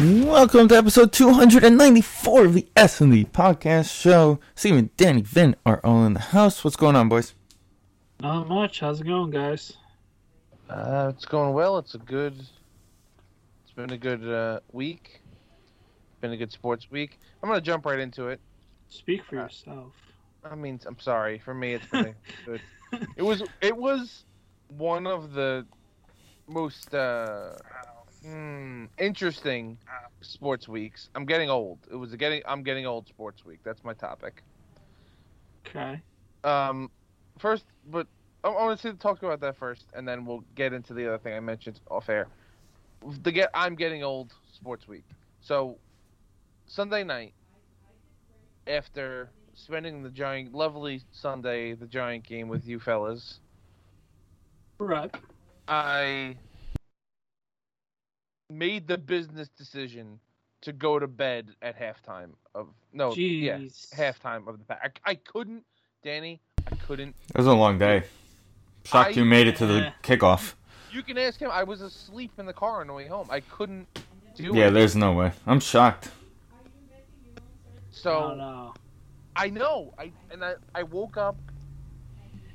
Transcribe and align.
Welcome 0.00 0.68
to 0.68 0.76
episode 0.76 1.12
294 1.12 2.46
of 2.46 2.54
the 2.54 2.66
S&D 2.74 3.26
Podcast 3.26 3.94
Show. 4.00 4.40
Steven, 4.54 4.88
Danny, 4.96 5.20
Vin 5.20 5.54
are 5.66 5.78
all 5.84 6.06
in 6.06 6.14
the 6.14 6.20
house. 6.20 6.64
What's 6.64 6.76
going 6.76 6.96
on, 6.96 7.10
boys? 7.10 7.34
Not 8.18 8.48
much. 8.48 8.80
How's 8.80 9.02
it 9.02 9.06
going, 9.06 9.30
guys? 9.30 9.74
Uh, 10.70 11.12
it's 11.14 11.26
going 11.26 11.52
well. 11.52 11.76
It's 11.76 11.94
a 11.94 11.98
good. 11.98 12.32
It's 12.38 13.72
been 13.76 13.90
a 13.90 13.98
good 13.98 14.26
uh, 14.26 14.60
week. 14.72 15.20
Been 16.22 16.32
a 16.32 16.36
good 16.38 16.50
sports 16.52 16.90
week. 16.90 17.18
I'm 17.42 17.50
gonna 17.50 17.60
jump 17.60 17.84
right 17.84 17.98
into 17.98 18.28
it. 18.28 18.40
Speak 18.88 19.22
for 19.28 19.38
Uh, 19.38 19.42
yourself. 19.42 19.92
I 20.50 20.54
mean, 20.54 20.80
I'm 20.86 20.98
sorry. 20.98 21.38
For 21.44 21.52
me, 21.52 21.74
it's 21.74 21.86
been 21.88 22.06
a 22.06 22.14
good. 22.46 22.60
It 23.16 23.22
was. 23.22 23.42
It 23.60 23.76
was 23.76 24.24
one 24.68 25.06
of 25.06 25.34
the 25.34 25.66
most 26.48 26.94
uh, 26.94 27.52
hmm, 28.22 28.86
interesting 28.98 29.78
sports 30.20 30.68
weeks. 30.68 31.08
I'm 31.14 31.24
getting 31.26 31.50
old. 31.50 31.86
It 31.90 31.96
was 31.96 32.12
a 32.12 32.16
getting. 32.16 32.42
I'm 32.46 32.62
getting 32.62 32.86
old 32.86 33.08
sports 33.08 33.44
week. 33.44 33.60
That's 33.64 33.84
my 33.84 33.94
topic. 33.94 34.42
Okay. 35.66 36.02
Um, 36.44 36.90
first, 37.38 37.66
but 37.86 38.06
I, 38.44 38.48
I 38.48 38.64
want 38.64 38.80
to 38.80 38.94
talk 38.94 39.22
about 39.22 39.40
that 39.40 39.56
first, 39.56 39.86
and 39.94 40.06
then 40.06 40.24
we'll 40.24 40.44
get 40.54 40.72
into 40.72 40.94
the 40.94 41.06
other 41.08 41.18
thing 41.18 41.34
I 41.34 41.40
mentioned 41.40 41.80
off 41.90 42.08
air. 42.08 42.28
The 43.22 43.32
get 43.32 43.50
I'm 43.54 43.74
getting 43.76 44.02
old 44.02 44.32
sports 44.52 44.86
week. 44.88 45.04
So 45.40 45.78
Sunday 46.66 47.04
night, 47.04 47.34
after 48.66 49.30
spending 49.54 50.02
the 50.02 50.10
giant 50.10 50.54
lovely 50.54 51.02
Sunday, 51.10 51.74
the 51.74 51.86
giant 51.86 52.24
game 52.26 52.48
with 52.48 52.66
you 52.66 52.78
fellas, 52.78 53.40
Right. 54.78 55.14
I 55.68 56.36
made 58.50 58.86
the 58.88 58.98
business 58.98 59.48
decision 59.48 60.18
to 60.62 60.72
go 60.72 60.98
to 60.98 61.06
bed 61.06 61.48
at 61.62 61.78
halftime 61.78 62.30
of 62.54 62.68
no, 62.92 63.14
yeah, 63.14 63.58
halftime 63.94 64.46
of 64.48 64.58
the 64.58 64.64
pack. 64.64 65.00
I, 65.06 65.12
I 65.12 65.14
couldn't, 65.14 65.64
Danny. 66.02 66.40
I 66.70 66.74
couldn't 66.86 67.14
It 67.30 67.36
was 67.38 67.46
a 67.46 67.54
long 67.54 67.78
day. 67.78 68.02
Shocked 68.84 69.10
I- 69.10 69.12
you 69.12 69.24
made 69.24 69.46
it 69.46 69.56
to 69.56 69.66
the 69.66 69.74
Yeah. 69.80 69.92
kickoff. 70.02 70.54
You 70.92 71.02
can 71.04 71.16
ask 71.18 71.38
him. 71.40 71.50
I 71.52 71.62
was 71.62 71.80
asleep 71.82 72.32
in 72.38 72.46
the 72.46 72.52
car 72.52 72.80
on 72.80 72.88
the 72.88 72.92
way 72.92 73.06
home. 73.06 73.28
I 73.30 73.40
couldn't 73.40 73.86
do 74.34 74.50
Yeah, 74.54 74.66
it. 74.68 74.70
there's 74.72 74.96
no 74.96 75.12
way. 75.12 75.32
I'm 75.46 75.60
shocked. 75.60 76.10
So 77.92 78.30
no, 78.30 78.34
no. 78.34 78.74
I 79.36 79.48
know. 79.50 79.94
I 79.98 80.10
and 80.32 80.44
I, 80.44 80.54
I 80.74 80.82
woke 80.82 81.16
up. 81.16 81.36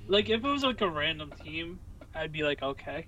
Like 0.07 0.29
if 0.29 0.43
it 0.43 0.47
was 0.47 0.63
like 0.63 0.81
a 0.81 0.89
random 0.89 1.31
team, 1.43 1.79
I'd 2.13 2.31
be 2.33 2.43
like, 2.43 2.61
okay. 2.61 3.07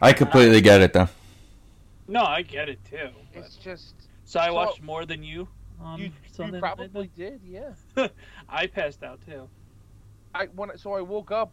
I 0.00 0.12
completely 0.12 0.60
get 0.60 0.80
it, 0.80 0.92
though. 0.92 1.08
No, 2.06 2.22
I 2.24 2.42
get 2.42 2.68
it 2.68 2.78
too. 2.84 3.10
but- 3.34 3.44
It's 3.44 3.56
just 3.56 3.94
So 4.24 4.40
I 4.40 4.46
So- 4.48 4.54
watched 4.54 4.82
more 4.82 5.04
than 5.06 5.22
you 5.22 5.48
on 5.80 6.00
you, 6.00 6.12
Sunday. 6.30 6.46
you 6.48 6.52
night, 6.52 6.60
probably 6.60 7.10
did. 7.16 7.40
Yeah. 7.44 7.72
I 8.48 8.66
passed 8.66 9.02
out 9.02 9.20
too. 9.26 9.48
I 10.34 10.46
when 10.46 10.76
so 10.78 10.92
I 10.94 11.00
woke 11.00 11.30
up. 11.30 11.52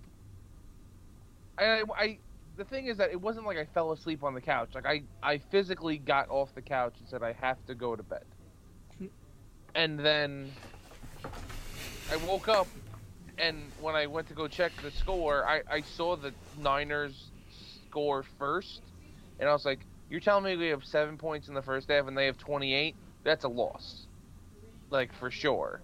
I, 1.57 1.83
I 1.97 2.17
the 2.57 2.65
thing 2.65 2.87
is 2.87 2.97
that 2.97 3.11
it 3.11 3.19
wasn't 3.21 3.45
like 3.45 3.57
I 3.57 3.65
fell 3.65 3.91
asleep 3.91 4.23
on 4.23 4.33
the 4.33 4.41
couch. 4.41 4.69
Like 4.75 4.85
I 4.85 5.03
I 5.23 5.37
physically 5.37 5.97
got 5.97 6.29
off 6.29 6.53
the 6.55 6.61
couch 6.61 6.95
and 6.99 7.07
said 7.07 7.23
I 7.23 7.33
have 7.33 7.63
to 7.67 7.75
go 7.75 7.95
to 7.95 8.03
bed. 8.03 8.25
And 9.73 9.99
then 9.99 10.51
I 12.11 12.15
woke 12.27 12.47
up 12.47 12.67
and 13.37 13.61
when 13.81 13.93
I 13.95 14.07
went 14.07 14.27
to 14.29 14.33
go 14.33 14.47
check 14.47 14.71
the 14.81 14.91
score, 14.91 15.45
I, 15.45 15.61
I 15.69 15.81
saw 15.81 16.15
the 16.15 16.33
Niners 16.57 17.31
score 17.95 18.23
first 18.37 18.81
and 19.39 19.47
I 19.47 19.53
was 19.53 19.63
like, 19.63 19.79
You're 20.09 20.19
telling 20.19 20.43
me 20.43 20.57
we 20.57 20.67
have 20.67 20.83
seven 20.83 21.17
points 21.17 21.47
in 21.47 21.53
the 21.53 21.61
first 21.61 21.89
half 21.89 22.07
and 22.07 22.17
they 22.17 22.25
have 22.25 22.37
twenty 22.37 22.73
eight? 22.73 22.93
That's 23.23 23.45
a 23.45 23.47
loss. 23.47 24.05
Like 24.89 25.13
for 25.17 25.31
sure. 25.31 25.79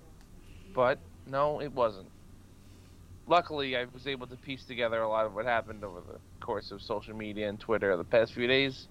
But 0.76 1.00
no, 1.26 1.62
it 1.62 1.72
wasn't 1.72 2.08
luckily 3.28 3.78
I 3.78 3.86
was 3.94 4.08
able 4.08 4.28
to 4.28 4.36
piece 4.36 4.66
together 4.66 5.02
a 5.02 5.08
lot 5.08 5.26
of 5.26 5.34
what 5.34 5.46
happened 5.46 5.86
over 5.86 6.02
the 6.02 6.20
course 6.46 6.72
of 6.72 6.82
social 6.82 7.16
media 7.16 7.48
and 7.48 7.58
Twitter 7.58 7.96
the 7.96 8.04
past 8.04 8.34
few 8.34 8.46
days. 8.48 8.88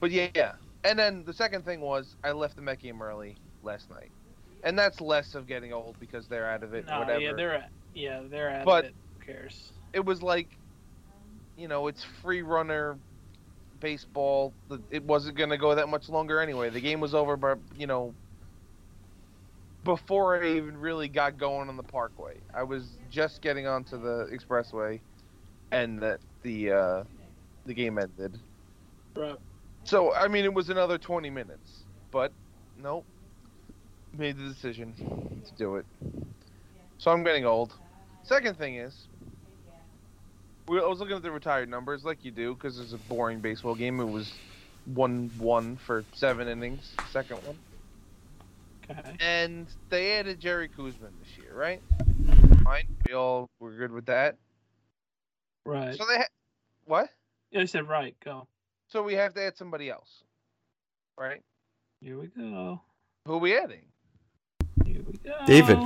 But 0.00 0.10
yeah, 0.10 0.28
yeah. 0.34 0.52
And 0.84 0.98
then 0.98 1.24
the 1.24 1.32
second 1.32 1.64
thing 1.64 1.80
was 1.80 2.14
I 2.22 2.32
left 2.32 2.56
the 2.56 2.62
Met 2.62 2.80
game 2.80 3.00
early 3.00 3.36
last 3.62 3.88
night. 3.88 4.10
And 4.64 4.78
that's 4.78 5.00
less 5.00 5.34
of 5.34 5.46
getting 5.46 5.72
old 5.72 5.96
because 5.98 6.26
they're 6.28 6.48
out 6.50 6.62
of 6.62 6.74
it 6.74 6.86
No, 6.86 6.98
whatever. 7.00 7.20
yeah, 7.20 7.32
they're 7.34 7.54
at, 7.54 7.70
yeah, 7.94 8.20
they're 8.28 8.50
at 8.50 8.64
But- 8.66 8.84
it. 8.86 8.94
Who 9.18 9.24
cares? 9.32 9.72
it 9.94 10.04
was 10.04 10.22
like 10.22 10.48
you 11.56 11.68
know, 11.68 11.86
it's 11.88 12.04
free 12.22 12.42
runner 12.42 12.98
baseball. 13.80 14.52
It 14.90 15.02
wasn't 15.04 15.36
going 15.36 15.50
to 15.50 15.58
go 15.58 15.74
that 15.74 15.88
much 15.88 16.08
longer 16.08 16.40
anyway. 16.40 16.70
The 16.70 16.80
game 16.80 17.00
was 17.00 17.14
over 17.14 17.36
but, 17.36 17.58
you 17.76 17.86
know, 17.86 18.14
before 19.84 20.42
I 20.42 20.56
even 20.56 20.76
really 20.76 21.08
got 21.08 21.38
going 21.38 21.68
on 21.68 21.76
the 21.76 21.82
parkway. 21.82 22.40
I 22.54 22.62
was 22.62 22.98
just 23.10 23.42
getting 23.42 23.66
onto 23.66 24.00
the 24.00 24.28
expressway 24.32 25.00
and 25.72 26.00
that 26.00 26.20
the 26.42 26.70
uh 26.72 27.04
the 27.66 27.74
game 27.74 27.98
ended. 27.98 28.38
Right. 29.16 29.36
So, 29.84 30.14
I 30.14 30.28
mean, 30.28 30.44
it 30.44 30.54
was 30.54 30.68
another 30.68 30.98
20 30.98 31.30
minutes, 31.30 31.84
but 32.10 32.32
nope. 32.76 33.04
Made 34.16 34.36
the 34.36 34.48
decision 34.48 35.42
to 35.44 35.54
do 35.54 35.76
it. 35.76 35.86
So 36.98 37.10
I'm 37.10 37.24
getting 37.24 37.44
old. 37.44 37.74
Second 38.22 38.56
thing 38.56 38.76
is, 38.76 39.08
we, 40.72 40.80
I 40.80 40.86
was 40.86 41.00
looking 41.00 41.16
at 41.16 41.22
the 41.22 41.30
retired 41.30 41.68
numbers 41.68 42.02
like 42.02 42.24
you 42.24 42.30
do 42.30 42.54
because 42.54 42.80
it's 42.80 42.94
a 42.94 42.98
boring 42.98 43.40
baseball 43.40 43.74
game. 43.74 44.00
It 44.00 44.04
was 44.06 44.32
1 44.86 45.30
1 45.38 45.76
for 45.76 46.02
seven 46.14 46.48
innings, 46.48 46.94
second 47.10 47.36
one. 47.44 47.58
Okay. 48.90 49.16
And 49.20 49.66
they 49.90 50.12
added 50.18 50.40
Jerry 50.40 50.68
Koosman 50.68 51.10
this 51.20 51.36
year, 51.38 51.54
right? 51.54 51.80
Mhm. 51.98 52.64
Fine. 52.64 52.96
We 53.06 53.14
all 53.14 53.50
were 53.60 53.72
good 53.72 53.92
with 53.92 54.06
that. 54.06 54.36
Right. 55.66 55.94
So 55.94 56.04
they 56.06 56.16
ha- 56.16 56.26
What? 56.86 57.10
Yeah, 57.50 57.60
I 57.60 57.64
said 57.66 57.86
right. 57.86 58.16
Go. 58.24 58.48
So 58.88 59.02
we 59.02 59.12
have 59.14 59.34
to 59.34 59.42
add 59.42 59.56
somebody 59.58 59.90
else, 59.90 60.24
right? 61.18 61.42
Here 62.00 62.18
we 62.18 62.28
go. 62.28 62.80
Who 63.26 63.34
are 63.34 63.38
we 63.38 63.56
adding? 63.56 63.84
Here 64.86 65.02
we 65.06 65.18
go. 65.18 65.34
David. 65.46 65.78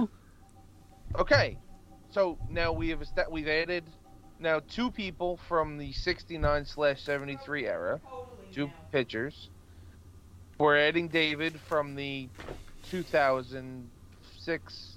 Okay, 1.16 1.58
so 2.10 2.38
now 2.50 2.72
we 2.72 2.88
have 2.90 3.02
esta- 3.02 3.26
we've 3.30 3.48
added 3.48 3.84
now 4.38 4.60
two 4.68 4.90
people 4.90 5.38
from 5.48 5.78
the 5.78 5.92
69 5.92 6.64
slash 6.64 7.02
73 7.02 7.66
era, 7.66 8.00
two 8.52 8.70
pitchers. 8.92 9.50
We're 10.58 10.78
adding 10.78 11.08
David 11.08 11.58
from 11.68 11.94
the 11.94 12.28
2006 12.90 14.96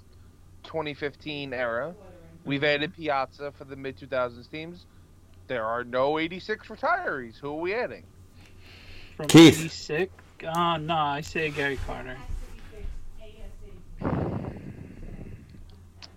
2015 0.62 1.52
era. 1.52 1.94
We've 2.44 2.64
added 2.64 2.94
Piazza 2.94 3.52
for 3.52 3.64
the 3.64 3.76
mid 3.76 3.98
2000s 3.98 4.50
teams. 4.50 4.86
There 5.46 5.64
are 5.64 5.84
no 5.84 6.18
86 6.18 6.68
retirees. 6.68 7.38
Who 7.38 7.50
are 7.50 7.60
we 7.60 7.74
adding? 7.74 8.04
From 9.16 9.26
Keith. 9.26 9.58
86? 9.58 10.12
Oh, 10.44 10.76
no, 10.76 10.94
I 10.94 11.20
say 11.20 11.50
Gary 11.50 11.78
Carter. 11.86 12.16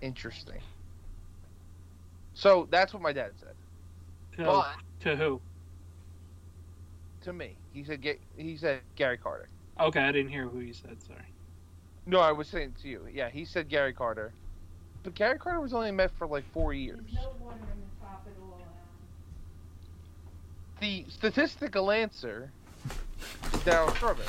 Interesting. 0.02 0.62
So 2.44 2.68
that's 2.70 2.94
what 2.94 3.02
my 3.02 3.14
dad 3.14 3.32
said. 3.40 3.56
To, 4.36 4.44
But 4.44 4.76
to 5.04 5.16
who? 5.16 5.40
to 7.22 7.32
me, 7.32 7.56
he 7.72 7.86
said 7.86 8.02
get, 8.02 8.20
he 8.36 8.58
said 8.58 8.82
Gary 8.98 9.18
Carter. 9.18 9.48
Okay, 9.80 10.02
I 10.02 10.12
didn't 10.12 10.30
hear 10.30 10.50
who 10.50 10.60
you 10.60 10.74
said. 10.74 11.02
Sorry. 11.08 11.24
No, 12.06 12.20
I 12.20 12.34
was 12.34 12.50
saying 12.50 12.76
to 12.82 12.90
you. 12.90 13.08
Yeah, 13.14 13.30
he 13.30 13.46
said 13.46 13.70
Gary 13.70 13.94
Carter. 13.94 14.34
But 15.04 15.16
Gary 15.16 15.40
Carter 15.40 15.62
was 15.62 15.74
only 15.74 15.92
met 15.92 16.12
for 16.18 16.28
like 16.28 16.44
four 16.52 16.74
years. 16.74 17.00
The 20.82 21.06
statistical 21.08 21.92
answer 21.92 22.52
is 23.54 23.60
Darryl 23.62 23.96
Strawberry. 23.96 24.28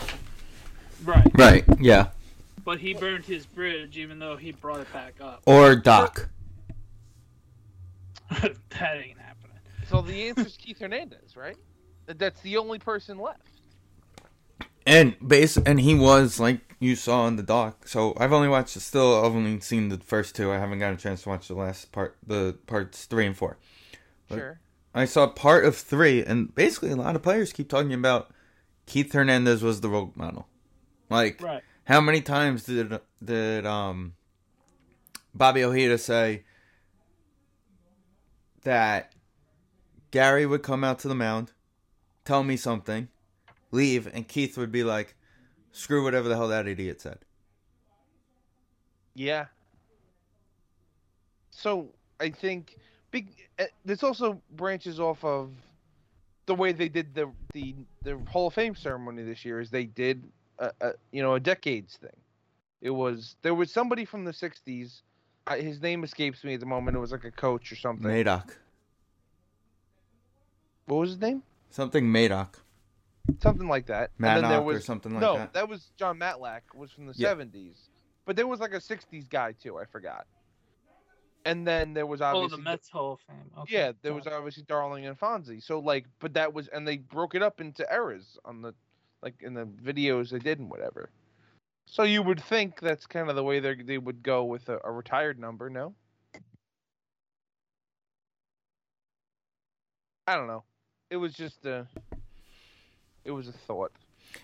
Right. 1.04 1.26
Right, 1.34 1.64
yeah. 1.80 2.10
But 2.64 2.78
he 2.78 2.94
burned 2.94 3.24
his 3.24 3.44
bridge 3.44 3.98
even 3.98 4.20
though 4.20 4.36
he 4.36 4.52
brought 4.52 4.80
it 4.80 4.92
back 4.92 5.14
up. 5.20 5.42
Or 5.46 5.74
Doc. 5.74 6.28
that 8.70 8.96
ain't 8.96 9.18
happening. 9.18 9.58
So 9.88 10.00
the 10.02 10.28
answer 10.28 10.46
is 10.46 10.56
Keith 10.56 10.78
Hernandez, 10.80 11.36
right? 11.36 11.56
That- 12.06 12.18
That's 12.18 12.40
the 12.42 12.56
only 12.56 12.78
person 12.78 13.18
left. 13.18 13.40
And 14.86 15.16
base 15.26 15.56
and 15.56 15.80
he 15.80 15.94
was 15.94 16.38
like 16.38 16.60
you 16.78 16.94
saw 16.94 17.26
in 17.26 17.36
the 17.36 17.42
doc. 17.42 17.88
So 17.88 18.12
I've 18.18 18.32
only 18.34 18.48
watched 18.48 18.78
still 18.80 19.18
I've 19.24 19.34
only 19.34 19.58
seen 19.60 19.88
the 19.88 19.96
first 19.98 20.34
two. 20.36 20.52
I 20.52 20.58
haven't 20.58 20.78
got 20.78 20.92
a 20.92 20.96
chance 20.96 21.22
to 21.22 21.30
watch 21.30 21.48
the 21.48 21.54
last 21.54 21.90
part 21.90 22.16
the 22.26 22.58
parts 22.66 23.06
three 23.06 23.26
and 23.26 23.36
four. 23.36 23.56
But- 24.28 24.36
Sure. 24.38 24.60
I 24.96 25.06
saw 25.06 25.26
part 25.26 25.64
of 25.64 25.74
three 25.76 26.22
and 26.24 26.54
basically 26.54 26.90
a 26.90 26.96
lot 26.96 27.16
of 27.16 27.22
players 27.22 27.52
keep 27.52 27.68
talking 27.68 27.94
about 27.94 28.30
Keith 28.86 29.12
Hernandez 29.12 29.62
was 29.62 29.80
the 29.80 29.88
role 29.88 30.12
model. 30.14 30.46
Like 31.08 31.40
Right. 31.42 31.62
how 31.84 32.00
many 32.02 32.20
times 32.20 32.64
did 32.64 33.00
did 33.24 33.64
um 33.64 34.12
Bobby 35.34 35.64
Ojeda 35.64 35.96
say 35.98 36.44
that 38.64 39.12
Gary 40.10 40.46
would 40.46 40.62
come 40.62 40.84
out 40.84 40.98
to 41.00 41.08
the 41.08 41.14
mound, 41.14 41.52
tell 42.24 42.42
me 42.44 42.56
something, 42.56 43.08
leave, 43.70 44.06
and 44.12 44.28
Keith 44.28 44.56
would 44.58 44.72
be 44.72 44.84
like, 44.84 45.14
"Screw 45.72 46.04
whatever 46.04 46.28
the 46.28 46.36
hell 46.36 46.48
that 46.48 46.66
idiot 46.66 47.00
said." 47.00 47.18
Yeah. 49.14 49.46
So 51.50 51.88
I 52.20 52.30
think 52.30 52.78
big. 53.10 53.28
uh, 53.58 53.64
This 53.84 54.02
also 54.02 54.40
branches 54.52 54.98
off 55.00 55.24
of 55.24 55.52
the 56.46 56.54
way 56.54 56.72
they 56.72 56.88
did 56.88 57.14
the 57.14 57.30
the 57.52 57.74
the 58.02 58.18
Hall 58.28 58.48
of 58.48 58.54
Fame 58.54 58.74
ceremony 58.74 59.22
this 59.22 59.44
year. 59.44 59.60
Is 59.60 59.70
they 59.70 59.84
did 59.84 60.24
a, 60.58 60.72
a 60.80 60.92
you 61.12 61.22
know 61.22 61.34
a 61.34 61.40
decades 61.40 61.96
thing. 61.96 62.16
It 62.80 62.90
was 62.90 63.36
there 63.42 63.54
was 63.54 63.72
somebody 63.72 64.04
from 64.04 64.24
the 64.24 64.32
'60s. 64.32 65.02
I, 65.46 65.58
his 65.60 65.80
name 65.82 66.04
escapes 66.04 66.42
me 66.44 66.54
at 66.54 66.60
the 66.60 66.66
moment. 66.66 66.96
It 66.96 67.00
was 67.00 67.12
like 67.12 67.24
a 67.24 67.30
coach 67.30 67.70
or 67.70 67.76
something. 67.76 68.06
Madoc, 68.10 68.50
What 70.86 70.96
was 70.98 71.10
his 71.10 71.20
name? 71.20 71.42
something 71.70 72.04
Madoc, 72.10 72.56
Something 73.42 73.68
like 73.68 73.86
that. 73.86 74.10
and 74.18 74.24
then 74.26 74.34
there 74.42 74.50
Maddock 74.50 74.64
was 74.66 74.76
or 74.76 74.80
something 74.80 75.12
like 75.12 75.20
that. 75.22 75.38
no, 75.38 75.48
that. 75.52 75.68
was 75.68 75.90
Jon 75.98 76.18
Matlack. 76.18 76.60
Was 76.74 76.90
from 76.92 77.06
the 77.06 77.14
Yeah. 77.16 77.34
'70s, 77.34 77.88
but 78.26 78.36
there 78.36 78.46
was 78.46 78.60
like 78.60 78.72
a 78.74 78.80
'60s 78.80 79.28
guy 79.28 79.52
too. 79.52 79.78
I 79.78 79.84
forgot. 79.86 80.26
And 81.46 81.66
then 81.66 81.92
there 81.92 82.06
was 82.06 82.22
Oh, 82.22 82.26
obviously 82.26 82.56
the 82.56 82.62
Mets 82.62 82.88
Hall 82.88 83.12
of 83.14 83.20
Fame. 83.20 83.50
Okay. 83.58 83.74
Yeah, 83.74 83.92
there 84.00 84.14
was 84.14 84.26
obviously 84.26 84.62
Darling 84.66 85.04
and 85.06 85.18
Fonzie. 85.18 85.62
So 85.62 85.78
like, 85.78 86.06
but 86.18 86.32
that 86.34 86.54
was, 86.54 86.68
and 86.68 86.88
they 86.88 86.96
broke 86.96 87.34
it 87.34 87.42
up 87.42 87.60
into 87.60 87.86
eras 87.92 88.38
on 88.46 88.62
the, 88.62 88.72
like 89.22 89.34
in 89.42 89.52
the 89.52 89.66
videos 89.66 90.30
they 90.30 90.38
did 90.38 90.58
and 90.58 90.70
whatever. 90.70 91.10
So 91.86 92.02
you 92.02 92.22
would 92.22 92.42
think 92.42 92.80
that's 92.80 93.06
kind 93.06 93.30
of 93.30 93.36
the 93.36 93.44
way 93.44 93.60
they 93.60 93.74
they 93.74 93.98
would 93.98 94.22
go 94.22 94.44
with 94.44 94.68
a, 94.68 94.78
a 94.84 94.90
retired 94.92 95.38
number, 95.38 95.70
no? 95.70 95.94
I 100.26 100.36
don't 100.36 100.46
know. 100.46 100.64
It 101.10 101.16
was 101.16 101.34
just 101.34 101.64
a, 101.66 101.86
it 103.24 103.30
was 103.30 103.48
a 103.48 103.52
thought. 103.52 103.92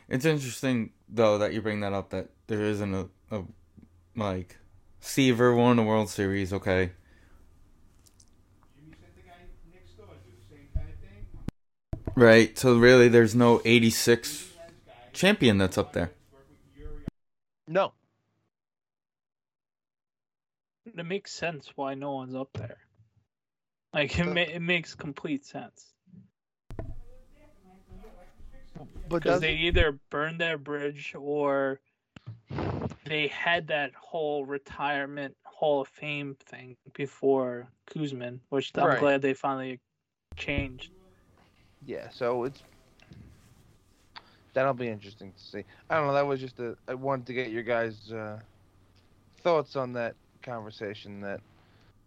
It's 0.08 0.24
interesting 0.24 0.92
though 1.08 1.38
that 1.38 1.52
you 1.52 1.62
bring 1.62 1.80
that 1.80 1.92
up. 1.92 2.10
That 2.10 2.28
there 2.46 2.62
isn't 2.62 2.94
a, 2.94 3.08
a 3.30 3.42
like 4.16 4.58
Seaver 5.00 5.54
won 5.54 5.76
the 5.76 5.82
World 5.82 6.08
Series. 6.10 6.52
Okay, 6.52 6.92
right. 12.14 12.56
So 12.58 12.76
really, 12.78 13.08
there's 13.08 13.34
no 13.34 13.60
'86 13.64 14.48
champion 15.12 15.58
that's 15.58 15.78
up 15.78 15.92
there. 15.92 16.12
No, 17.70 17.92
It 20.84 21.06
makes 21.06 21.30
sense 21.32 21.70
why 21.76 21.94
no 21.94 22.12
one's 22.12 22.34
up 22.34 22.52
there. 22.54 22.78
Like 23.94 24.18
it, 24.18 24.24
ma- 24.24 24.40
it 24.40 24.60
makes 24.60 24.94
complete 24.94 25.44
sense 25.44 25.94
but 29.08 29.18
because 29.18 29.40
they 29.40 29.54
either 29.54 29.98
burned 30.10 30.40
that 30.40 30.62
bridge 30.64 31.14
or 31.18 31.80
they 33.04 33.28
had 33.28 33.68
that 33.68 33.92
whole 33.94 34.44
retirement 34.44 35.36
Hall 35.44 35.82
of 35.82 35.88
Fame 35.88 36.36
thing 36.46 36.76
before 36.94 37.68
Koosman, 37.90 38.40
which 38.48 38.72
I'm 38.76 38.86
Right. 38.86 39.00
glad 39.00 39.22
they 39.22 39.34
finally 39.34 39.80
changed. 40.36 40.90
Yeah, 41.84 42.08
so 42.10 42.44
it's 42.44 42.62
that'll 44.54 44.74
be 44.74 44.88
interesting 44.88 45.32
to 45.32 45.38
see. 45.42 45.64
I 45.88 45.96
don't 45.96 46.06
know. 46.06 46.12
That 46.14 46.26
was 46.26 46.40
just 46.40 46.58
a. 46.60 46.76
I 46.88 46.94
wanted 46.94 47.26
to 47.26 47.34
get 47.34 47.50
your 47.50 47.62
guys' 47.62 48.12
uh, 48.12 48.38
thoughts 49.42 49.76
on 49.76 49.92
that 49.94 50.14
conversation 50.42 51.20
that 51.20 51.40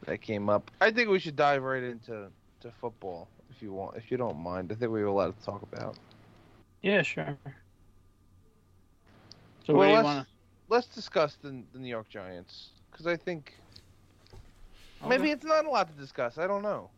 that 0.05 0.21
came 0.21 0.49
up. 0.49 0.69
I 0.81 0.91
think 0.91 1.09
we 1.09 1.19
should 1.19 1.35
dive 1.35 1.63
right 1.63 1.83
into 1.83 2.27
to 2.61 2.71
football 2.81 3.27
if 3.49 3.61
you 3.61 3.71
want, 3.73 3.95
if 3.97 4.11
you 4.11 4.17
don't 4.17 4.37
mind. 4.37 4.71
I 4.71 4.75
think 4.75 4.91
we 4.91 4.99
have 4.99 5.09
a 5.09 5.11
lot 5.11 5.37
to 5.37 5.45
talk 5.45 5.61
about. 5.61 5.97
Yeah, 6.81 7.01
sure. 7.01 7.37
So 9.65 9.73
Well, 9.73 9.77
what 9.77 9.83
do 9.85 9.89
you 9.89 9.95
let's- 9.95 10.05
want 10.05 10.27
Let's 10.69 10.87
discuss 10.87 11.35
the, 11.41 11.61
the 11.73 11.79
New 11.79 11.89
York 11.89 12.09
Giants 12.09 12.69
because 12.89 13.05
I 13.05 13.15
think 13.15 13.53
to? 15.01 15.07
maybe 15.07 15.29
it's 15.29 15.43
not 15.45 15.65
a 15.65 15.69
lot 15.69 15.87
to 15.87 15.93
discuss. 16.01 16.37
I 16.37 16.47
don't 16.47 16.63
know. 16.63 16.89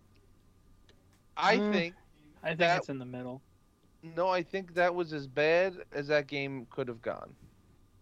I 1.35 1.57
Mm. 1.57 1.73
think 1.73 1.95
I 2.43 2.47
think 2.49 2.59
that- 2.59 2.77
it's 2.77 2.89
in 2.89 2.99
the 2.99 3.05
middle. 3.05 3.41
No. 4.15 4.29
I 4.29 4.43
think 4.43 4.75
that 4.75 4.93
was 4.93 5.13
as 5.13 5.27
bad 5.27 5.75
as 5.93 6.07
that 6.07 6.27
game 6.27 6.67
could 6.69 6.87
have 6.87 7.01
gone. 7.01 7.33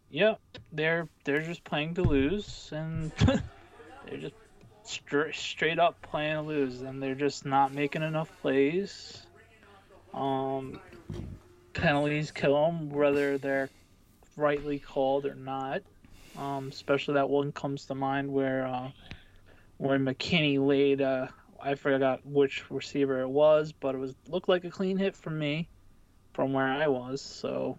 Yep, 0.09 0.39
they're 0.71 1.07
they're 1.23 1.41
just 1.41 1.63
playing 1.63 1.95
to 1.95 2.03
lose, 2.03 2.69
and 2.71 3.11
they're 4.05 4.17
just 4.19 4.35
straight 4.83 5.35
straight 5.35 5.79
up 5.79 6.01
playing 6.01 6.35
to 6.35 6.41
lose, 6.41 6.81
and 6.81 7.01
they're 7.01 7.15
just 7.15 7.45
not 7.45 7.73
making 7.73 8.03
enough 8.03 8.29
plays. 8.41 9.25
Um, 10.13 10.79
penalties 11.73 12.31
kill 12.31 12.65
them, 12.65 12.89
whether 12.89 13.37
they're 13.37 13.69
rightly 14.37 14.79
called 14.79 15.25
or 15.25 15.35
not. 15.35 15.81
Um, 16.37 16.67
especially 16.69 17.15
that 17.15 17.29
one 17.29 17.51
comes 17.51 17.85
to 17.85 17.95
mind 17.95 18.31
where 18.31 18.67
uh, 18.67 18.89
where 19.77 19.97
McKinney 19.97 20.63
laid 20.63 21.01
uh, 21.01 21.27
I 21.61 21.75
forgot 21.75 22.25
which 22.25 22.69
receiver 22.69 23.21
it 23.21 23.29
was, 23.29 23.71
but 23.71 23.95
it 23.95 23.97
was 23.97 24.13
looked 24.27 24.49
like 24.49 24.65
a 24.65 24.69
clean 24.69 24.97
hit 24.97 25.15
for 25.15 25.29
me 25.29 25.69
from 26.33 26.53
where 26.53 26.67
I 26.67 26.87
was. 26.87 27.21
So 27.21 27.77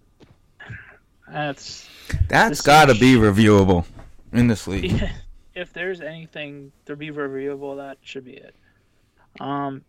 that's 1.28 1.88
that's 2.28 2.60
got 2.60 2.86
to 2.86 2.94
be 2.94 3.14
reviewable 3.14 3.84
in 4.32 4.46
this 4.46 4.66
league. 4.66 4.92
Yeah, 4.92 5.12
if 5.54 5.72
there's 5.72 6.00
anything 6.00 6.72
to 6.86 6.96
be 6.96 7.10
reviewable, 7.10 7.76
that 7.76 7.98
should 8.02 8.24
be 8.24 8.34
it. 8.34 8.54
Um, 9.40 9.82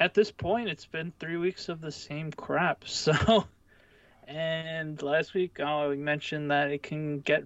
at 0.00 0.14
this 0.14 0.30
point, 0.30 0.68
it's 0.68 0.86
been 0.86 1.12
three 1.20 1.36
weeks 1.36 1.68
of 1.68 1.80
the 1.80 1.92
same 1.92 2.32
crap. 2.32 2.84
So, 2.88 3.44
and 4.26 5.00
last 5.02 5.34
week 5.34 5.58
uh, 5.60 5.86
we 5.90 5.96
mentioned 5.96 6.50
that 6.50 6.70
it 6.70 6.82
can 6.82 7.20
get 7.20 7.44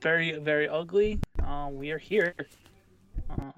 very, 0.00 0.38
very 0.38 0.68
ugly. 0.68 1.20
Uh, 1.44 1.68
we 1.70 1.90
are 1.90 1.98
here. 1.98 2.34
Um, 3.28 3.52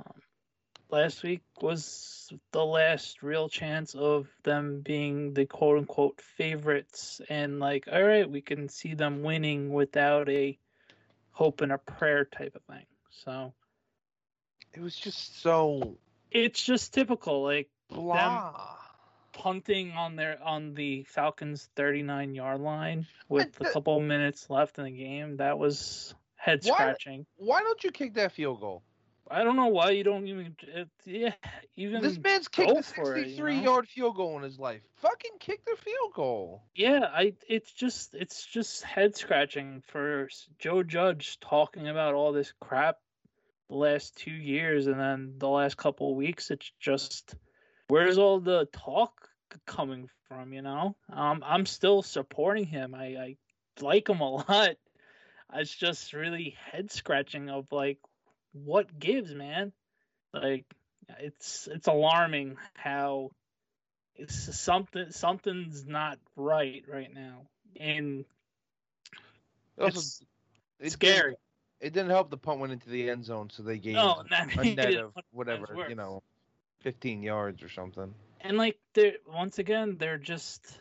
last 0.92 1.22
week 1.22 1.40
was 1.60 2.30
the 2.52 2.64
last 2.64 3.22
real 3.22 3.48
chance 3.48 3.94
of 3.94 4.28
them 4.44 4.82
being 4.82 5.32
the 5.34 5.46
quote 5.46 5.78
unquote 5.78 6.20
favorites, 6.20 7.20
and 7.28 7.58
like, 7.58 7.88
all 7.90 8.02
right, 8.02 8.30
we 8.30 8.40
can 8.42 8.68
see 8.68 8.94
them 8.94 9.22
winning 9.22 9.72
without 9.72 10.28
a 10.28 10.58
hope 11.32 11.62
and 11.62 11.72
a 11.72 11.78
prayer 11.78 12.24
type 12.26 12.54
of 12.54 12.62
thing. 12.74 12.84
So 13.10 13.54
It 14.74 14.80
was 14.80 14.94
just 14.96 15.40
so 15.40 15.96
it's 16.30 16.62
just 16.62 16.94
typical, 16.94 17.42
like 17.42 17.68
blah. 17.88 18.76
punting 19.32 19.92
on 19.92 20.16
their 20.16 20.38
on 20.42 20.74
the 20.74 21.04
Falcons 21.04 21.68
39 21.76 22.34
yard 22.34 22.60
line 22.60 23.06
with 23.28 23.58
a 23.60 23.64
that- 23.64 23.72
couple 23.72 23.98
minutes 24.00 24.48
left 24.50 24.78
in 24.78 24.84
the 24.84 24.90
game. 24.90 25.38
That 25.38 25.58
was 25.58 26.14
head 26.36 26.60
Why- 26.64 26.74
scratching. 26.74 27.26
Why 27.36 27.60
don't 27.60 27.82
you 27.82 27.90
kick 27.90 28.14
that 28.14 28.32
field 28.32 28.60
goal? 28.60 28.82
I 29.32 29.44
don't 29.44 29.56
know 29.56 29.68
why 29.68 29.90
you 29.90 30.04
don't 30.04 30.26
even 30.26 30.54
it, 30.62 30.88
yeah 31.06 31.32
even 31.76 32.02
This 32.02 32.18
man's 32.18 32.48
kicked 32.48 32.70
a 32.70 32.82
for 32.82 33.16
it, 33.16 33.20
you 33.20 33.24
63 33.36 33.56
know? 33.56 33.62
yard 33.62 33.88
field 33.88 34.16
goal 34.16 34.36
in 34.36 34.42
his 34.42 34.58
life. 34.58 34.82
Fucking 34.96 35.32
kick 35.40 35.64
the 35.64 35.76
field 35.76 36.12
goal. 36.14 36.62
yeah 36.74 37.06
I 37.12 37.32
it's 37.48 37.72
just 37.72 38.14
it's 38.14 38.44
just 38.46 38.82
head 38.82 39.16
scratching 39.16 39.82
for 39.88 40.28
Joe 40.58 40.82
Judge 40.82 41.38
talking 41.40 41.88
about 41.88 42.14
all 42.14 42.32
this 42.32 42.52
crap 42.60 42.96
the 43.70 43.76
last 43.76 44.16
two 44.16 44.30
years 44.30 44.86
and 44.86 45.00
then 45.00 45.34
the 45.38 45.48
last 45.48 45.76
couple 45.78 46.10
of 46.10 46.16
weeks 46.16 46.50
it's 46.50 46.70
just 46.78 47.34
where's 47.88 48.18
all 48.18 48.38
the 48.38 48.68
talk 48.72 49.12
coming 49.66 50.08
from 50.28 50.52
you 50.52 50.60
know 50.62 50.94
um 51.10 51.42
i'm 51.46 51.64
still 51.66 52.02
supporting 52.02 52.64
him 52.64 52.94
i 52.94 53.04
i 53.04 53.36
like 53.80 54.08
him 54.08 54.20
a 54.20 54.30
lot 54.30 54.76
it's 55.54 55.74
just 55.74 56.12
really 56.12 56.56
head 56.70 56.90
scratching 56.90 57.48
of 57.50 57.66
like 57.70 57.98
what 58.52 58.98
gives 58.98 59.32
man? 59.34 59.72
Like 60.32 60.64
it's 61.18 61.68
it's 61.70 61.88
alarming 61.88 62.56
how 62.74 63.30
it's 64.14 64.58
something 64.58 65.10
something's 65.10 65.86
not 65.86 66.18
right 66.36 66.84
right 66.88 67.12
now. 67.12 67.42
And 67.78 68.24
also- 69.80 69.98
it's 69.98 70.22
it 70.80 70.90
scary. 70.92 71.16
Didn't, 71.30 71.38
it 71.80 71.92
didn't 71.92 72.10
help 72.10 72.30
the 72.30 72.36
punt 72.36 72.60
went 72.60 72.72
into 72.72 72.88
the 72.88 73.10
end 73.10 73.24
zone, 73.24 73.50
so 73.50 73.62
they 73.62 73.78
gained 73.78 73.96
No, 73.96 74.22
a 74.30 74.64
net 74.64 74.94
of 74.94 75.12
whatever, 75.32 75.86
you 75.88 75.94
know, 75.96 76.22
15 76.82 77.22
yards 77.22 77.62
or 77.62 77.68
something. 77.68 78.14
and 78.40 78.56
like 78.56 78.78
they're 78.94 79.14
once 79.26 79.58
again 79.58 79.96
they're 79.98 80.18
just 80.18 80.80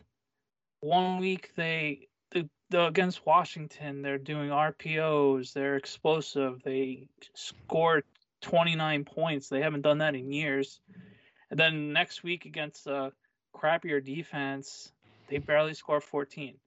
one 0.81 1.19
week 1.19 1.51
they 1.55 2.07
the, 2.31 2.41
the 2.41 2.49
against 2.73 3.25
Washington 3.25 4.01
they're 4.01 4.17
doing 4.17 4.49
RPOs, 4.49 5.53
they're 5.53 5.75
explosive, 5.75 6.61
they 6.63 7.07
scored 7.33 8.03
29 8.41 9.05
points. 9.05 9.49
They 9.49 9.61
haven't 9.61 9.81
done 9.81 9.99
that 9.99 10.15
in 10.15 10.31
years. 10.31 10.79
And 11.49 11.59
then 11.59 11.93
next 11.93 12.23
week 12.23 12.45
against 12.45 12.87
a 12.87 13.11
crappier 13.55 14.03
defense, 14.03 14.91
they 15.27 15.37
barely 15.37 15.73
score 15.73 16.01
14. 16.01 16.55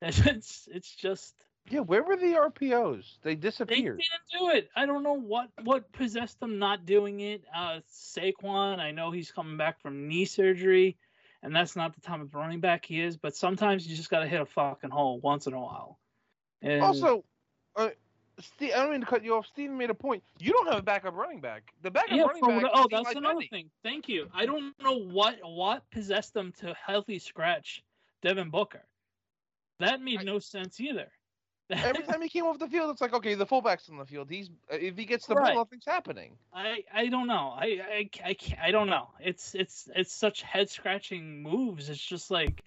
It's 0.00 0.68
it's 0.70 0.94
just 0.94 1.34
Yeah, 1.70 1.80
where 1.80 2.04
were 2.04 2.16
the 2.16 2.34
RPOs? 2.34 3.04
They 3.22 3.34
disappeared. 3.34 3.98
they 3.98 4.38
didn't 4.38 4.52
do 4.52 4.56
it. 4.56 4.68
I 4.76 4.86
don't 4.86 5.02
know 5.02 5.14
what 5.18 5.48
what 5.64 5.90
possessed 5.92 6.38
them 6.38 6.58
not 6.60 6.86
doing 6.86 7.20
it. 7.20 7.42
Uh, 7.54 7.80
Saquon, 7.92 8.78
I 8.78 8.92
know 8.92 9.10
he's 9.10 9.32
coming 9.32 9.56
back 9.56 9.80
from 9.80 10.06
knee 10.06 10.24
surgery, 10.24 10.96
and 11.42 11.54
that's 11.54 11.76
not 11.76 11.94
the 11.94 12.00
type 12.00 12.20
of 12.20 12.34
running 12.34 12.60
back 12.60 12.84
he 12.84 13.00
is. 13.00 13.16
But 13.16 13.36
sometimes 13.36 13.86
you 13.86 13.96
just 13.96 14.10
got 14.10 14.20
to 14.20 14.26
hit 14.26 14.40
a 14.40 14.46
fucking 14.46 14.90
hole 14.90 15.20
once 15.20 15.46
in 15.46 15.52
a 15.52 15.60
while. 15.60 15.98
And 16.62 16.82
Also, 16.82 17.24
uh, 17.76 17.90
Steve, 18.40 18.72
I 18.74 18.82
don't 18.82 18.92
mean 18.92 19.00
to 19.00 19.06
cut 19.06 19.24
you 19.24 19.34
off. 19.34 19.46
Steven 19.46 19.76
made 19.76 19.90
a 19.90 19.94
point. 19.94 20.22
You 20.38 20.52
don't 20.52 20.68
have 20.68 20.78
a 20.78 20.82
backup 20.82 21.14
running 21.14 21.40
back. 21.40 21.72
The 21.82 21.90
backup 21.90 22.16
yeah, 22.16 22.22
running 22.22 22.42
back. 22.44 22.62
what- 22.62 22.72
oh, 22.74 22.86
that's 22.90 23.10
Eli 23.10 23.18
another 23.18 23.46
thing. 23.50 23.70
Thank 23.82 24.08
you. 24.08 24.28
I 24.32 24.46
don't 24.46 24.74
know 24.82 24.98
what 24.98 25.38
what 25.42 25.88
possessed 25.90 26.34
them 26.34 26.52
to 26.60 26.74
healthy 26.74 27.18
scratch 27.18 27.82
Devin 28.22 28.50
Booker. 28.50 28.84
That 29.80 30.00
made 30.00 30.20
I- 30.20 30.24
no 30.24 30.38
sense 30.38 30.80
either. 30.80 31.10
Every 31.70 32.02
time 32.02 32.22
he 32.22 32.28
came 32.30 32.44
off 32.44 32.58
the 32.58 32.66
field, 32.68 32.90
it's 32.90 33.00
like, 33.00 33.12
okay, 33.12 33.34
the 33.34 33.44
fullback's 33.44 33.88
on 33.90 33.98
the 33.98 34.06
field. 34.06 34.30
He's 34.30 34.48
uh, 34.72 34.76
if 34.76 34.96
he 34.96 35.04
gets 35.04 35.26
the 35.26 35.34
Right. 35.34 35.48
ball, 35.54 35.64
nothing's 35.64 35.84
happening. 35.84 36.32
I 36.52 36.82
I 36.92 37.08
don't 37.08 37.26
know. 37.26 37.54
I 37.56 37.80
I 37.92 38.10
I, 38.24 38.34
can't, 38.34 38.60
I 38.60 38.70
don't 38.70 38.88
know. 38.88 39.08
It's 39.20 39.54
it's 39.54 39.88
it's 39.94 40.12
such 40.14 40.42
head 40.42 40.70
scratching 40.70 41.42
moves. 41.42 41.88
It's 41.90 42.00
just 42.00 42.30
like 42.30 42.62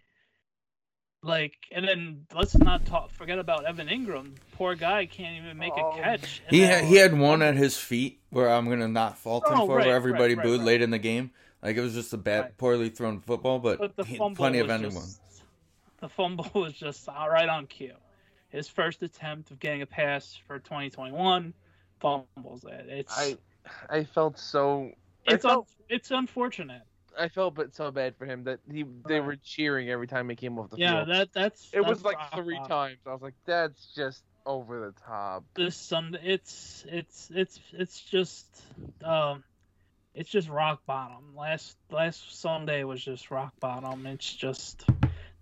like 1.23 1.53
and 1.71 1.87
then 1.87 2.25
let's 2.35 2.57
not 2.57 2.85
talk 2.85 3.11
forget 3.11 3.37
about 3.39 3.65
Evan 3.65 3.87
Engram. 3.87 4.35
Poor 4.53 4.75
guy 4.75 5.05
can't 5.05 5.43
even 5.43 5.57
make 5.57 5.73
Oh. 5.75 5.91
a 5.91 5.95
catch. 6.01 6.41
He 6.49 6.61
then- 6.61 6.69
had, 6.79 6.85
he 6.85 6.95
had 6.95 7.17
one 7.17 7.41
at 7.41 7.55
his 7.55 7.77
feet 7.77 8.19
where 8.29 8.49
I'm 8.49 8.67
gonna 8.69 8.87
not 8.87 9.17
fault 9.17 9.47
him 9.47 9.53
Oh, 9.61 9.65
for, 9.67 9.77
right, 9.77 9.87
where 9.87 9.95
everybody 9.95 10.33
right, 10.35 10.43
right, 10.43 10.43
booed 10.51 10.59
right. 10.61 10.65
late 10.67 10.81
in 10.81 10.89
the 10.89 10.99
game. 10.99 11.31
Like 11.61 11.75
it 11.77 11.81
was 11.81 11.93
just 11.93 12.11
a 12.13 12.17
bad, 12.17 12.39
Right. 12.41 12.57
poorly 12.57 12.89
thrown 12.89 13.19
football, 13.19 13.59
but, 13.59 13.77
but 13.77 13.95
the 13.95 14.03
he- 14.03 14.17
plenty 14.35 14.59
of 14.59 14.67
was 14.67 14.75
anyone. 14.79 14.93
just, 15.03 15.21
the 15.99 16.09
fumble 16.09 16.49
was 16.55 16.73
just 16.73 17.07
all 17.07 17.29
right 17.29 17.47
on 17.49 17.67
cue. 17.67 17.93
His 18.51 18.67
first 18.67 19.01
attempt 19.01 19.51
of 19.51 19.59
getting 19.59 19.81
a 19.81 19.85
pass 19.85 20.37
for 20.47 20.59
2021 20.59 21.53
fumbles 21.99 22.65
it. 22.65 22.85
It's 22.89 23.17
I 23.17 23.37
I 23.89 24.03
felt 24.03 24.37
so. 24.37 24.91
It's 25.25 25.45
un, 25.45 25.63
it's 25.89 26.11
unfortunate. 26.11 26.81
I 27.17 27.27
felt 27.29 27.55
but 27.55 27.73
so 27.75 27.91
bad 27.91 28.15
for 28.17 28.25
him 28.25 28.45
that 28.45 28.59
he 28.69 28.85
they 29.07 29.19
were 29.19 29.35
cheering 29.35 29.89
every 29.89 30.07
time 30.07 30.29
he 30.29 30.35
came 30.35 30.57
off 30.59 30.69
the 30.69 30.77
Yeah, 30.77 31.03
field. 31.03 31.09
that 31.09 31.33
that's 31.33 31.69
it 31.73 31.85
was 31.85 32.03
like 32.03 32.17
three 32.33 32.59
times. 32.67 32.97
I 33.05 33.13
was 33.13 33.21
like, 33.21 33.35
that's 33.45 33.93
just 33.95 34.23
over 34.45 34.79
the 34.79 35.01
top. 35.05 35.43
this 35.55 35.75
Sunday. 35.75 36.19
It's 36.23 36.85
it's 36.87 37.29
it's 37.33 37.59
it's 37.73 38.01
just 38.01 38.45
um, 39.03 39.43
it's 40.15 40.29
just 40.29 40.49
rock 40.49 40.81
bottom. 40.85 41.35
Last 41.35 41.77
last 41.89 42.39
Sunday 42.39 42.83
was 42.83 43.03
just 43.03 43.29
rock 43.31 43.53
bottom. 43.59 44.05
It's 44.05 44.33
just 44.33 44.85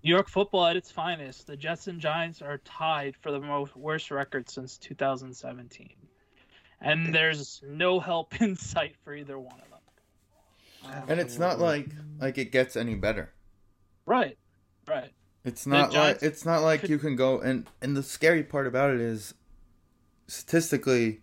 New 0.04 0.10
York 0.10 0.30
football 0.30 0.66
at 0.68 0.76
its 0.76 0.92
finest. 0.92 1.48
The 1.48 1.58
Jets 1.58 1.88
and 1.88 2.00
Giants 2.00 2.42
are 2.42 2.60
tied 2.60 3.16
for 3.18 3.32
the 3.32 3.40
most 3.40 3.76
worst 3.76 4.12
record 4.12 4.50
since 4.50 4.78
2017, 4.78 5.90
and 6.82 7.14
there's 7.14 7.62
no 7.68 8.00
help 8.00 8.40
in 8.42 8.56
sight 8.56 8.96
for 9.04 9.14
either 9.14 9.38
one 9.38 9.60
of 9.60 9.70
them. 9.70 11.04
And 11.10 11.20
it's 11.20 11.38
not 11.38 11.60
like 11.60 11.88
like 12.20 12.38
it 12.38 12.52
gets 12.52 12.76
any 12.78 12.96
better. 12.96 13.34
right, 14.06 14.38
right. 14.88 15.12
It's 15.46 15.64
The 15.64 15.70
not 15.72 15.94
like 15.94 16.22
it's 16.22 16.46
not 16.46 16.62
like 16.62 16.82
could- 16.82 16.90
you 16.90 16.98
can 17.00 17.16
go 17.16 17.40
and 17.40 17.68
and 17.82 17.96
the 17.98 18.04
scary 18.04 18.44
part 18.44 18.68
about 18.68 18.92
it 18.94 19.00
is 19.02 19.34
statistically 20.28 21.22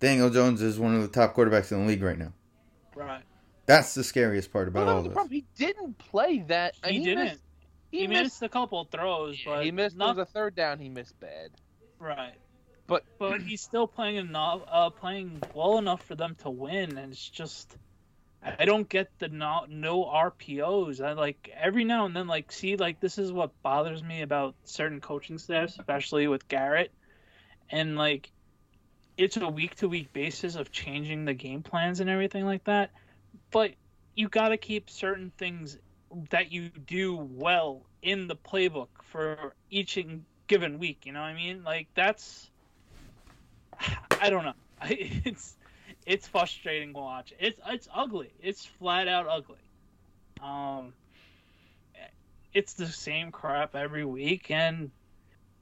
Daniel 0.00 0.30
Jones 0.30 0.60
is 0.62 0.78
one 0.78 0.94
of 0.94 1.02
the 1.02 1.08
top 1.08 1.34
quarterbacks 1.34 1.70
in 1.72 1.80
the 1.80 1.86
league 1.86 2.02
right 2.02 2.18
now. 2.18 2.32
Right. 2.94 3.22
That's 3.66 3.94
the 3.94 4.02
scariest 4.04 4.52
part 4.52 4.68
about 4.68 4.86
that 4.86 4.92
all 4.92 5.02
this. 5.02 5.12
problem. 5.12 5.32
He 5.32 5.44
didn't 5.56 5.96
play 5.98 6.40
that. 6.48 6.74
He, 6.84 6.98
didn't. 7.04 7.24
Missed, 7.24 7.40
he, 7.92 8.00
he, 8.00 8.06
missed, 8.08 8.22
missed. 8.22 8.42
a 8.42 8.48
couple 8.48 8.84
throws, 8.84 9.38
but 9.44 9.64
he 9.64 9.70
missed. 9.70 9.96
not, 9.96 10.16
was 10.16 10.18
a 10.18 10.24
third 10.24 10.56
down. 10.56 10.78
He 10.78 10.88
missed 10.88 11.18
bad. 11.20 11.50
Right. 12.00 12.34
But 12.86 13.04
but 13.18 13.40
he's 13.46 13.60
still 13.60 13.86
playing 13.86 14.16
enough, 14.16 14.62
uh, 14.66 14.90
playing 14.90 15.42
well 15.54 15.78
enough 15.78 16.02
for 16.04 16.14
them 16.14 16.34
to 16.42 16.50
win, 16.50 16.98
and 16.98 17.12
it's 17.12 17.28
just 17.28 17.76
I 18.42 18.64
don't 18.64 18.88
get 18.88 19.08
the 19.18 19.28
no, 19.28 19.66
no 19.68 20.04
RPOs. 20.04 21.04
I 21.04 21.12
like 21.12 21.50
every 21.54 21.84
now 21.84 22.06
and 22.06 22.16
then 22.16 22.26
like 22.26 22.50
see 22.50 22.76
like 22.76 22.98
this 22.98 23.18
is 23.18 23.30
what 23.30 23.50
bothers 23.62 24.02
me 24.02 24.22
about 24.22 24.54
certain 24.64 25.00
coaching 25.00 25.38
staffs, 25.38 25.78
especially 25.78 26.26
with 26.26 26.48
Garrett, 26.48 26.90
and 27.70 27.96
like 27.96 28.32
it's 29.16 29.36
a 29.36 29.48
week 29.48 29.76
to 29.76 29.88
week 29.88 30.12
basis 30.12 30.56
of 30.56 30.72
changing 30.72 31.24
the 31.24 31.34
game 31.34 31.62
plans 31.62 32.00
and 32.00 32.10
everything 32.10 32.44
like 32.44 32.64
that, 32.64 32.90
but 33.50 33.72
you 34.16 34.28
got 34.28 34.48
to 34.48 34.56
keep 34.56 34.90
certain 34.90 35.30
things 35.36 35.78
that 36.30 36.52
you 36.52 36.68
do 36.68 37.16
well 37.16 37.82
in 38.02 38.26
the 38.26 38.36
playbook 38.36 38.88
for 39.04 39.54
each 39.70 39.98
given 40.46 40.78
week. 40.78 41.06
You 41.06 41.12
know 41.12 41.20
what 41.20 41.26
I 41.28 41.34
mean? 41.34 41.64
Like 41.64 41.88
that's 41.94 42.50
I 44.20 44.30
don't 44.30 44.44
know. 44.44 44.54
It's 45.24 45.56
it's 46.04 46.26
frustrating 46.26 46.94
to 46.94 46.98
watch. 46.98 47.32
It's 47.38 47.60
it's 47.68 47.88
ugly. 47.94 48.32
It's 48.40 48.66
flat 48.66 49.06
out 49.06 49.26
ugly. 49.28 49.58
Um, 50.42 50.92
it's 52.52 52.74
the 52.74 52.86
same 52.86 53.30
crap 53.30 53.76
every 53.76 54.04
week, 54.04 54.50
and 54.50 54.90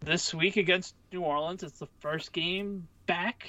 this 0.00 0.32
week 0.32 0.56
against 0.56 0.94
New 1.12 1.20
Orleans, 1.20 1.62
it's 1.62 1.78
the 1.78 1.88
first 2.00 2.32
game 2.32 2.88
back 3.06 3.46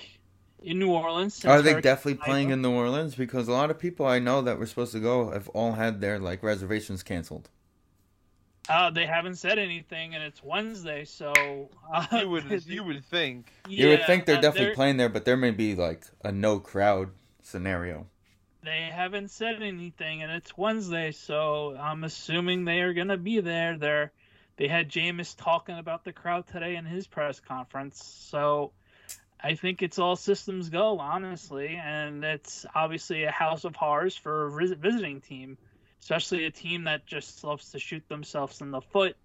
in 0.62 0.80
New 0.80 0.92
Orleans. 0.92 1.34
since 1.36 1.46
Are 1.46 1.62
they 1.62 1.72
Hurricane 1.72 1.84
definitely 1.84 2.24
playing 2.24 2.50
in 2.52 2.62
New 2.62 2.72
Orleans? 2.72 3.16
Because 3.16 3.48
a 3.48 3.52
lot 3.52 3.72
of 3.72 3.80
people 3.80 4.06
I 4.06 4.20
know 4.20 4.42
that 4.42 4.60
were 4.60 4.66
supposed 4.66 4.92
to 4.94 5.00
go 5.00 5.32
have 5.32 5.50
all 5.50 5.74
had 5.74 6.02
their 6.02 6.20
like 6.20 6.44
reservations 6.44 7.04
canceled. 7.04 7.50
Uh, 8.70 8.92
they 8.92 9.06
haven't 9.06 9.36
said 9.36 9.58
anything, 9.58 10.14
and 10.14 10.24
it's 10.24 10.44
Wednesday, 10.44 11.04
so 11.04 11.70
uh, 11.92 12.06
you 12.20 12.30
would 12.30 12.66
you 12.66 12.84
would 12.84 13.04
think. 13.06 13.52
you 13.68 13.90
would 13.90 14.06
think 14.06 14.26
they're 14.26 14.38
uh, 14.38 14.42
definitely 14.42 14.76
playing 14.76 14.98
there, 14.98 15.10
but 15.10 15.26
there 15.26 15.38
may 15.38 15.52
be 15.52 15.76
like 15.76 16.06
a 16.24 16.32
no 16.32 16.60
crowd 16.60 17.10
scenario. 17.42 18.08
They 18.64 18.90
haven't 18.94 19.32
said 19.32 19.64
anything, 19.64 20.22
and 20.22 20.32
it's 20.32 20.56
Wednesday, 20.56 21.12
so 21.12 21.76
I'm 21.80 22.04
assuming 22.04 22.66
they 22.66 22.82
are 22.82 22.94
gonna 22.94 23.18
be 23.18 23.40
there. 23.40 23.78
They're 23.78 24.12
they 24.58 24.68
had 24.68 24.90
Jameis 24.90 25.36
talking 25.36 25.80
about 25.80 26.04
the 26.04 26.14
crowd 26.14 26.46
today 26.48 26.76
in 26.76 26.86
his 26.86 27.08
press 27.08 27.40
conference, 27.40 28.04
so 28.30 28.74
I 29.44 29.56
think 29.56 29.82
it's 29.82 29.98
all 30.00 30.16
systems 30.16 30.70
go, 30.70 31.00
honestly, 31.00 31.80
and 31.84 32.24
it's 32.24 32.66
obviously 32.76 33.24
a 33.24 33.32
house 33.32 33.64
of 33.64 33.76
horrors 33.76 34.16
for 34.16 34.46
a 34.48 34.52
visiting 34.76 35.20
team, 35.22 35.58
especially 36.00 36.46
a 36.46 36.52
team 36.52 36.84
that 36.84 37.06
just 37.08 37.44
loves 37.44 37.72
to 37.72 37.80
shoot 37.80 38.08
themselves 38.08 38.62
in 38.62 38.72
the 38.72 38.82
foot. 38.82 39.16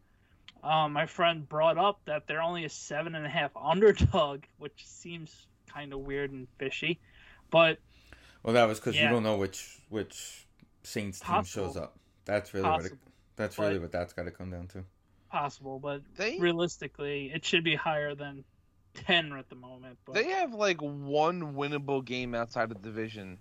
Um, 0.65 0.93
my 0.95 1.07
friend 1.07 1.49
brought 1.49 1.79
up 1.79 2.01
that 2.07 2.27
they're 2.27 2.43
only 2.43 2.65
a 2.65 2.69
seven 2.69 3.15
and 3.15 3.27
a 3.27 3.29
half 3.29 3.51
underdog, 3.57 4.45
which 4.59 4.87
seems 4.87 5.47
kind 5.69 5.93
of 5.93 6.01
weird 6.01 6.31
and 6.33 6.49
fishy, 6.59 6.99
but 7.51 7.79
Well, 8.43 8.55
that 8.55 8.67
was 8.67 8.79
because 8.81 8.97
Yeah. 8.97 9.05
you 9.05 9.09
don't 9.11 9.23
know 9.23 9.37
which 9.37 9.79
which 9.91 10.47
Saints 10.83 11.21
team 11.21 11.45
shows 11.45 11.77
up. 11.77 11.99
That's 12.25 12.55
really 12.55 12.71
what 12.71 12.87
it, 12.87 12.93
that's 13.37 13.59
really 13.59 13.79
what 13.79 13.93
that's 13.93 14.13
got 14.13 14.25
to 14.25 14.31
come 14.31 14.51
down 14.51 14.69
to. 14.69 14.85
possible, 15.31 15.79
but 15.79 16.03
They 16.17 16.39
realistically, 16.39 17.31
it 17.35 17.45
should 17.45 17.65
be 17.65 17.75
higher 17.75 18.15
than 18.15 18.45
ten 19.05 19.33
at 19.33 19.49
the 19.49 19.55
moment. 19.55 19.99
But 20.05 20.15
they 20.15 20.31
have 20.31 20.55
like 20.55 20.81
one 20.81 21.55
winnable 21.55 22.05
game 22.05 22.35
outside 22.35 22.71
of 22.71 22.83
division 22.83 23.39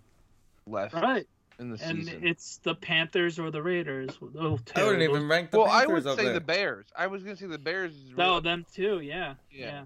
left 0.67 0.93
right, 0.93 1.27
in 1.59 1.69
the 1.69 1.77
season. 1.77 1.97
and 1.97 2.05
season. 2.05 2.27
it's 2.27 2.57
the 2.57 2.75
Panthers 2.75 3.39
or 3.39 3.51
the 3.51 3.61
Raiders. 3.61 4.09
Those. 4.21 4.59
I 4.75 4.83
wouldn't 4.83 5.03
even 5.03 5.27
rank 5.27 5.51
the 5.51 5.59
well, 5.59 5.69
I 5.69 5.85
Panthers 5.85 6.03
would 6.05 6.11
up 6.13 6.17
say 6.19 6.25
there. 6.25 6.33
the 6.33 6.41
Bears. 6.41 6.85
I 6.95 7.07
was 7.07 7.23
gonna 7.23 7.35
say 7.35 7.47
the 7.47 7.57
Bears. 7.57 7.93
Is 7.95 8.11
No, 8.15 8.29
really, 8.31 8.41
them 8.41 8.65
too. 8.73 8.99
Yeah, 9.01 9.35
Yeah. 9.51 9.85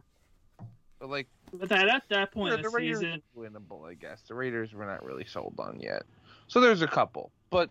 yeah. 0.59 0.65
but 0.99 1.09
like 1.09 1.27
But 1.53 1.69
that 1.69 1.87
at 1.87 2.03
that 2.09 2.31
point 2.31 2.51
yeah, 2.51 2.57
the 2.57 2.63
the 2.63 2.69
Raiders 2.69 2.99
season, 2.99 3.21
winnable, 3.37 3.89
I 3.89 3.93
guess. 3.93 4.21
The 4.27 4.35
Raiders 4.35 4.73
were 4.73 4.85
not 4.85 5.03
really 5.03 5.25
sold 5.25 5.55
on 5.59 5.79
yet. 5.79 6.03
So 6.47 6.59
there's 6.59 6.81
a 6.81 6.87
couple, 6.87 7.31
but 7.49 7.69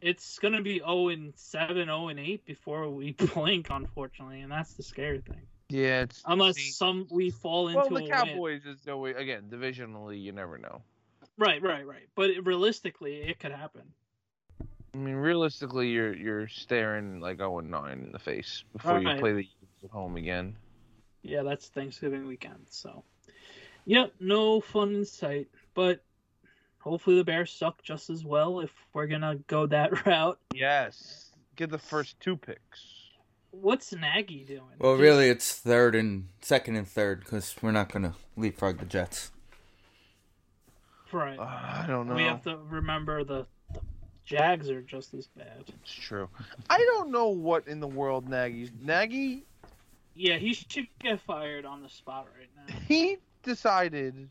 it's 0.00 0.38
gonna 0.40 0.60
be 0.62 0.78
zero 0.78 1.08
and 1.08 1.32
seven, 1.36 1.84
zero 1.86 2.08
and 2.08 2.18
eight 2.18 2.44
before 2.44 2.88
we 2.90 3.12
blink, 3.34 3.68
unfortunately, 3.70 4.40
and 4.40 4.50
that's 4.50 4.74
the 4.74 4.82
scary 4.82 5.20
thing. 5.20 5.40
Yeah, 5.72 6.02
it's 6.02 6.22
Unless 6.26 6.56
see- 6.56 6.70
some 6.70 7.06
we 7.10 7.30
fall 7.30 7.68
into 7.68 7.78
well, 7.78 7.86
a 7.86 7.88
the 7.88 7.94
win. 7.94 8.10
Cowboys 8.10 8.66
is 8.66 8.78
no 8.86 8.98
way. 8.98 9.12
Again, 9.12 9.44
divisionally, 9.50 10.20
you 10.20 10.32
never 10.32 10.58
know. 10.58 10.82
Right, 11.38 11.62
right, 11.62 11.86
right. 11.86 12.08
But 12.14 12.30
it, 12.30 12.46
realistically, 12.46 13.22
it 13.22 13.38
could 13.38 13.52
happen. 13.52 13.82
I 14.94 14.98
mean, 14.98 15.14
realistically, 15.14 15.88
you're 15.88 16.14
you're 16.14 16.48
staring 16.48 17.20
like 17.20 17.38
0 17.38 17.60
and 17.60 17.70
9 17.70 17.92
in 17.92 18.12
the 18.12 18.18
face 18.18 18.64
before 18.72 19.00
you 19.00 19.18
play 19.18 19.32
the 19.32 19.38
Eagles 19.38 19.84
at 19.84 19.90
home 19.90 20.16
again. 20.16 20.56
Yeah, 21.22 21.42
that's 21.42 21.68
Thanksgiving 21.68 22.26
weekend. 22.26 22.66
So, 22.68 23.02
yep, 23.86 24.12
no 24.20 24.60
fun 24.60 24.94
in 24.94 25.04
sight. 25.06 25.48
But 25.72 26.04
hopefully 26.80 27.16
the 27.16 27.24
Bears 27.24 27.50
suck 27.50 27.82
just 27.82 28.10
as 28.10 28.24
well 28.24 28.60
if 28.60 28.70
we're 28.92 29.06
gonna 29.06 29.36
go 29.46 29.66
that 29.68 30.04
route. 30.06 30.38
Yes, 30.54 31.30
get 31.56 31.70
the 31.70 31.78
first 31.78 32.20
two 32.20 32.36
picks. 32.36 33.01
What's 33.52 33.92
Nagy 33.92 34.44
doing? 34.44 34.62
Well, 34.78 34.96
really, 34.96 35.28
it's 35.28 35.54
third 35.54 35.94
and 35.94 36.28
second 36.40 36.76
and 36.76 36.88
third 36.88 37.20
because 37.20 37.54
we're 37.62 37.70
not 37.70 37.92
gonna 37.92 38.14
leapfrog 38.36 38.78
the 38.78 38.86
Jets. 38.86 39.30
right. 41.12 41.38
Uh, 41.38 41.42
I 41.42 41.84
don't 41.86 42.08
know. 42.08 42.14
We 42.14 42.24
have 42.24 42.42
to 42.44 42.58
remember 42.68 43.22
the, 43.22 43.46
the 43.72 43.80
Jags 44.24 44.68
are 44.70 44.82
just 44.82 45.14
as 45.14 45.26
bad. 45.28 45.64
It's 45.82 45.94
true. 45.94 46.28
I 46.68 46.78
don't 46.78 47.10
know 47.10 47.28
what 47.28 47.68
in 47.68 47.78
the 47.80 47.86
world 47.86 48.28
Nagy's 48.28 48.72
Nagy. 48.80 49.44
Yeah, 50.14 50.36
he 50.36 50.52
should 50.54 50.88
get 51.00 51.20
fired 51.20 51.64
on 51.64 51.82
the 51.82 51.88
spot 51.88 52.26
right 52.38 52.48
now. 52.56 52.74
He 52.88 53.18
decided 53.42 54.28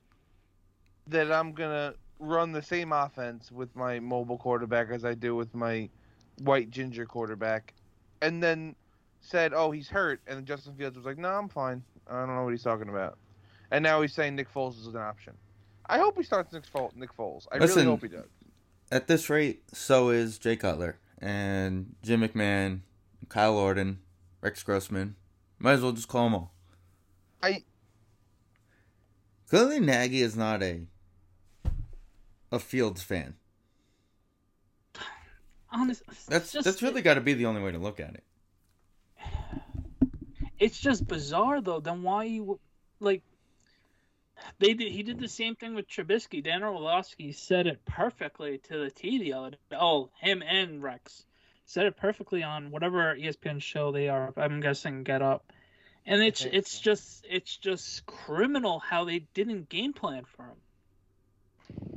that 1.07 1.31
I'm 1.31 1.53
gonna 1.53 1.93
run 2.19 2.51
the 2.51 2.61
same 2.61 2.91
offense 2.91 3.51
with 3.51 3.75
my 3.75 3.99
mobile 3.99 4.37
quarterback 4.37 4.89
as 4.89 5.05
I 5.05 5.13
do 5.15 5.35
with 5.35 5.53
my 5.55 5.89
white 6.43 6.69
ginger 6.69 7.05
quarterback, 7.05 7.73
and 8.21 8.41
then 8.41 8.75
said, 9.21 9.53
"Oh, 9.53 9.71
he's 9.71 9.87
hurt," 9.87 10.21
and 10.27 10.37
then 10.37 10.45
Justin 10.45 10.75
Fields 10.75 10.97
was 10.97 11.05
like, 11.05 11.17
"No, 11.17 11.29
I'm 11.29 11.49
fine. 11.49 11.83
I 12.07 12.19
don't 12.19 12.35
know 12.35 12.43
what 12.43 12.51
he's 12.51 12.63
talking 12.63 12.89
about." 12.89 13.17
And 13.71 13.83
now 13.83 14.01
he's 14.01 14.13
saying 14.13 14.35
Nick 14.35 14.53
Foles 14.53 14.77
is 14.79 14.87
an 14.87 14.97
option. 14.97 15.33
I 15.85 15.97
hope 15.97 16.17
he 16.17 16.23
starts 16.23 16.51
Nick 16.53 16.63
Foles. 16.71 16.95
Nick 16.95 17.15
Foles. 17.15 17.47
I 17.51 17.57
Listen. 17.57 17.77
really 17.77 17.87
hope 17.87 18.01
he 18.01 18.07
does. 18.09 18.27
At 18.91 19.07
this 19.07 19.29
rate, 19.29 19.63
so 19.73 20.09
is 20.09 20.37
Jay 20.37 20.57
Cutler 20.57 20.99
and 21.19 21.95
Jim 22.03 22.21
McMahon, 22.21 22.81
Kyle 23.29 23.57
Orton, 23.57 23.99
Rex 24.41 24.61
Grossman. 24.63 25.15
Might 25.59 25.73
as 25.73 25.81
well 25.81 25.93
just 25.93 26.07
call 26.07 26.25
them 26.25 26.35
all. 26.35 26.53
I 27.41 27.63
Clearly, 29.47 29.79
Nagy 29.79 30.21
is 30.21 30.35
not 30.35 30.63
a 30.63 30.87
a 32.51 32.59
Fields 32.59 33.01
fan. 33.01 33.35
Honest, 35.73 36.03
That's 36.27 36.51
just, 36.51 36.65
that's 36.65 36.81
really 36.81 37.01
got 37.01 37.13
to 37.13 37.21
be 37.21 37.33
the 37.33 37.45
only 37.45 37.61
way 37.61 37.71
to 37.71 37.77
look 37.77 38.01
at 38.01 38.13
it. 38.13 38.23
It's 40.61 40.79
just 40.79 41.07
bizarre 41.07 41.59
though. 41.59 41.79
Then 41.79 42.03
why 42.03 42.25
you 42.25 42.59
like? 42.99 43.23
They 44.59 44.75
did. 44.75 44.91
He 44.91 45.01
did 45.01 45.19
the 45.19 45.27
same 45.27 45.55
thing 45.55 45.73
with 45.73 45.89
Trubisky. 45.89 46.43
Dan 46.43 46.63
Orlovsky 46.63 47.31
said 47.31 47.65
it 47.65 47.83
perfectly 47.83 48.59
to 48.69 48.77
the 48.77 48.91
T 48.91 49.17
the 49.17 49.33
other 49.33 49.49
day. 49.51 49.57
Oh, 49.73 50.11
him 50.19 50.43
and 50.43 50.83
Rex 50.83 51.25
said 51.65 51.87
it 51.87 51.97
perfectly 51.97 52.43
on 52.43 52.69
whatever 52.69 53.15
ESPN 53.15 53.59
show 53.59 53.91
they 53.91 54.07
are. 54.07 54.33
I'm 54.37 54.61
guessing 54.61 55.03
Get 55.03 55.23
Up. 55.23 55.51
And 56.05 56.21
it's 56.21 56.45
it's 56.45 56.73
so. 56.73 56.81
just 56.83 57.25
it's 57.27 57.57
just 57.57 58.05
criminal 58.05 58.77
how 58.79 59.05
they 59.05 59.19
didn't 59.33 59.67
game 59.67 59.93
plan 59.93 60.25
for 60.25 60.43
him. 60.43 60.57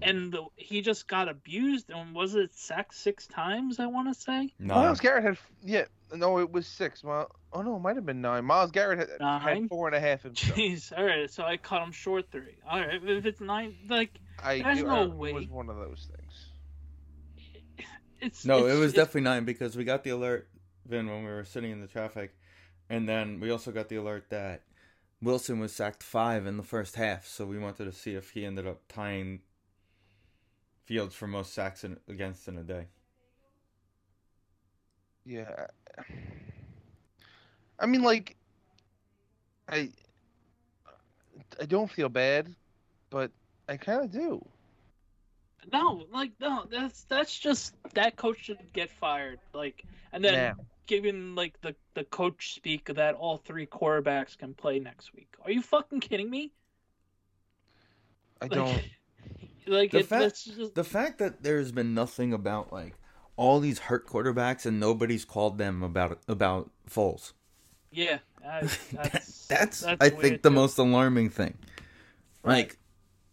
And 0.00 0.32
the, 0.32 0.44
he 0.56 0.80
just 0.80 1.06
got 1.06 1.28
abused 1.28 1.90
and 1.90 2.14
was 2.14 2.34
it 2.34 2.54
sacked 2.54 2.94
six 2.94 3.26
times? 3.26 3.78
I 3.78 3.86
want 3.86 4.14
to 4.14 4.18
say. 4.18 4.54
No, 4.58 4.76
Myles 4.76 5.00
Garrett 5.00 5.24
had 5.24 5.38
yeah 5.62 5.84
no 6.14 6.38
it 6.38 6.50
was 6.50 6.66
six. 6.66 7.04
Well, 7.04 7.30
oh 7.54 7.62
no, 7.62 7.76
it 7.76 7.80
might 7.80 7.96
have 7.96 8.04
been 8.04 8.20
nine. 8.20 8.44
Myles 8.44 8.70
Garrett 8.70 8.98
had, 8.98 9.40
had 9.40 9.68
four 9.68 9.86
and 9.86 9.96
a 9.96 10.00
half 10.00 10.22
himself. 10.22 10.58
Jeez. 10.58 10.92
All 10.96 11.04
right. 11.04 11.30
So 11.30 11.44
I 11.44 11.56
cut 11.56 11.82
him 11.82 11.92
short 11.92 12.30
three. 12.30 12.56
All 12.68 12.80
right. 12.80 13.00
If 13.02 13.24
it's 13.24 13.40
nine, 13.40 13.76
like 13.88 14.10
I 14.42 14.60
There's 14.60 14.80
it, 14.80 14.86
no 14.86 15.04
uh, 15.04 15.08
way. 15.08 15.30
It 15.30 15.34
was 15.34 15.48
one 15.48 15.70
of 15.70 15.76
those 15.76 16.08
things. 16.16 17.86
it's 18.20 18.44
no, 18.44 18.66
it's, 18.66 18.74
it 18.74 18.78
was 18.78 18.92
it's- 18.92 19.06
definitely 19.06 19.22
nine 19.22 19.44
because 19.44 19.76
we 19.76 19.84
got 19.84 20.04
the 20.04 20.10
alert, 20.10 20.48
Vin, 20.86 21.08
when 21.08 21.24
we 21.24 21.30
were 21.30 21.44
sitting 21.44 21.70
in 21.70 21.80
the 21.80 21.86
traffic, 21.86 22.34
and 22.90 23.08
then 23.08 23.40
we 23.40 23.50
also 23.50 23.70
got 23.70 23.88
the 23.88 23.96
alert 23.96 24.26
that 24.30 24.62
Wilson 25.22 25.60
was 25.60 25.72
sacked 25.72 26.02
five 26.02 26.46
in 26.46 26.56
the 26.56 26.62
first 26.62 26.96
half. 26.96 27.26
So 27.26 27.46
we 27.46 27.58
wanted 27.58 27.84
to 27.84 27.92
see 27.92 28.14
if 28.14 28.30
he 28.30 28.44
ended 28.44 28.66
up 28.66 28.82
tying 28.88 29.40
Fields 30.84 31.14
for 31.14 31.26
most 31.26 31.54
sacks 31.54 31.82
in, 31.82 31.98
against 32.08 32.46
in 32.46 32.58
a 32.58 32.62
day. 32.62 32.88
Yeah. 35.24 35.68
I 37.84 37.86
mean, 37.86 38.00
like, 38.02 38.34
I 39.68 39.90
I 41.60 41.66
don't 41.66 41.90
feel 41.90 42.08
bad, 42.08 42.54
but 43.10 43.30
I 43.68 43.76
kind 43.76 44.02
of 44.02 44.10
do. 44.10 44.42
No, 45.70 46.06
like 46.10 46.32
no, 46.40 46.64
that's 46.70 47.04
that's 47.04 47.38
just 47.38 47.74
that 47.92 48.16
coach 48.16 48.38
should 48.44 48.72
get 48.72 48.90
fired. 48.90 49.38
Like, 49.52 49.84
and 50.12 50.24
then 50.24 50.32
Now. 50.32 50.54
given 50.86 51.34
like 51.34 51.60
the 51.60 51.76
the 51.92 52.04
coach 52.04 52.54
speak 52.54 52.86
that 52.86 53.16
all 53.16 53.36
three 53.36 53.66
quarterbacks 53.66 54.36
can 54.38 54.54
play 54.54 54.78
next 54.78 55.12
week. 55.14 55.28
Are 55.44 55.50
you 55.50 55.60
fucking 55.60 56.00
kidding 56.00 56.30
me? 56.30 56.52
I 58.40 58.46
Like, 58.46 58.52
don't. 58.52 58.82
Like 59.66 59.90
The 59.92 59.98
it, 60.00 60.06
fact- 60.06 60.44
just 60.46 60.74
The 60.74 60.84
fact 60.84 61.18
that 61.18 61.42
there's 61.42 61.70
been 61.72 61.92
nothing 61.94 62.32
about 62.32 62.72
like 62.72 62.94
all 63.36 63.60
these 63.60 63.78
hurt 63.78 64.06
quarterbacks 64.06 64.64
and 64.64 64.80
nobody's 64.80 65.24
called 65.26 65.58
them 65.58 65.82
about 65.82 66.20
about 66.28 66.70
Foles. 66.90 67.32
Yeah. 67.94 68.18
I, 68.46 68.60
that's 68.92 69.46
that's, 69.46 69.80
that's 69.80 69.84
I 69.84 70.08
weird, 70.08 70.20
think 70.20 70.42
the 70.42 70.50
too. 70.50 70.54
most 70.54 70.78
alarming 70.78 71.30
thing. 71.30 71.54
Right. 72.42 72.56
Like, 72.56 72.78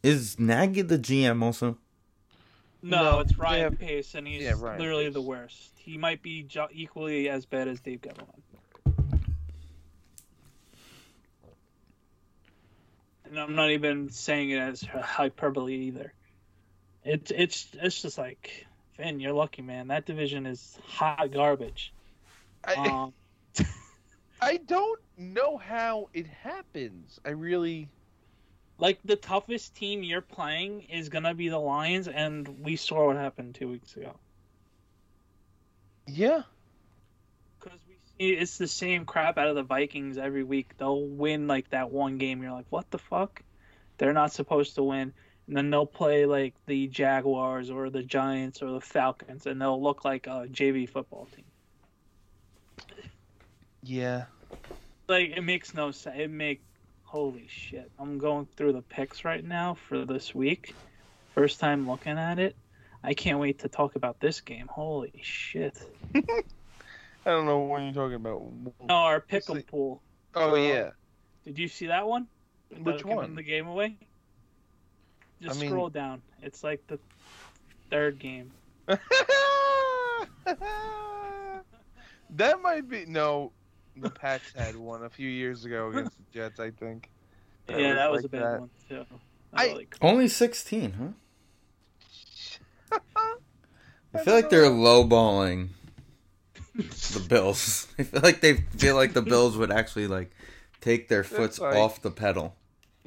is 0.03 0.39
Nagy 0.39 0.81
the 0.83 0.97
GM 0.97 1.43
also? 1.43 1.77
No, 2.81 3.03
No, 3.03 3.19
it's 3.19 3.37
Ryan 3.37 3.63
have- 3.71 3.79
Pace, 3.79 4.15
and 4.15 4.25
he's 4.27 4.41
Yeah, 4.43 4.55
literally 4.55 5.05
Pace. 5.05 5.13
the 5.13 5.21
worst. 5.21 5.71
He 5.75 5.97
might 5.97 6.21
be 6.21 6.43
jo- 6.43 6.67
equally 6.71 7.27
as 7.29 7.45
bad 7.45 7.67
as 7.67 7.79
Dave 7.81 8.01
Gettleman. 8.01 8.39
And 13.25 13.39
I'm 13.39 13.55
not 13.55 13.71
even 13.71 14.09
saying 14.09 14.49
it 14.51 14.57
as 14.59 14.81
hyperbole 14.81 15.73
either. 15.75 16.13
It's 17.03 17.31
it's 17.31 17.67
it's 17.81 18.01
just 18.01 18.17
like 18.17 18.65
Vin, 18.97 19.19
you're 19.19 19.31
lucky, 19.33 19.61
man. 19.61 19.87
That 19.87 20.05
division 20.05 20.45
is 20.45 20.77
hot 20.85 21.31
garbage. 21.31 21.93
I, 22.63 22.73
Um, 22.75 23.13
I 24.41 24.57
don't 24.57 24.99
know 25.17 25.57
how 25.57 26.09
it 26.13 26.27
happens. 26.27 27.19
I 27.25 27.29
really. 27.31 27.89
like 28.77 28.99
the 29.05 29.15
toughest 29.15 29.75
team 29.75 30.03
you're 30.03 30.21
playing 30.21 30.81
is 30.83 31.09
gonna 31.09 31.33
be 31.35 31.49
the 31.49 31.59
Lions, 31.59 32.07
and 32.07 32.47
we 32.63 32.75
saw 32.75 33.07
what 33.07 33.15
happened 33.15 33.55
two 33.55 33.69
weeks 33.69 33.95
ago. 33.95 34.19
Yeah. 36.07 36.43
Because 37.59 37.79
we 37.87 37.95
see 38.17 38.31
it's 38.33 38.57
the 38.57 38.67
same 38.67 39.05
crap 39.05 39.37
out 39.37 39.47
of 39.47 39.55
the 39.55 39.63
Vikings 39.63 40.17
every 40.17 40.43
week. 40.43 40.77
They'll 40.77 41.07
win 41.07 41.47
like 41.47 41.69
that 41.69 41.91
one 41.91 42.17
game. 42.17 42.41
You're 42.41 42.51
like, 42.51 42.67
what 42.69 42.89
the 42.91 42.97
fuck? 42.99 43.43
They're 43.97 44.13
not 44.13 44.33
supposed 44.33 44.75
to 44.75 44.83
win. 44.83 45.13
And 45.47 45.57
then 45.57 45.69
they'll 45.69 45.85
play 45.85 46.25
like 46.25 46.55
the 46.65 46.87
Jaguars 46.87 47.69
or 47.69 47.89
the 47.89 48.03
Giants 48.03 48.61
or 48.61 48.71
the 48.71 48.81
Falcons, 48.81 49.45
and 49.45 49.61
they'll 49.61 49.81
look 49.81 50.05
like 50.05 50.27
a 50.27 50.47
JV 50.51 50.89
football 50.89 51.27
team. 51.35 51.45
Yeah. 53.83 54.25
Like 55.07 55.31
it 55.35 55.41
makes 55.41 55.73
no 55.73 55.91
sense. 55.91 56.15
It 56.17 56.29
make 56.29 56.61
holy 57.03 57.47
shit. 57.49 57.91
I'm 57.99 58.17
going 58.17 58.47
through 58.55 58.73
the 58.73 58.81
picks 58.81 59.25
right 59.25 59.43
now 59.43 59.75
for 59.87 60.05
this 60.05 60.33
week. 60.33 60.75
First 61.33 61.59
time 61.59 61.87
looking 61.87 62.17
at 62.17 62.39
it. 62.39 62.55
I 63.03 63.13
can't 63.13 63.39
wait 63.39 63.59
to 63.59 63.67
talk 63.67 63.95
about 63.95 64.19
this 64.19 64.41
game. 64.41 64.67
Holy 64.67 65.13
shit! 65.21 65.81
I 66.15 66.21
don't 67.25 67.45
know 67.45 67.59
what 67.59 67.81
you're 67.81 67.93
talking 67.93 68.15
about. 68.15 68.43
Oh, 68.89 68.93
our 68.93 69.15
Let's 69.15 69.25
pickle 69.27 69.61
pool. 69.63 70.01
Oh 70.35 70.51
uh, 70.51 70.55
yeah. 70.55 70.89
Did 71.45 71.57
you 71.57 71.67
see 71.67 71.87
that 71.87 72.07
one? 72.07 72.27
Which 72.69 73.03
That'll 73.03 73.15
one? 73.15 73.35
the 73.35 73.43
game 73.43 73.67
away. 73.67 73.97
Just 75.41 75.57
I 75.57 75.61
mean- 75.61 75.71
scroll 75.71 75.89
down. 75.89 76.21
It's 76.41 76.63
like 76.63 76.85
the 76.87 76.99
third 77.89 78.19
game. 78.19 78.51
that 78.87 78.99
might 82.61 82.87
be 82.87 83.05
no. 83.05 83.51
The 83.97 84.09
Pats 84.09 84.51
had 84.55 84.75
one 84.75 85.03
a 85.03 85.09
few 85.09 85.29
years 85.29 85.65
ago 85.65 85.89
against 85.89 86.17
the 86.17 86.23
Jets, 86.33 86.59
I 86.59 86.71
think. 86.71 87.09
That 87.67 87.79
yeah, 87.79 87.87
was 87.89 87.95
that 87.97 88.11
was 88.11 88.21
like 88.23 88.25
a 88.25 88.29
bad 88.29 88.41
that. 88.53 88.59
one 88.61 88.69
too. 88.89 89.05
I- 89.53 89.73
Like, 89.73 89.95
Only 90.01 90.27
sixteen, 90.27 90.93
huh? 92.91 92.99
I 93.21 93.37
I 94.19 94.23
feel 94.23 94.33
like 94.33 94.49
they're 94.49 94.69
know. 94.69 95.03
lowballing 95.05 95.69
the 96.75 97.25
Bills. 97.27 97.87
I 97.99 98.03
feel 98.03 98.21
like 98.21 98.41
they 98.41 98.55
feel 98.77 98.95
like 98.95 99.13
the 99.13 99.21
Bills 99.21 99.57
would 99.57 99.71
actually 99.71 100.07
like 100.07 100.31
take 100.81 101.07
their 101.07 101.23
foots 101.23 101.59
like- 101.59 101.75
off 101.75 102.01
the 102.01 102.11
pedal. 102.11 102.55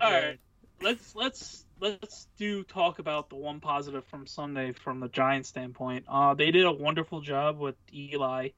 all 0.00 0.12
right, 0.12 0.38
let's 0.82 1.14
let's 1.14 1.64
let's 1.80 2.28
do 2.38 2.62
talk 2.64 2.98
about 2.98 3.28
the 3.30 3.36
one 3.36 3.60
positive 3.60 4.04
from 4.06 4.26
Sunday 4.26 4.72
from 4.72 5.00
the 5.00 5.08
Giants 5.08 5.48
standpoint. 5.48 6.04
Uh, 6.08 6.34
they 6.34 6.50
did 6.50 6.64
a 6.64 6.72
wonderful 6.72 7.20
job 7.20 7.58
with 7.58 7.74
Eli, 7.92 8.50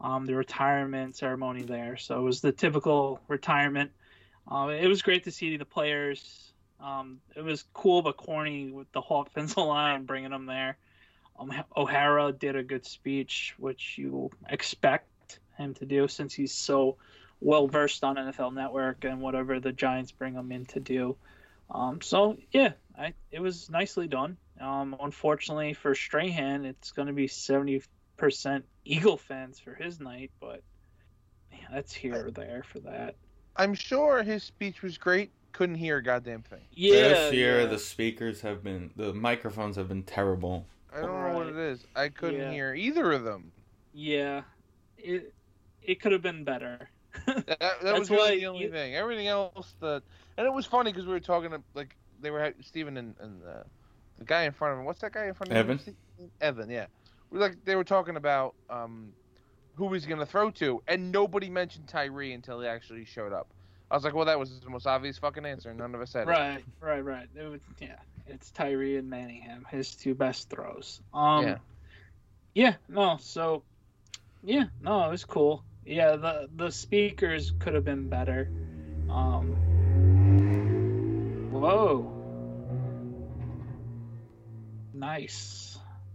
um, 0.00 0.26
the 0.26 0.34
retirement 0.34 1.16
ceremony 1.16 1.62
there. 1.62 1.96
So 1.96 2.18
it 2.18 2.22
was 2.22 2.40
the 2.40 2.52
typical 2.52 3.20
retirement. 3.28 3.90
Uh, 4.50 4.68
it 4.68 4.86
was 4.86 5.02
great 5.02 5.24
to 5.24 5.30
see 5.30 5.56
the 5.56 5.64
players. 5.64 6.52
Um, 6.80 7.20
it 7.36 7.42
was 7.42 7.64
cool 7.74 8.02
but 8.02 8.16
corny 8.16 8.70
with 8.70 8.90
the 8.92 9.00
whole 9.00 9.22
offensive 9.22 9.56
line 9.58 10.04
bringing 10.04 10.30
them 10.30 10.46
there. 10.46 10.78
Um, 11.38 11.52
O'Hara 11.76 12.32
did 12.32 12.56
a 12.56 12.62
good 12.62 12.86
speech, 12.86 13.54
which 13.58 13.96
you 13.98 14.30
expect 14.48 15.40
him 15.56 15.74
to 15.74 15.86
do 15.86 16.08
since 16.08 16.34
he's 16.34 16.52
so 16.52 16.96
well 17.40 17.66
versed 17.66 18.04
on 18.04 18.16
NFL 18.16 18.54
Network 18.54 19.04
and 19.04 19.20
whatever 19.20 19.60
the 19.60 19.72
Giants 19.72 20.12
bring 20.12 20.34
him 20.34 20.52
in 20.52 20.66
to 20.66 20.80
do. 20.80 21.16
Um, 21.70 22.00
so 22.00 22.36
yeah, 22.52 22.72
I, 22.98 23.14
it 23.30 23.40
was 23.40 23.70
nicely 23.70 24.08
done. 24.08 24.36
Um, 24.60 24.96
unfortunately 25.00 25.72
for 25.74 25.94
Strahan, 25.94 26.64
it's 26.64 26.92
going 26.92 27.08
to 27.08 27.14
be 27.14 27.28
seventy 27.28 27.82
percent 28.20 28.64
Eagle 28.84 29.16
fans 29.16 29.58
for 29.58 29.74
his 29.74 29.98
night, 29.98 30.30
but 30.40 30.62
yeah, 31.52 31.58
that's 31.72 31.92
here 31.92 32.26
or 32.26 32.30
there 32.30 32.62
for 32.62 32.78
that. 32.80 33.16
I'm 33.56 33.74
sure 33.74 34.22
his 34.22 34.44
speech 34.44 34.82
was 34.82 34.96
great. 34.98 35.30
Couldn't 35.52 35.74
hear 35.76 35.96
a 35.96 36.02
goddamn 36.02 36.42
thing. 36.42 36.60
Yeah, 36.72 37.08
this 37.08 37.32
year 37.34 37.60
yeah. 37.62 37.66
the 37.66 37.78
speakers 37.78 38.40
have 38.42 38.62
been 38.62 38.90
the 38.94 39.12
microphones 39.12 39.74
have 39.76 39.88
been 39.88 40.04
terrible. 40.04 40.66
I 40.94 41.00
don't 41.00 41.22
know 41.32 41.36
what 41.36 41.46
it 41.48 41.56
is. 41.56 41.84
I 41.96 42.08
couldn't 42.08 42.40
Yeah. 42.40 42.52
hear 42.52 42.74
either 42.74 43.12
of 43.12 43.24
them. 43.24 43.50
yeah, 43.92 44.42
it 44.98 45.34
it 45.82 46.00
could 46.00 46.12
have 46.12 46.22
been 46.22 46.44
better. 46.44 46.88
That, 47.26 47.46
that 47.58 47.82
That's 47.82 47.98
was 47.98 48.10
really 48.10 48.38
the 48.40 48.46
only 48.46 48.64
you- 48.66 48.70
thing. 48.70 48.94
Everything 48.94 49.26
else, 49.26 49.74
the 49.80 50.00
and 50.36 50.46
it 50.46 50.52
was 50.52 50.64
funny 50.66 50.92
because 50.92 51.06
we 51.06 51.12
were 51.12 51.20
talking 51.20 51.50
to, 51.50 51.60
like 51.74 51.96
they 52.20 52.30
were 52.30 52.52
Stephen 52.60 52.96
and, 52.96 53.14
and 53.20 53.42
uh, 53.42 53.62
the 54.18 54.24
guy 54.24 54.42
in 54.44 54.52
front 54.52 54.74
of 54.74 54.78
him. 54.78 54.84
What's 54.84 55.00
that 55.00 55.12
guy 55.12 55.26
in 55.26 55.34
front 55.34 55.50
of 55.50 55.56
Evan? 55.56 55.78
him? 55.78 55.96
Evan, 56.40 56.70
yeah. 56.70 56.86
Like 57.32 57.56
they 57.64 57.76
were 57.76 57.84
talking 57.84 58.16
about 58.16 58.54
um 58.68 59.12
who 59.76 59.92
he's 59.92 60.06
gonna 60.06 60.26
throw 60.26 60.50
to, 60.52 60.82
and 60.86 61.12
nobody 61.12 61.48
mentioned 61.48 61.88
Tyree 61.88 62.32
until 62.32 62.60
he 62.60 62.66
actually 62.66 63.04
showed 63.04 63.32
up. 63.32 63.48
I 63.90 63.94
was 63.96 64.04
like, 64.04 64.14
well, 64.14 64.26
that 64.26 64.38
was 64.38 64.60
the 64.60 64.70
most 64.70 64.86
obvious 64.86 65.18
fucking 65.18 65.44
answer. 65.44 65.72
None 65.74 65.94
of 65.94 66.00
us 66.00 66.10
said 66.10 66.28
it. 66.28 66.30
right, 66.30 66.64
right, 66.80 67.04
right. 67.04 67.28
It 67.34 67.60
yeah, 67.80 67.96
it's 68.26 68.50
Tyree 68.52 68.96
and 68.96 69.10
Manningham, 69.10 69.66
his 69.70 69.94
two 69.96 70.14
best 70.14 70.48
throws. 70.48 71.00
Um, 71.12 71.44
Yeah. 71.44 71.58
yeah, 72.54 72.74
no, 72.88 73.18
so 73.20 73.64
yeah, 74.42 74.64
no, 74.80 75.06
it 75.06 75.10
was 75.10 75.24
cool. 75.24 75.64
Yeah, 75.84 76.16
the 76.16 76.48
the 76.54 76.70
speakers 76.70 77.52
could 77.58 77.74
have 77.74 77.84
been 77.84 78.08
better. 78.08 78.48
Um, 79.08 79.56
whoa, 81.50 82.12
nice. 84.94 85.69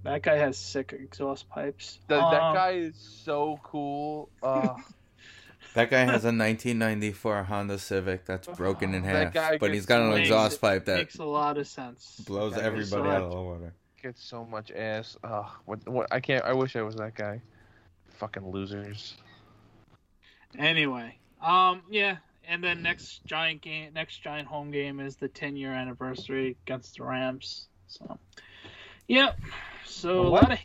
That 0.06 0.22
guy 0.24 0.38
has 0.38 0.58
sick 0.58 0.94
exhaust 0.94 1.50
pipes. 1.50 2.00
That, 2.08 2.18
that 2.32 2.42
Um, 2.42 2.56
guy 2.56 2.72
is 2.72 2.96
so 2.96 3.60
cool. 3.64 4.30
Uh, 4.42 4.76
That 5.74 5.90
guy 5.90 6.00
has 6.06 6.24
a 6.24 6.32
1994 6.32 7.44
Honda 7.44 7.78
Civic 7.78 8.26
that's 8.26 8.48
broken 8.48 8.94
in 8.94 9.04
half, 9.04 9.34
guy 9.34 9.58
but 9.58 9.74
he's 9.74 9.86
got 9.86 10.00
an 10.04 10.12
swings. 10.12 10.22
exhaust 10.22 10.62
pipe 10.62 10.86
that 10.86 10.96
makes 11.00 11.18
a 11.18 11.26
lot 11.26 11.58
of 11.58 11.68
sense. 11.68 12.22
blows 12.26 12.54
That 12.54 12.64
everybody 12.64 12.88
so 13.04 13.10
out 13.10 13.24
of 13.24 13.32
the 13.32 13.36
water. 13.42 13.74
gets 14.02 14.24
so 14.24 14.46
much 14.46 14.72
ass. 14.72 15.18
Ugh, 15.26 15.50
what, 15.66 15.86
what? 15.90 16.08
I 16.14 16.22
can't. 16.22 16.46
I 16.46 16.54
wish 16.54 16.78
I 16.78 16.82
was 16.82 16.96
that 16.96 17.16
guy. 17.16 17.42
Fucking 18.20 18.48
losers. 18.50 19.16
Anyway, 20.58 21.18
um, 21.42 21.82
yeah, 21.90 22.18
and 22.48 22.64
then 22.64 22.82
next 22.82 23.26
giant 23.26 23.62
game, 23.62 23.92
next 23.94 24.20
giant 24.24 24.48
home 24.48 24.72
game 24.72 25.02
is 25.02 25.18
the 25.18 25.28
10 25.28 25.58
year 25.58 25.74
anniversary 25.74 26.56
against 26.66 26.96
the 26.98 27.04
Rams. 27.04 27.68
So, 27.88 28.18
yep. 29.10 29.38
So 29.86 30.22
a 30.22 30.30
lot 30.30 30.52
of 30.52 30.60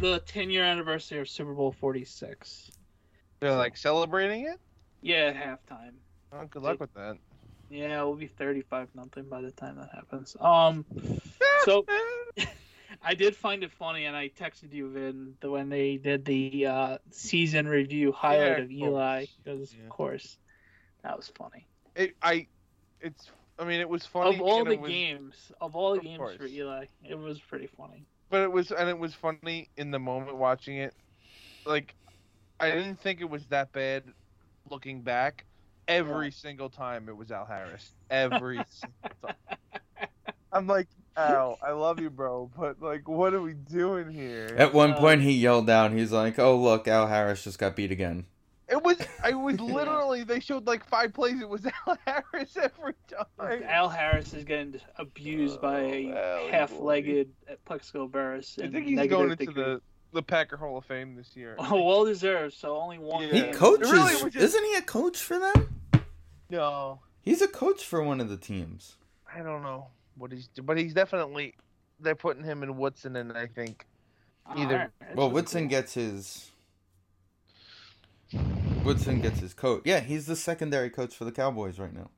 the 0.00 0.20
10 0.26 0.50
year 0.50 0.64
anniversary 0.64 1.20
of 1.20 1.28
Super 1.28 1.54
Bowl 1.54 1.72
46. 1.72 2.70
They're 3.40 3.54
like 3.54 3.76
celebrating 3.76 4.46
it. 4.46 4.58
Yeah, 5.00 5.32
at 5.34 5.36
halftime. 5.36 5.92
Oh, 6.32 6.44
good 6.50 6.62
luck 6.62 6.80
with 6.80 6.92
that. 6.94 7.16
Yeah, 7.70 8.02
we'll 8.02 8.14
be 8.16 8.26
35 8.26 8.88
nothing 8.94 9.28
by 9.28 9.42
the 9.42 9.50
time 9.52 9.76
that 9.76 9.90
happens. 9.94 10.36
Um, 10.40 10.84
so 11.64 11.84
I 13.02 13.14
did 13.14 13.36
find 13.36 13.62
it 13.62 13.70
funny, 13.72 14.06
and 14.06 14.16
I 14.16 14.28
texted 14.28 14.72
you, 14.72 14.90
Vin, 14.90 15.34
the, 15.40 15.50
when 15.50 15.68
they 15.68 15.96
did 15.96 16.24
the 16.24 16.66
uh, 16.66 16.98
season 17.10 17.68
review 17.68 18.12
highlight 18.12 18.40
Yeah, 18.40 18.58
of 18.58 18.64
of 18.64 18.70
Eli, 18.70 19.18
course. 19.18 19.36
because 19.44 19.74
Yeah. 19.74 19.82
of 19.84 19.88
course 19.90 20.38
that 21.02 21.16
was 21.16 21.28
funny. 21.36 21.66
it, 21.94 22.14
I, 22.22 22.46
it's. 23.00 23.30
I 23.58 23.64
mean, 23.64 23.80
it 23.80 23.88
was 23.88 24.06
funny. 24.06 24.36
of 24.36 24.42
all 24.42 24.64
the 24.64 24.76
was, 24.76 24.90
games, 24.90 25.52
of 25.60 25.74
all 25.74 25.92
the 25.92 25.98
Of 25.98 26.04
games 26.04 26.36
for. 26.36 26.46
Eli, 26.46 26.86
it 27.04 27.18
was 27.18 27.40
pretty 27.40 27.66
funny. 27.66 28.06
But 28.30 28.42
it 28.42 28.52
was, 28.52 28.70
and 28.70 28.88
it 28.88 28.98
was 28.98 29.14
funny 29.14 29.70
in 29.76 29.90
the 29.90 29.98
moment 29.98 30.36
watching 30.36 30.76
it. 30.78 30.94
Like, 31.66 31.94
I 32.60 32.70
didn't 32.70 33.00
think 33.00 33.20
it 33.20 33.30
was 33.30 33.46
that 33.48 33.72
bad. 33.72 34.04
Looking 34.70 35.02
back, 35.02 35.46
every 35.88 36.30
Right. 36.30 36.32
single 36.32 36.70
time 36.70 37.08
it 37.08 37.16
was 37.16 37.30
Al 37.32 37.46
Harris. 37.46 37.94
Every 38.10 38.64
single 38.70 39.10
time. 39.22 39.34
I'm 40.52 40.66
like, 40.66 40.88
Al, 41.16 41.58
I 41.62 41.72
love 41.72 42.00
you, 42.00 42.10
bro, 42.10 42.50
but 42.56 42.80
like, 42.80 43.08
what 43.08 43.34
are 43.34 43.42
we 43.42 43.54
doing 43.54 44.10
here? 44.10 44.56
At 44.58 44.74
one 44.74 44.92
Uh, 44.92 44.94
point, 44.94 45.22
he 45.22 45.32
yelled 45.32 45.70
out, 45.70 45.92
he's 45.92 46.12
like, 46.12 46.38
oh, 46.38 46.56
look, 46.56 46.86
Al 46.88 47.06
Harris 47.06 47.44
just 47.44 47.58
got 47.58 47.76
beat 47.76 47.90
again. 47.92 48.26
It 48.70 48.82
was. 48.82 48.98
I 49.22 49.32
was 49.32 49.58
literally. 49.60 50.24
They 50.24 50.40
showed 50.40 50.66
like 50.66 50.84
five 50.86 51.12
plays. 51.14 51.40
It 51.40 51.48
was 51.48 51.64
Al 51.86 51.98
Harris 52.06 52.56
every 52.56 52.94
time. 53.08 53.62
Al 53.66 53.88
Harris 53.88 54.34
is 54.34 54.44
getting 54.44 54.80
abused 54.96 55.58
oh, 55.58 55.62
by 55.62 55.78
a 55.80 56.12
Oh, 56.14 56.48
half-legged 56.50 57.30
Plaxico 57.64 58.06
Burress. 58.06 58.58
I 58.62 58.68
think 58.68 58.86
he's 58.86 59.06
going 59.08 59.30
into 59.30 59.36
degree. 59.36 59.54
the 59.54 59.80
the 60.12 60.22
Packer 60.22 60.56
Hall 60.56 60.78
of 60.78 60.84
Fame 60.86 61.16
this 61.16 61.36
year. 61.36 61.56
Oh, 61.58 61.82
well 61.82 62.04
deserved. 62.04 62.54
So 62.54 62.76
only 62.76 62.98
one. 62.98 63.22
Yeah. 63.28 63.46
He 63.46 63.52
coaches. 63.52 63.90
Really 63.92 64.30
just- 64.30 64.36
Isn't 64.36 64.64
he 64.64 64.74
a 64.76 64.82
coach 64.82 65.18
for 65.18 65.38
them? 65.38 65.68
No, 66.50 67.00
He's 67.20 67.42
a 67.42 67.48
coach 67.48 67.84
for 67.84 68.02
one 68.02 68.20
of 68.22 68.30
the 68.30 68.38
teams. 68.38 68.96
I 69.34 69.42
don't 69.42 69.62
know 69.62 69.88
what 70.16 70.32
he's. 70.32 70.48
But 70.62 70.78
he's 70.78 70.94
definitely. 70.94 71.54
They're 72.00 72.14
putting 72.14 72.42
him 72.44 72.62
in 72.62 72.76
Woodson, 72.78 73.16
and 73.16 73.32
I 73.36 73.46
think 73.46 73.84
Either- 74.46 74.62
Alright, 74.62 74.90
that's 75.00 75.16
Well, 75.16 75.30
Woodson 75.30 75.62
cool. 75.64 75.68
gets 75.70 75.94
his. 75.94 76.50
Woodson 78.88 79.20
gets 79.20 79.40
his 79.40 79.52
coach. 79.52 79.82
Yeah, 79.84 80.00
he's 80.00 80.24
the 80.24 80.34
secondary 80.34 80.88
coach 80.88 81.14
for 81.14 81.26
the 81.26 81.32
Cowboys 81.32 81.78
right 81.78 81.92
now. 81.92 82.08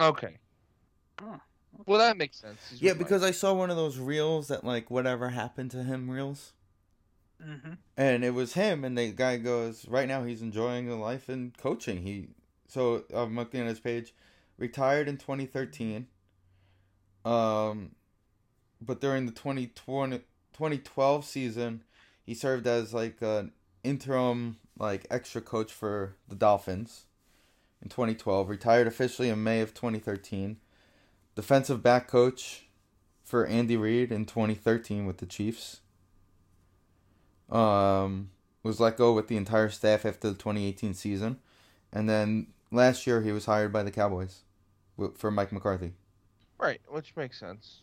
okay. 0.00 0.38
Oh, 1.20 1.38
Well, 1.84 1.98
that 1.98 2.16
makes 2.16 2.38
sense. 2.38 2.58
He's 2.70 2.80
Yeah, 2.80 2.94
because 2.94 3.22
I 3.22 3.30
saw 3.30 3.52
one 3.52 3.68
of 3.68 3.76
those 3.76 3.98
reels 3.98 4.48
that 4.48 4.64
like 4.64 4.90
whatever 4.90 5.28
happened 5.28 5.70
to 5.72 5.84
him 5.84 6.10
reels, 6.10 6.54
Mhm. 7.44 7.76
and 7.94 8.24
it 8.24 8.30
was 8.30 8.54
him, 8.54 8.84
and 8.84 8.96
the 8.96 9.12
guy 9.12 9.36
goes, 9.36 9.86
right 9.86 10.08
now 10.08 10.24
he's 10.24 10.40
enjoying 10.40 10.88
a 10.88 10.96
life 10.96 11.28
in 11.28 11.52
coaching. 11.58 12.02
He 12.02 12.28
so 12.68 13.04
I'm 13.12 13.36
looking 13.36 13.60
at 13.60 13.66
his 13.66 13.80
page, 13.80 14.14
retired 14.56 15.08
in 15.08 15.18
2013. 15.18 16.06
Um, 17.26 17.94
but 18.80 19.02
during 19.02 19.26
the 19.26 19.32
2020, 19.32 20.20
2012 20.54 21.24
season, 21.26 21.84
he 22.24 22.32
served 22.32 22.66
as 22.66 22.94
like 22.94 23.20
an 23.20 23.52
interim 23.84 24.56
like 24.78 25.06
extra 25.10 25.40
coach 25.40 25.72
for 25.72 26.16
the 26.28 26.34
Dolphins. 26.34 27.04
In 27.82 27.88
2012, 27.88 28.48
retired 28.48 28.86
officially 28.86 29.28
in 29.28 29.42
May 29.42 29.60
of 29.60 29.74
2013 29.74 30.58
defensive 31.34 31.82
back 31.82 32.08
coach 32.08 32.66
for 33.24 33.46
Andy 33.46 33.76
Reid 33.76 34.12
in 34.12 34.24
2013 34.24 35.06
with 35.06 35.18
the 35.18 35.26
Chiefs. 35.26 35.80
Um, 37.50 38.30
was 38.62 38.80
let 38.80 38.96
go 38.96 39.12
with 39.12 39.28
the 39.28 39.36
entire 39.36 39.68
staff 39.68 40.06
after 40.06 40.28
the 40.28 40.34
2018 40.34 40.94
season, 40.94 41.38
and 41.92 42.08
then 42.08 42.46
last 42.70 43.06
year 43.06 43.20
he 43.20 43.32
was 43.32 43.44
hired 43.44 43.72
by 43.72 43.82
the 43.82 43.90
Cowboys 43.90 44.42
for 45.16 45.30
Mike 45.30 45.52
McCarthy. 45.52 45.92
Right, 46.58 46.80
which 46.88 47.14
makes 47.16 47.38
sense. 47.38 47.81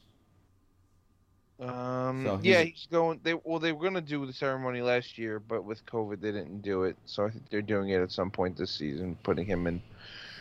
Um, 1.60 2.24
So 2.26 2.40
yeah, 2.42 2.62
he's- 2.64 2.68
he's 2.68 2.88
going. 2.90 3.20
They 3.24 3.34
well, 3.34 3.60
they 3.60 3.72
were 3.74 3.84
gonna 3.84 4.02
do 4.02 4.26
the 4.26 4.34
ceremony 4.34 4.82
last 4.82 5.18
year, 5.18 5.40
but 5.40 5.64
with 5.64 5.86
COVID, 5.86 6.22
they 6.22 6.32
didn't 6.32 6.62
do 6.62 6.84
it. 6.84 6.98
So 7.06 7.26
I 7.26 7.30
think 7.30 7.50
they're 7.50 7.62
doing 7.62 7.90
it 7.90 8.02
at 8.02 8.12
some 8.12 8.32
point 8.32 8.56
this 8.58 8.72
season, 8.72 9.18
putting 9.24 9.46
him 9.46 9.68
in 9.68 9.82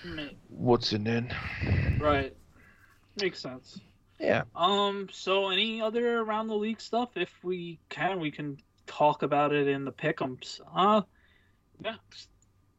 Ma- 0.04 0.28
Woodson 0.50 1.06
in. 1.06 1.34
Right. 1.98 2.36
Makes 3.20 3.40
sense. 3.40 3.80
Yeah. 4.20 4.44
Um. 4.54 5.08
So, 5.12 5.48
any 5.50 5.80
other 5.82 6.20
around 6.20 6.48
the 6.48 6.56
league 6.56 6.80
stuff? 6.80 7.16
If 7.16 7.32
we 7.42 7.78
can, 7.88 8.20
we 8.20 8.30
can 8.30 8.58
talk 8.86 9.22
about 9.22 9.52
it 9.52 9.66
in 9.68 9.84
the 9.84 9.92
pick'ems. 9.92 10.60
Uh, 10.72 11.02
yeah. 11.84 11.96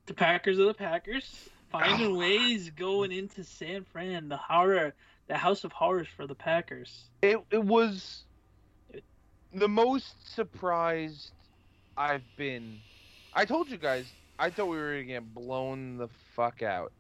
The 0.05 0.13
Packers 0.13 0.59
are 0.59 0.65
the 0.65 0.73
Packers, 0.73 1.49
finding 1.71 2.15
ways 2.17 2.69
going 2.71 3.11
into 3.11 3.43
San 3.43 3.83
Fran. 3.83 4.27
The 4.27 4.37
horror, 4.37 4.93
the 5.27 5.37
House 5.37 5.63
of 5.65 5.71
Horrors 5.71 6.07
for 6.15 6.25
the 6.25 6.35
Packers. 6.35 7.09
It 7.21 7.37
it 7.51 7.63
was 7.63 8.23
the 9.53 9.67
most 9.67 10.33
surprised 10.35 11.31
I've 11.97 12.23
been. 12.37 12.79
I 13.33 13.45
told 13.45 13.69
you 13.69 13.77
guys. 13.77 14.05
I 14.37 14.49
thought 14.49 14.67
we 14.67 14.77
were 14.77 14.91
gonna 14.93 15.03
get 15.03 15.33
blown 15.33 15.97
the 15.97 16.07
fuck 16.35 16.61
out. 16.63 16.91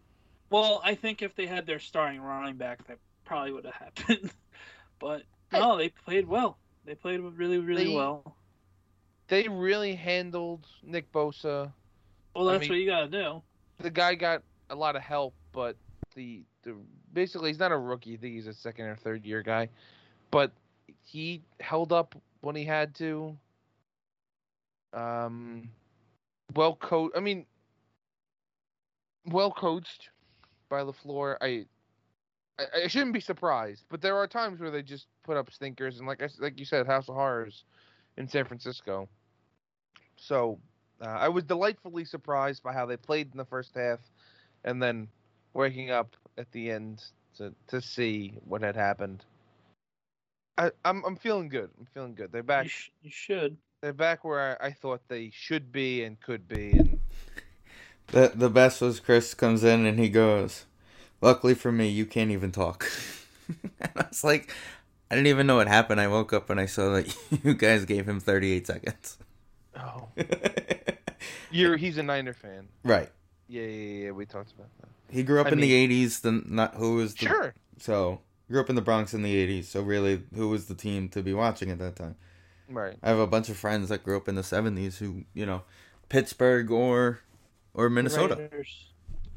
Well, 0.49 0.81
I 0.83 0.95
think 0.95 1.21
if 1.21 1.35
they 1.35 1.45
had 1.45 1.65
their 1.65 1.79
starting 1.79 2.21
running 2.21 2.55
back, 2.57 2.85
that 2.87 2.97
probably 3.23 3.51
would 3.53 3.65
have 3.65 3.75
happened. 3.75 4.31
but 4.99 5.23
no, 5.53 5.77
they 5.77 5.89
played 5.89 6.27
well. 6.27 6.57
They 6.85 6.95
played 6.95 7.19
really, 7.21 7.59
really 7.59 7.85
They- 7.85 7.95
well. 7.95 8.35
They 9.27 9.47
really 9.47 9.93
handled 9.93 10.65
Nick 10.83 11.11
Bosa. 11.11 11.71
Well, 12.35 12.49
I 12.49 12.53
that's 12.53 12.61
mean- 12.63 12.69
what 12.71 12.79
you 12.79 12.87
gotta 12.87 13.07
do. 13.07 13.41
the 13.79 13.91
guy 13.91 14.15
got 14.15 14.41
a 14.71 14.75
lot 14.75 14.95
of 14.95 15.01
help, 15.03 15.33
but 15.53 15.75
the 16.15 16.41
the 16.63 16.75
basically 17.13 17.51
he's 17.51 17.59
not 17.59 17.71
a 17.71 17.77
rookie. 17.77 18.15
I 18.15 18.17
think 18.17 18.33
he's 18.35 18.47
a 18.47 18.53
second 18.53 18.85
or 18.85 18.95
third 18.95 19.23
year 19.25 19.43
guy, 19.43 19.69
but 20.31 20.51
he 21.03 21.41
held 21.59 21.93
up 21.93 22.15
when 22.41 22.55
he 22.55 22.65
had 22.65 22.95
to. 22.95 23.37
Um, 24.93 25.69
well 26.55 26.75
coached. 26.75 27.15
I 27.17 27.19
mean, 27.19 27.45
well 29.25 29.51
coached 29.51 30.09
by 30.69 30.81
Lafleur. 30.81 31.37
I, 31.41 31.65
I 32.59 32.65
I 32.85 32.87
shouldn't 32.87 33.13
be 33.13 33.19
surprised, 33.21 33.85
but 33.89 34.01
there 34.01 34.17
are 34.17 34.27
times 34.27 34.59
where 34.59 34.71
they 34.71 34.81
just 34.83 35.07
put 35.23 35.37
up 35.37 35.51
stinkers, 35.51 35.99
and 35.99 36.07
like 36.07 36.21
I 36.23 36.29
like 36.39 36.59
you 36.59 36.65
said, 36.65 36.87
House 36.87 37.09
of 37.09 37.15
Horrors 37.15 37.65
in 38.17 38.27
San 38.27 38.45
Francisco. 38.45 39.09
So 40.17 40.59
Uh, 41.01 41.05
I 41.07 41.29
was 41.29 41.45
delightfully 41.45 42.05
surprised 42.05 42.61
by 42.63 42.73
how 42.73 42.85
they 42.85 42.97
played 42.97 43.31
in 43.31 43.37
the 43.37 43.45
first 43.45 43.75
half, 43.75 43.99
and 44.63 44.81
then 44.81 45.09
waking 45.53 45.91
up 45.91 46.15
at 46.37 46.51
the 46.51 46.71
end 46.71 47.03
to 47.37 47.53
to 47.67 47.81
see 47.81 48.37
what 48.45 48.61
had 48.61 48.75
happened. 48.75 49.25
I, 50.59 50.71
I'm 50.83 51.03
I'm 51.05 51.15
feeling 51.15 51.47
good. 51.47 51.69
I'm 51.79 51.85
feeling 51.93 52.15
good. 52.15 52.31
They're 52.33 52.43
back. 52.43 52.65
You, 52.65 52.69
sh- 52.69 52.91
you 53.01 53.11
should. 53.11 53.57
They're 53.81 53.93
back 53.93 54.25
where 54.25 54.61
I, 54.61 54.67
I 54.67 54.71
thought 54.71 55.01
they 55.07 55.31
should 55.33 55.71
be 55.71 56.03
and 56.03 56.19
could 56.19 56.47
be. 56.49 56.71
And 56.71 56.99
The 58.07 58.33
the 58.35 58.49
best 58.49 58.81
was 58.81 58.99
Chris 58.99 59.33
comes 59.33 59.63
in 59.63 59.85
and 59.85 59.97
he 59.97 60.09
goes, 60.09 60.65
"Luckily 61.21 61.53
for 61.55 61.71
me, 61.71 61.87
you 61.87 62.05
can't 62.05 62.29
even 62.31 62.51
talk." 62.51 62.91
and 63.79 63.91
I 63.95 64.05
was 64.09 64.23
like, 64.25 64.53
I 65.09 65.15
didn't 65.15 65.27
even 65.27 65.47
know 65.47 65.55
what 65.55 65.67
happened. 65.69 66.01
I 66.01 66.07
woke 66.07 66.33
up 66.33 66.49
and 66.49 66.59
I 66.59 66.65
saw 66.65 66.91
that 66.93 67.15
you 67.43 67.53
guys 67.53 67.85
gave 67.85 68.07
him 68.07 68.19
38 68.19 68.67
seconds. 68.67 69.17
oh, 69.77 70.09
you're 71.51 71.77
he's 71.77 71.97
a 71.97 72.03
Niner 72.03 72.33
fan. 72.33 72.67
right. 72.83 73.09
Yeah, 73.47 73.63
yeah, 73.63 74.03
yeah. 74.05 74.11
We 74.11 74.25
talked 74.25 74.51
about 74.51 74.67
that. 74.81 74.89
He 75.09 75.23
grew 75.23 75.39
up 75.39 75.47
I 75.47 75.51
in 75.51 75.59
the 75.59 75.71
80s. 75.87 76.21
The 76.21 76.43
not 76.45 76.75
who 76.75 76.95
was 76.95 77.15
the, 77.15 77.25
Sure. 77.25 77.53
So 77.79 78.19
grew 78.49 78.59
up 78.59 78.69
in 78.69 78.75
the 78.75 78.81
Bronx 78.81 79.13
in 79.13 79.21
the 79.21 79.61
80s. 79.61 79.65
So 79.65 79.81
really, 79.81 80.23
who 80.35 80.49
was 80.49 80.65
the 80.65 80.75
team 80.75 81.07
to 81.09 81.21
be 81.21 81.33
watching 81.33 81.69
at 81.71 81.79
that 81.79 81.95
time? 81.95 82.15
Right. 82.67 82.95
I 83.01 83.09
have 83.09 83.19
a 83.19 83.27
bunch 83.27 83.49
of 83.49 83.57
friends 83.57 83.89
that 83.89 84.03
grew 84.03 84.17
up 84.17 84.27
in 84.27 84.35
the 84.35 84.41
70s 84.41 84.97
who, 84.97 85.23
you 85.33 85.45
know, 85.45 85.63
Pittsburgh 86.09 86.71
or 86.71 87.19
or 87.73 87.89
Minnesota 87.89 88.35
Raiders. 88.35 88.85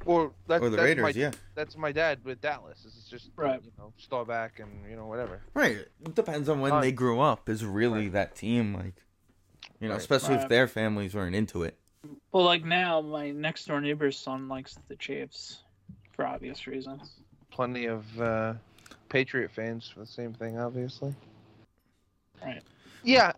Or 0.05 0.33
that's, 0.48 0.62
or 0.62 0.70
the 0.70 0.77
that's 0.77 0.85
Raiders. 0.87 1.03
my 1.03 1.11
yeah. 1.11 1.31
that's 1.55 1.77
my 1.77 1.92
dad 1.92 2.18
with 2.25 2.40
Dallas. 2.40 2.83
This 2.83 2.96
is 2.96 3.05
just 3.05 3.31
Right. 3.37 3.62
You 3.62 3.70
know, 3.79 3.92
Staubach 3.98 4.59
and 4.59 4.70
you 4.90 4.96
know 4.96 5.07
whatever. 5.07 5.40
Right. 5.55 5.77
It 5.77 6.14
depends 6.14 6.48
on 6.48 6.61
when 6.61 6.70
Fine. 6.72 6.83
they 6.83 6.92
grew 6.92 7.20
up. 7.20 7.48
Is 7.48 7.64
really 7.64 8.05
Right. 8.05 8.12
that 8.12 8.35
team 8.35 8.75
like, 8.75 9.05
you 9.81 9.88
know, 9.88 9.94
Right. 9.94 10.01
especially 10.01 10.35
if 10.37 10.48
their 10.48 10.66
families 10.66 11.14
weren't 11.14 11.37
into 11.37 11.62
it. 11.62 11.79
Well, 12.33 12.44
like 12.44 12.64
now, 12.64 13.01
my 13.01 13.31
next 13.31 13.66
door 13.66 13.81
neighbor's 13.81 14.18
son 14.18 14.48
likes 14.48 14.77
the 14.88 14.96
Chiefs 14.96 15.62
for 16.12 16.27
obvious 16.27 16.66
reasons. 16.66 17.12
Plenty 17.51 17.87
of 17.87 18.20
uh, 18.20 18.55
Patriot 19.12 19.51
fans 19.51 19.88
for 19.92 20.01
the 20.01 20.07
same 20.07 20.33
thing, 20.33 20.59
obviously. 20.59 21.14
Right. 22.42 22.62
Yeah. 23.05 23.33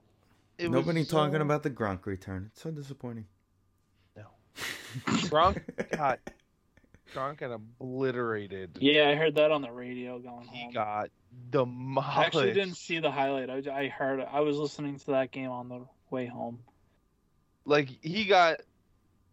it 0.58 0.70
was 0.70 0.72
Nobody 0.72 1.04
talking 1.04 1.34
so- 1.34 1.42
about 1.42 1.62
the 1.64 1.70
Gronk 1.70 2.06
return. 2.06 2.48
It's 2.52 2.62
so 2.62 2.70
disappointing. 2.70 3.26
No. 4.16 4.22
Gronk 5.06 5.60
got 5.96 6.20
Gronk 7.14 7.38
got 7.38 7.50
obliterated. 7.52 8.78
Yeah, 8.80 9.08
I 9.08 9.14
heard 9.16 9.34
that 9.34 9.50
on 9.50 9.62
the 9.62 9.70
radio 9.72 10.18
going 10.20 10.46
He 10.46 10.62
home. 10.64 10.72
got 10.72 11.06
I 11.06 11.08
demolished. 11.50 12.18
actually 12.18 12.52
didn't 12.52 12.76
see 12.76 13.00
the 13.00 13.10
highlight. 13.10 13.50
I, 13.50 13.62
I 13.84 13.88
heard 13.88 14.20
it. 14.20 14.28
I 14.32 14.40
was 14.40 14.56
listening 14.56 14.98
to 15.00 15.06
that 15.12 15.32
game 15.32 15.50
on 15.50 15.68
the 15.68 15.84
way 16.10 16.26
home. 16.26 16.60
like 17.64 17.88
he 18.02 18.24
got 18.24 18.60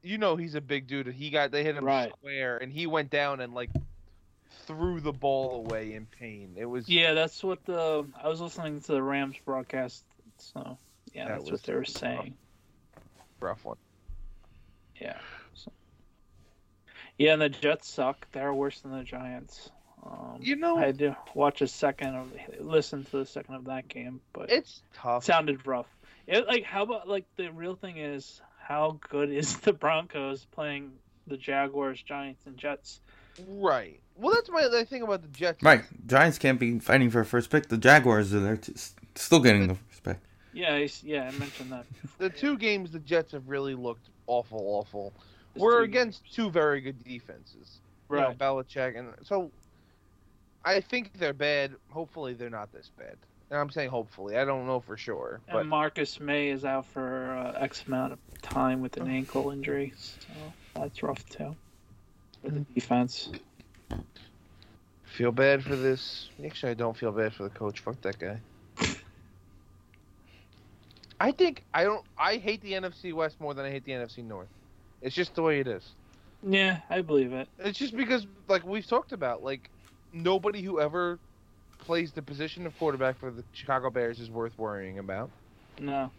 you 0.01 0.17
know 0.17 0.35
he's 0.35 0.55
a 0.55 0.61
big 0.61 0.87
dude 0.87 1.05
he 1.07 1.29
got 1.29 1.51
they 1.51 1.63
hit 1.63 1.75
him 1.75 1.85
Right. 1.85 2.11
square 2.17 2.57
and 2.57 2.71
he 2.73 2.87
went 2.87 3.11
down 3.11 3.39
and 3.41 3.53
like 3.53 3.69
threw 4.67 4.99
the 4.99 5.11
ball 5.11 5.65
away 5.65 5.93
in 5.93 6.05
pain 6.05 6.55
it 6.57 6.65
was 6.65 6.87
Yeah, 6.87 7.13
that's 7.13 7.43
what 7.43 7.63
the 7.65 8.05
I 8.21 8.27
was 8.27 8.41
listening 8.41 8.81
to 8.81 8.93
the 8.93 9.03
Rams 9.03 9.35
broadcast. 9.45 10.03
So 10.37 10.77
yeah, 11.13 11.27
That 11.27 11.39
that's 11.39 11.51
what 11.51 11.63
they 11.63 11.73
were 11.73 11.85
saying. 11.85 12.35
rough 13.39 13.63
one 13.65 13.77
Yeah. 14.99 15.17
So. 15.53 15.71
Yeah, 17.17 17.33
and 17.33 17.41
the 17.41 17.49
Jets 17.49 17.89
suck. 17.89 18.27
They're 18.31 18.53
worse 18.53 18.79
than 18.81 18.91
the 18.91 19.03
Giants. 19.03 19.69
Um, 20.03 20.39
you 20.41 20.55
know 20.55 20.77
I 20.77 20.91
did 20.91 21.15
watch 21.35 21.61
a 21.61 21.67
second 21.67 22.15
of, 22.15 22.33
listen 22.59 23.03
to 23.05 23.17
the 23.17 23.25
second 23.25 23.55
of 23.55 23.65
that 23.65 23.87
game, 23.87 24.21
but 24.33 24.49
it's 24.51 24.81
tough 24.95 25.23
sounded 25.23 25.67
rough. 25.67 25.87
It 26.25 26.47
like 26.47 26.63
how 26.63 26.83
about 26.83 27.07
like 27.07 27.25
the 27.37 27.51
real 27.51 27.75
thing 27.75 27.97
is 27.97 28.41
how 28.59 28.99
good 29.09 29.31
is 29.31 29.57
the 29.59 29.73
Broncos 29.73 30.45
playing 30.45 30.93
the 31.27 31.37
Jaguars, 31.37 32.01
Giants, 32.01 32.45
and 32.45 32.57
Jets? 32.57 32.99
right 33.47 34.01
well 34.21 34.33
that's 34.33 34.49
my 34.49 34.67
the 34.67 34.85
thing 34.85 35.01
about 35.01 35.21
the 35.21 35.27
jets 35.29 35.61
Right. 35.63 35.83
Giants 36.07 36.37
can't 36.37 36.59
be 36.59 36.79
fighting 36.79 37.09
for 37.09 37.19
a 37.21 37.25
first 37.25 37.49
pick. 37.49 37.67
The 37.67 37.77
Jaguars 37.77 38.33
are 38.33 38.39
there, 38.39 38.57
t- 38.57 38.73
still 39.15 39.39
getting 39.39 39.67
the 39.67 39.75
first 39.75 40.03
pick. 40.03 40.17
Yeah, 40.53 40.73
I, 40.75 40.83
s- 40.83 41.03
yeah, 41.03 41.23
I 41.33 41.37
mentioned 41.39 41.71
that. 41.71 41.85
the 42.17 42.29
two 42.29 42.57
games 42.57 42.91
the 42.91 42.99
jets 42.99 43.31
have 43.33 43.47
really 43.49 43.75
looked 43.75 44.09
awful 44.27 44.59
awful 44.59 45.11
Just 45.53 45.61
we're 45.63 45.79
two 45.79 45.83
against 45.85 46.33
two 46.33 46.49
very 46.49 46.79
good 46.81 47.03
defenses 47.03 47.79
you 48.09 48.17
know, 48.17 48.27
Right. 48.27 48.37
Belichick 48.37 48.97
and 48.99 49.09
so 49.23 49.49
I 50.63 50.79
think 50.81 51.13
they're 51.17 51.33
bad 51.33 51.73
hopefully 51.89 52.33
they're 52.33 52.49
not 52.49 52.71
this 52.71 52.91
bad 52.97 53.15
and 53.49 53.59
I'm 53.59 53.69
saying 53.69 53.89
hopefully 53.89 54.37
I 54.37 54.45
don't 54.45 54.67
know 54.67 54.79
for 54.79 54.95
sure 54.97 55.39
but 55.51 55.61
And 55.61 55.69
Marcus 55.69 56.19
Maye 56.19 56.49
is 56.49 56.63
out 56.65 56.85
for 56.85 57.31
uh, 57.35 57.59
X 57.59 57.83
amount 57.87 58.13
of 58.13 58.19
time 58.41 58.81
with 58.81 58.97
an 58.97 59.09
ankle 59.09 59.51
injury, 59.51 59.93
so 59.95 60.27
that's 60.75 61.01
rough 61.03 61.27
too. 61.29 61.55
For 62.43 62.49
the 62.51 62.59
defense. 62.75 63.31
Feel 65.03 65.31
bad 65.31 65.63
for 65.63 65.75
this. 65.75 66.29
Actually, 66.43 66.71
I 66.71 66.75
don't 66.75 66.97
feel 66.97 67.11
bad 67.11 67.33
for 67.33 67.43
the 67.43 67.49
coach. 67.49 67.79
Fuck 67.79 68.01
that 68.01 68.19
guy. 68.19 68.41
I 71.19 71.31
think 71.31 71.63
I 71.73 71.83
don't. 71.83 72.03
I 72.17 72.37
hate 72.37 72.61
the 72.61 72.73
NFC 72.73 73.13
West 73.13 73.39
more 73.39 73.53
than 73.53 73.65
I 73.65 73.71
hate 73.71 73.83
the 73.85 73.91
NFC 73.91 74.23
North. 74.23 74.49
It's 75.01 75.15
just 75.15 75.35
the 75.35 75.41
way 75.43 75.59
it 75.59 75.67
is. 75.67 75.95
Yeah, 76.41 76.79
I 76.89 77.01
believe 77.01 77.33
it. 77.33 77.49
It's 77.59 77.77
just 77.77 77.95
because, 77.95 78.25
like 78.47 78.65
we've 78.65 78.85
talked 78.87 79.11
about, 79.11 79.43
like 79.43 79.69
nobody 80.11 80.61
who 80.61 80.79
ever 80.79 81.19
plays 81.79 82.11
the 82.13 82.21
position 82.21 82.65
of 82.65 82.77
quarterback 82.77 83.17
for 83.19 83.31
the 83.31 83.43
Chicago 83.51 83.89
Bears 83.89 84.19
is 84.19 84.29
worth 84.29 84.57
worrying 84.57 84.97
about. 84.99 85.31
No, 85.79 86.11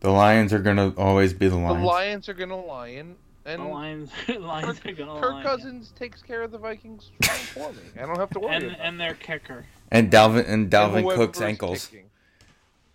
The 0.00 0.10
Lions 0.10 0.52
are 0.52 0.58
gonna 0.60 0.92
always 0.96 1.32
be 1.34 1.48
the 1.48 1.56
Lions. 1.56 1.68
The 1.68 1.72
Lions. 1.72 1.86
Lions 1.86 2.28
are 2.28 2.34
gonna 2.34 2.60
lion, 2.60 3.18
and 3.46 3.62
the 3.62 3.66
Lions, 3.66 4.10
Lions 4.28 4.80
are 4.86 4.92
gonna 4.92 5.20
Kirk 5.20 5.32
line. 5.34 5.42
Cousins 5.42 5.92
takes 5.96 6.22
care 6.22 6.42
of 6.42 6.50
the 6.50 6.58
Vikings 6.58 7.10
for 7.52 7.72
me. 7.72 7.78
I 8.00 8.06
don't 8.06 8.18
have 8.18 8.30
to 8.30 8.40
worry 8.40 8.54
and 8.56 8.64
about. 8.66 8.80
and 8.80 9.00
their 9.00 9.14
kicker. 9.14 9.66
and 9.90 10.10
Dalvin 10.10 10.40
and 10.40 10.48
And 10.48 10.70
Dalvin 10.70 11.02
whoever 11.02 11.26
Cook's 11.26 11.40
ankles. 11.40 11.86
kicking. 11.86 12.10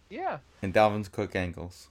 Yeah. 0.10 0.40
And 0.62 0.74
Dalvin's 0.74 1.08
Cook 1.08 1.36
ankles. 1.36 1.90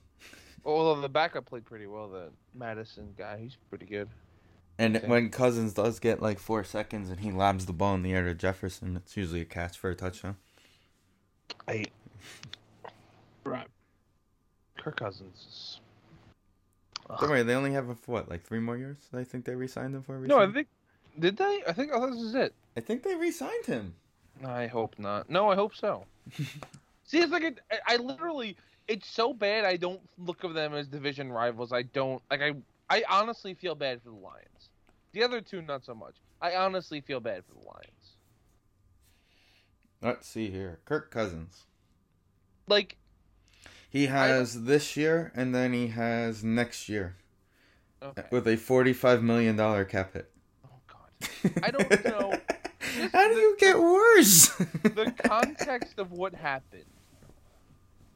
Although 0.65 1.01
the 1.01 1.09
backup 1.09 1.47
played 1.47 1.65
pretty 1.65 1.87
well, 1.87 2.09
the 2.09 2.31
Mattison 2.55 3.15
guy, 3.17 3.39
he's 3.41 3.57
pretty 3.71 3.87
good. 3.87 4.09
And 4.81 5.03
when 5.07 5.31
Cousins 5.31 5.73
does 5.75 5.99
get 5.99 6.21
like 6.23 6.39
four 6.39 6.63
seconds 6.63 7.11
and 7.11 7.21
he 7.21 7.31
lobs 7.33 7.67
the 7.67 7.73
ball 7.73 7.95
in 7.95 8.03
the 8.03 8.13
air 8.13 8.25
to 8.25 8.35
Jefferson, 8.35 8.97
it's 8.97 9.17
usually 9.17 9.41
a 9.41 9.45
catch 9.45 9.79
for 9.79 9.91
a 9.91 9.95
touchdown. 9.95 10.37
I 11.67 11.85
Right. 13.45 13.67
Kirk 14.77 14.97
Cousins. 14.99 15.81
Don't 17.09 17.31
worry, 17.31 17.43
they 17.43 17.55
only 17.55 17.73
have 17.73 17.89
a, 17.89 17.97
what, 18.07 18.29
like 18.29 18.45
three 18.45 18.59
more 18.59 18.77
years? 18.77 18.99
I 19.15 19.25
think 19.25 19.45
they 19.45 19.55
re-signed 19.55 19.95
him 19.95 20.03
for. 20.03 20.19
No, 20.19 20.39
I 20.39 20.51
think 20.53 20.69
did 21.19 21.37
they? 21.37 21.63
I 21.67 21.73
think 21.73 21.91
thought 21.91 22.11
this 22.11 22.21
is 22.21 22.35
it. 22.35 22.55
I 22.77 22.81
think 22.81 23.03
they 23.03 23.15
re-signed 23.15 23.67
him. 23.67 23.95
I 24.45 24.67
hope 24.67 24.99
not. 24.99 25.29
No, 25.29 25.49
I 25.49 25.55
hope 25.55 25.75
so. 25.75 26.05
See, 27.05 27.19
it's 27.19 27.33
like 27.33 27.43
it, 27.43 27.59
I, 27.71 27.95
I 27.95 27.97
literally. 27.97 28.57
It's 28.87 29.09
so 29.09 29.35
bad. 29.35 29.65
I 29.65 29.77
don't 29.77 30.01
look 30.19 30.45
at 30.45 30.55
them 30.55 30.75
as 30.75 30.87
division 30.87 31.33
rivals. 31.33 31.73
I 31.73 31.83
don't 31.83 32.23
like. 32.31 32.43
I 32.43 32.55
I 32.91 33.05
honestly 33.09 33.55
feel 33.55 33.75
bad 33.75 34.03
for 34.03 34.11
the 34.11 34.17
Lions. 34.17 34.71
The 35.13 35.23
other 35.23 35.41
two, 35.41 35.63
not 35.63 35.85
so 35.85 35.95
much. 35.95 36.17
I 36.41 36.55
honestly 36.57 37.01
feel 37.01 37.21
bad 37.21 37.45
for 37.47 37.55
the 37.55 37.67
Lions. 37.67 38.17
Let's 40.01 40.29
see 40.29 40.51
here, 40.51 40.79
Kirk 40.85 41.11
Cousins. 41.11 41.65
Like 42.69 42.97
He 43.89 44.07
has 44.07 44.65
this 44.65 44.97
year 44.97 45.33
and 45.35 45.55
then 45.55 45.73
he 45.73 45.89
has 45.89 46.45
next 46.45 46.89
year 46.89 47.17
okay. 48.03 48.25
with 48.31 48.47
a 48.47 48.57
forty-five 48.57 49.23
million 49.23 49.57
dollar 49.57 49.85
cap 49.85 50.13
hit. 50.13 50.31
Oh 50.65 50.71
God. 50.87 51.53
I 51.63 51.71
don't 51.71 52.05
know. 52.05 52.39
How 53.13 53.29
do 53.29 53.35
you 53.35 53.57
get 53.59 53.79
worse? 53.79 54.49
the 54.49 55.13
context 55.25 55.99
of 55.99 56.13
what 56.13 56.35
happened. 56.35 56.85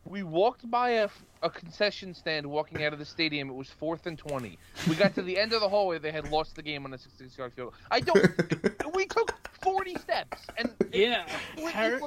We 0.04 0.24
walked 0.24 0.68
by 0.68 0.90
a, 0.90 1.08
a 1.42 1.48
concession 1.48 2.12
stand 2.12 2.44
walking 2.44 2.84
out 2.84 2.92
of 2.92 2.98
the 2.98 3.04
stadium. 3.04 3.48
It 3.48 3.54
was 3.54 3.68
fourth 3.70 4.06
and 4.06 4.18
20. 4.18 4.58
We 4.88 4.96
got 4.96 5.14
to 5.14 5.22
the 5.22 5.38
end 5.38 5.52
of 5.52 5.60
the 5.60 5.68
hallway. 5.68 5.98
They 5.98 6.10
had 6.10 6.30
lost 6.30 6.56
the 6.56 6.62
game 6.62 6.84
on 6.84 6.92
a 6.92 6.98
66 6.98 7.38
yard 7.38 7.52
field. 7.54 7.74
I 7.90 8.00
don't. 8.00 8.94
we 8.94 9.06
took 9.06 9.32
40 9.62 9.94
steps 9.96 10.44
and 10.58 10.70
it 10.92 11.08
Yeah, 11.08 11.24
completely 11.54 11.72
Har- 11.72 11.98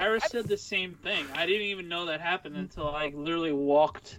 flipped 0.00 0.10
on 0.10 0.16
its 0.16 0.24
head. 0.24 0.30
Harris 0.30 0.30
said 0.30 0.48
the 0.48 0.56
same 0.56 0.94
thing. 0.94 1.24
I 1.34 1.46
didn't 1.46 1.66
even 1.68 1.88
know 1.88 2.06
that 2.06 2.20
happened 2.20 2.56
until 2.56 2.88
I 2.88 3.12
literally 3.14 3.52
walked, 3.52 4.18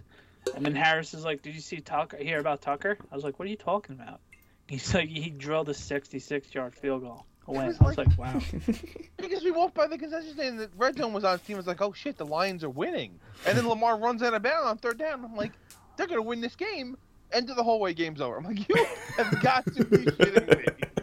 and 0.54 0.64
then 0.64 0.74
Harris 0.74 1.14
is 1.14 1.24
like, 1.24 1.42
"Did 1.42 1.54
you 1.54 1.60
see 1.60 1.80
Tucker? 1.80 2.16
Hear 2.16 2.38
about 2.40 2.60
Tucker?" 2.62 2.96
I 3.10 3.14
was 3.14 3.24
like, 3.24 3.38
"What 3.38 3.46
are 3.46 3.50
you 3.50 3.56
talking 3.56 3.94
about?" 4.00 4.20
He's 4.68 4.94
like, 4.94 5.08
"He 5.08 5.30
drilled 5.30 5.68
a 5.68 5.74
66-yard 5.74 6.74
field 6.74 7.02
goal 7.02 7.26
away." 7.46 7.66
was 7.66 7.80
I 7.80 7.84
was 7.84 7.98
like- 7.98 8.06
like, 8.08 8.18
"Wow." 8.18 8.40
Because 9.18 9.44
we 9.44 9.50
walked 9.52 9.74
by 9.74 9.86
the 9.86 9.96
concession 9.98 10.32
stand 10.34 10.48
and 10.48 10.58
the 10.60 10.70
red 10.76 10.96
zone 10.96 11.12
was 11.12 11.22
on. 11.24 11.38
Team 11.38 11.56
was 11.56 11.66
like, 11.68 11.80
oh 11.80 11.92
shit, 11.92 12.16
the 12.18 12.26
Lions 12.26 12.64
are 12.64 12.68
winning. 12.70 13.20
And 13.46 13.56
then 13.56 13.68
Lamar 13.68 13.96
runs 13.96 14.20
out 14.20 14.34
of 14.34 14.42
bounds 14.42 14.66
on 14.66 14.78
third 14.78 14.98
down. 14.98 15.24
I'm 15.24 15.36
like, 15.36 15.52
they're 15.96 16.08
going 16.08 16.18
to 16.18 16.22
win 16.26 16.40
this 16.40 16.56
game. 16.56 16.96
End 17.30 17.48
of 17.48 17.54
the 17.54 17.62
hallway, 17.62 17.94
game's 17.94 18.20
over. 18.20 18.36
I'm 18.36 18.42
like, 18.44 18.68
you 18.68 18.86
have 19.16 19.40
got 19.40 19.64
to 19.76 19.84
be 19.84 19.98
shitting 19.98 20.58
me. 20.58 20.88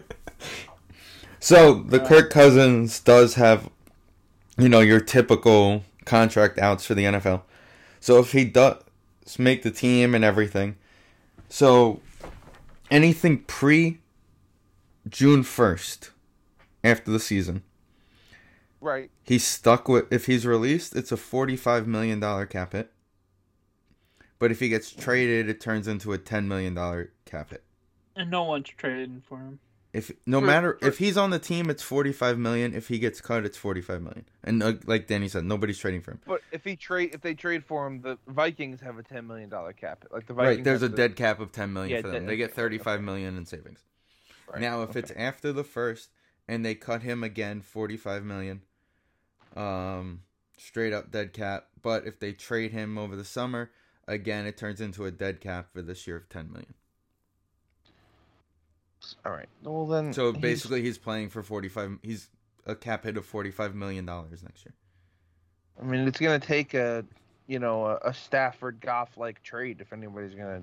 So 1.42 1.82
the 1.82 1.98
Kirk 2.00 2.30
Cousins 2.30 3.00
does 3.00 3.34
have, 3.34 3.70
you 4.60 4.68
know, 4.68 4.80
your 4.80 5.00
typical 5.00 5.84
contract 6.04 6.58
outs 6.58 6.84
for 6.84 6.94
the 6.94 7.04
NFL. 7.04 7.42
So 8.00 8.18
if 8.18 8.32
he 8.32 8.44
does, 8.44 8.82
make 9.38 9.62
the 9.62 9.70
team 9.70 10.14
and 10.14 10.24
everything. 10.24 10.76
So 11.48 12.00
anything 12.90 13.38
pre 13.44 14.00
June 15.08 15.42
first, 15.42 16.10
after 16.84 17.10
the 17.10 17.20
season, 17.20 17.62
Right. 18.80 19.10
he's 19.22 19.46
stuck 19.46 19.88
with. 19.88 20.10
If 20.12 20.26
he's 20.26 20.46
released, 20.46 20.94
it's 20.96 21.12
a 21.12 21.16
forty-five 21.16 21.86
million 21.86 22.20
dollar 22.20 22.46
cap 22.46 22.72
hit. 22.72 22.92
But 24.38 24.50
if 24.50 24.60
he 24.60 24.68
gets 24.70 24.90
traded, 24.90 25.48
it 25.50 25.60
turns 25.60 25.86
into 25.86 26.12
a 26.12 26.18
ten 26.18 26.48
million 26.48 26.74
dollar 26.74 27.12
cap 27.26 27.50
hit. 27.50 27.62
And 28.16 28.30
no 28.30 28.44
one's 28.44 28.68
trading 28.68 29.22
for 29.26 29.38
him. 29.38 29.58
If 29.92 30.12
no 30.24 30.40
matter 30.40 30.78
if 30.82 30.98
he's 30.98 31.16
on 31.16 31.30
the 31.30 31.40
team, 31.40 31.68
it's 31.68 31.82
forty-five 31.82 32.38
million. 32.38 32.74
If 32.74 32.86
he 32.86 33.00
gets 33.00 33.20
cut, 33.20 33.44
it's 33.44 33.58
forty-five 33.58 34.00
million. 34.00 34.24
And 34.44 34.62
uh, 34.62 34.74
like 34.86 35.08
Danny 35.08 35.26
said, 35.26 35.44
nobody's 35.44 35.78
trading 35.78 36.00
for 36.00 36.12
him. 36.12 36.20
But 36.26 36.42
if 36.52 36.62
he 36.62 36.76
trade, 36.76 37.10
if 37.12 37.22
they 37.22 37.34
trade 37.34 37.64
for 37.64 37.88
him, 37.88 38.00
the 38.00 38.16
Vikings 38.28 38.80
have 38.82 38.98
a 38.98 39.02
ten 39.02 39.26
million 39.26 39.48
dollar 39.48 39.72
cap. 39.72 40.04
Like 40.12 40.26
the 40.26 40.34
Vikings. 40.34 40.58
Right, 40.58 40.64
there's 40.64 40.82
a 40.84 40.88
the- 40.88 40.96
dead 40.96 41.16
cap 41.16 41.40
of 41.40 41.50
ten 41.50 41.72
million 41.72 41.96
Yeah, 41.96 42.02
for 42.02 42.08
them. 42.08 42.26
They 42.26 42.36
get 42.36 42.50
okay, 42.50 42.54
thirty-five 42.54 43.00
okay. 43.00 43.04
million 43.04 43.36
in 43.36 43.46
savings. 43.46 43.80
Right, 44.48 44.60
Now, 44.60 44.82
if 44.82 44.90
okay. 44.90 45.00
it's 45.00 45.10
after 45.12 45.52
the 45.52 45.64
first 45.64 46.10
and 46.46 46.64
they 46.64 46.76
cut 46.76 47.02
him 47.02 47.24
again, 47.24 47.60
forty-five 47.60 48.22
million, 48.24 48.62
um, 49.56 50.20
straight 50.56 50.92
up 50.92 51.10
dead 51.10 51.32
cap. 51.32 51.66
But 51.82 52.06
if 52.06 52.20
they 52.20 52.32
trade 52.32 52.70
him 52.70 52.96
over 52.96 53.16
the 53.16 53.24
summer, 53.24 53.72
again, 54.06 54.46
it 54.46 54.56
turns 54.56 54.80
into 54.80 55.04
a 55.04 55.10
dead 55.10 55.40
cap 55.40 55.72
for 55.72 55.82
this 55.82 56.06
year 56.06 56.16
of 56.16 56.28
ten 56.28 56.52
million. 56.52 56.74
All 59.24 59.32
right, 59.32 59.48
well 59.62 59.86
then. 59.86 60.12
So 60.12 60.32
he's- 60.32 60.40
basically, 60.42 60.82
he's 60.82 60.98
playing 60.98 61.30
for 61.30 61.42
forty-five. 61.42 61.98
He's 62.02 62.28
a 62.66 62.74
cap 62.74 63.04
hit 63.04 63.16
of 63.16 63.24
forty-five 63.26 63.74
million 63.74 64.04
dollars 64.06 64.42
next 64.42 64.64
year. 64.64 64.74
I 65.80 65.84
mean, 65.84 66.06
it's 66.06 66.20
gonna 66.20 66.38
take 66.38 66.74
a, 66.74 67.04
you 67.46 67.58
know, 67.58 67.86
a, 67.86 67.96
a 68.08 68.14
Stafford 68.14 68.80
Goff 68.80 69.16
like 69.16 69.42
trade 69.42 69.80
if 69.80 69.92
anybody's 69.92 70.34
gonna 70.34 70.62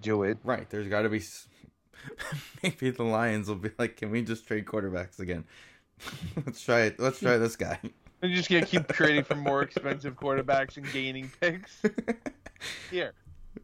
do 0.00 0.22
it. 0.22 0.38
Right. 0.44 0.68
There's 0.70 0.88
got 0.88 1.02
to 1.02 1.08
be. 1.08 1.20
Maybe 2.62 2.90
the 2.90 3.02
Lions 3.02 3.48
will 3.48 3.56
be 3.56 3.70
like, 3.78 3.96
"Can 3.96 4.10
we 4.10 4.22
just 4.22 4.46
trade 4.46 4.66
quarterbacks 4.66 5.18
again? 5.18 5.44
Let's 6.46 6.62
try 6.62 6.82
it. 6.82 7.00
Let's 7.00 7.18
try 7.20 7.38
this 7.38 7.56
guy." 7.56 7.78
They're 8.20 8.30
just 8.30 8.48
gonna 8.48 8.64
keep 8.66 8.86
trading 8.88 9.24
for 9.24 9.34
more 9.34 9.62
expensive 9.62 10.14
quarterbacks 10.14 10.76
and 10.76 10.90
gaining 10.92 11.30
picks. 11.40 11.82
Here, 12.90 13.12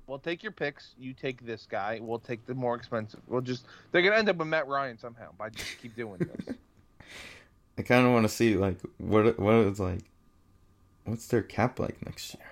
we'll 0.06 0.18
take 0.18 0.42
your 0.42 0.52
picks. 0.52 0.94
You 0.98 1.12
take 1.12 1.44
this 1.44 1.66
guy. 1.70 1.98
We'll 2.02 2.18
take 2.18 2.44
the 2.46 2.54
more 2.54 2.74
expensive. 2.74 3.20
We'll 3.26 3.40
just. 3.40 3.66
They're 3.90 4.02
gonna 4.02 4.16
end 4.16 4.28
up 4.28 4.36
with 4.36 4.48
Matt 4.48 4.66
Ryan 4.68 4.98
somehow 4.98 5.30
by 5.38 5.50
just 5.50 5.78
keep 5.80 5.94
doing 5.96 6.18
this. 6.18 6.54
I 7.78 7.82
kind 7.82 8.06
of 8.06 8.12
want 8.12 8.24
to 8.24 8.28
see 8.28 8.56
like 8.56 8.78
what 8.98 9.26
it- 9.26 9.38
what 9.38 9.54
it's 9.54 9.80
like. 9.80 10.00
What's 11.04 11.26
their 11.26 11.42
cap 11.42 11.78
like 11.78 12.04
next 12.06 12.34
year? 12.34 12.44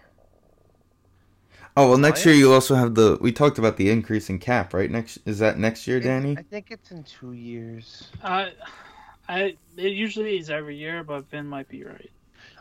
Oh 1.77 1.89
well, 1.89 1.99
next 1.99 2.27
year 2.27 2.35
you 2.35 2.53
also 2.53 2.75
have 2.75 2.95
the. 2.95 3.17
We 3.21 3.31
talked 3.33 3.59
about 3.59 3.77
the 3.77 3.91
increase 3.91 4.29
in 4.29 4.39
cap, 4.39 4.75
right? 4.75 4.91
Next 4.91 5.19
is 5.25 5.39
that 5.39 5.59
next 5.59 5.87
year, 5.87 6.01
Danny? 6.01 6.37
I 6.37 6.43
think 6.43 6.67
it's 6.71 6.91
in 6.91 7.05
two 7.05 7.33
years. 7.33 8.11
Uh, 8.23 8.47
I 9.29 9.57
it 9.77 9.93
usually 9.93 10.39
is 10.39 10.51
every 10.51 10.77
year, 10.77 11.05
but 11.05 11.31
Vin 11.31 11.47
might 11.47 11.69
be 11.69 11.85
right. 11.85 12.11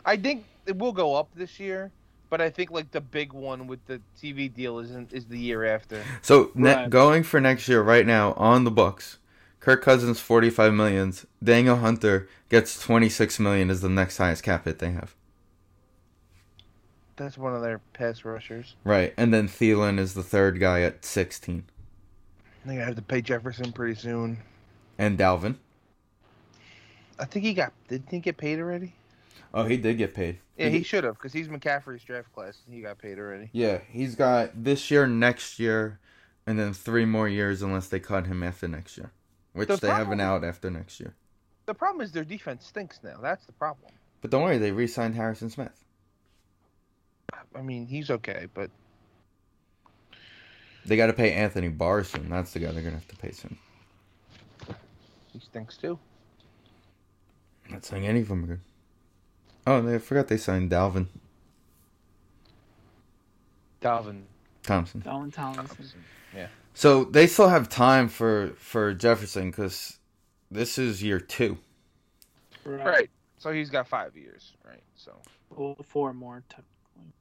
I 0.04 0.16
think 0.16 0.44
it 0.66 0.76
will 0.78 0.92
go 0.92 1.14
up 1.16 1.28
this 1.34 1.58
year, 1.58 1.90
but 2.30 2.40
I 2.40 2.48
think 2.48 2.70
like 2.70 2.90
the 2.92 3.00
big 3.00 3.32
one 3.32 3.66
with 3.66 3.84
the 3.86 4.00
TV 4.20 4.52
deal 4.52 4.78
isn't 4.78 5.12
is 5.12 5.26
the 5.26 5.38
year 5.38 5.64
after. 5.64 6.02
So 6.22 6.50
ne- 6.54 6.74
Right. 6.74 6.90
going 6.90 7.22
for 7.24 7.40
next 7.40 7.68
year, 7.68 7.82
right 7.82 8.06
now 8.06 8.32
on 8.34 8.64
the 8.64 8.70
books, 8.70 9.18
Kirk 9.60 9.82
Cousins 9.82 10.20
forty 10.20 10.48
five 10.48 10.72
millions. 10.72 11.26
Danielle 11.42 11.76
Hunter 11.78 12.28
gets 12.48 12.80
twenty 12.80 13.08
six 13.10 13.38
million 13.38 13.68
is 13.68 13.80
the 13.82 13.88
next 13.90 14.16
highest 14.16 14.42
cap 14.44 14.64
hit 14.64 14.78
they 14.78 14.92
have. 14.92 15.14
That's 17.16 17.36
one 17.36 17.54
of 17.54 17.60
their 17.60 17.80
pass 17.92 18.24
rushers. 18.24 18.76
Right, 18.84 19.12
and 19.18 19.34
then 19.34 19.46
Thielen 19.46 19.98
is 19.98 20.14
the 20.14 20.22
third 20.22 20.58
guy 20.58 20.80
at 20.82 21.04
sixteen, 21.04 21.64
I 22.64 22.68
think 22.68 22.78
gonna 22.78 22.86
have 22.86 22.96
to 22.96 23.02
pay 23.02 23.20
Jefferson 23.20 23.72
pretty 23.72 23.94
soon. 23.96 24.38
and 24.98 25.18
Dalvin. 25.18 25.56
I 27.18 27.26
think 27.26 27.44
he 27.44 27.52
got 27.52 27.72
didn't 27.88 28.08
he 28.10 28.20
get 28.20 28.38
paid 28.38 28.58
already? 28.58 28.94
Oh, 29.52 29.64
he 29.64 29.76
did 29.76 29.98
get 29.98 30.14
paid. 30.14 30.38
Yeah, 30.56 30.68
he 30.68 30.82
should 30.82 31.04
have 31.04 31.14
because 31.14 31.32
he's 31.32 31.48
McCaffrey's 31.48 32.04
draft 32.04 32.32
class. 32.32 32.58
and 32.66 32.74
He 32.74 32.82
got 32.82 32.98
paid 32.98 33.18
already. 33.18 33.48
Yeah, 33.52 33.78
he's 33.88 34.14
got 34.14 34.62
this 34.62 34.90
year, 34.90 35.06
next 35.06 35.58
year, 35.58 35.98
and 36.46 36.58
then 36.58 36.72
three 36.72 37.04
more 37.04 37.28
years 37.28 37.62
unless 37.62 37.88
they 37.88 37.98
cut 38.00 38.26
him 38.26 38.42
after 38.42 38.68
next 38.68 38.96
year, 38.96 39.10
which 39.52 39.68
The 39.68 39.76
they 39.76 39.88
have 39.88 40.00
an 40.12 40.18
problem- 40.18 40.20
out 40.20 40.44
after 40.44 40.70
next 40.70 41.00
year. 41.00 41.14
The 41.66 41.74
problem 41.74 42.00
is 42.00 42.12
their 42.12 42.24
defense 42.24 42.66
stinks 42.66 43.00
now. 43.02 43.18
That's 43.20 43.44
the 43.46 43.52
problem. 43.52 43.92
But 44.20 44.30
don't 44.30 44.42
worry, 44.42 44.58
they 44.58 44.70
re-signed 44.72 45.14
Harrison 45.14 45.50
Smith. 45.50 45.84
I 47.54 47.62
mean, 47.62 47.86
he's 47.86 48.10
okay, 48.10 48.46
but 48.54 48.70
They 50.86 50.96
got 50.96 51.06
to 51.08 51.12
pay 51.12 51.32
Anthony 51.32 51.68
Barr 51.68 52.04
soon. 52.04 52.28
That's 52.30 52.52
the 52.52 52.58
guy 52.60 52.72
they're 52.72 52.82
gonna 52.82 52.96
have 52.96 53.08
to 53.08 53.16
pay 53.16 53.32
soon. 53.32 53.58
he 55.32 55.38
stinks 55.40 55.76
too. 55.76 55.98
Not 57.68 57.84
saying 57.84 58.06
any 58.06 58.20
of 58.20 58.28
them 58.28 58.44
are 58.44 58.46
good. 58.48 58.60
Oh, 59.66 59.80
they 59.82 59.96
I 59.96 59.98
forgot 59.98 60.28
they 60.28 60.36
signed 60.36 60.70
Dalvin 60.70 61.06
Dalvin 63.80 64.22
Thompson. 64.62 65.00
Dalvin 65.02 65.32
Thompson. 65.32 65.86
Yeah. 66.34 66.48
So 66.74 67.04
they 67.04 67.26
still 67.26 67.48
have 67.48 67.68
time 67.68 68.08
for 68.08 68.48
for 68.56 68.92
Jefferson 68.94 69.50
because 69.50 69.98
this 70.50 70.78
is 70.78 71.02
year 71.02 71.18
two. 71.20 71.58
Right. 72.64 72.84
Right. 72.86 73.10
So 73.38 73.52
he's 73.52 73.70
got 73.70 73.88
five 73.88 74.16
years. 74.16 74.52
Right. 74.66 74.82
So 74.96 75.12
Well, 75.50 75.76
four 75.88 76.12
more. 76.12 76.42
Technically. 76.48 77.12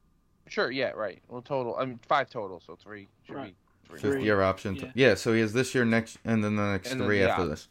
sure. 0.47 0.69
Yeah. 0.71 0.89
Right. 0.91 1.21
Well, 1.29 1.41
total. 1.41 1.75
I 1.77 1.85
mean, 1.85 1.99
five 2.07 2.29
total. 2.29 2.59
So 2.59 2.75
three 2.75 3.07
should 3.25 3.35
Right. 3.35 3.45
be 3.47 3.55
three. 3.87 3.99
Fifth 3.99 4.11
Three. 4.11 4.23
year 4.23 4.41
option. 4.41 4.75
Yeah. 4.75 4.91
Yeah. 4.95 5.15
So 5.15 5.33
he 5.33 5.39
has 5.41 5.53
this 5.53 5.73
year, 5.73 5.85
next, 5.85 6.17
and 6.25 6.43
then 6.43 6.55
the 6.57 6.71
next 6.73 6.91
And 6.91 7.01
three 7.01 7.19
the 7.19 7.29
after 7.29 7.43
op- 7.43 7.49
this. 7.49 7.67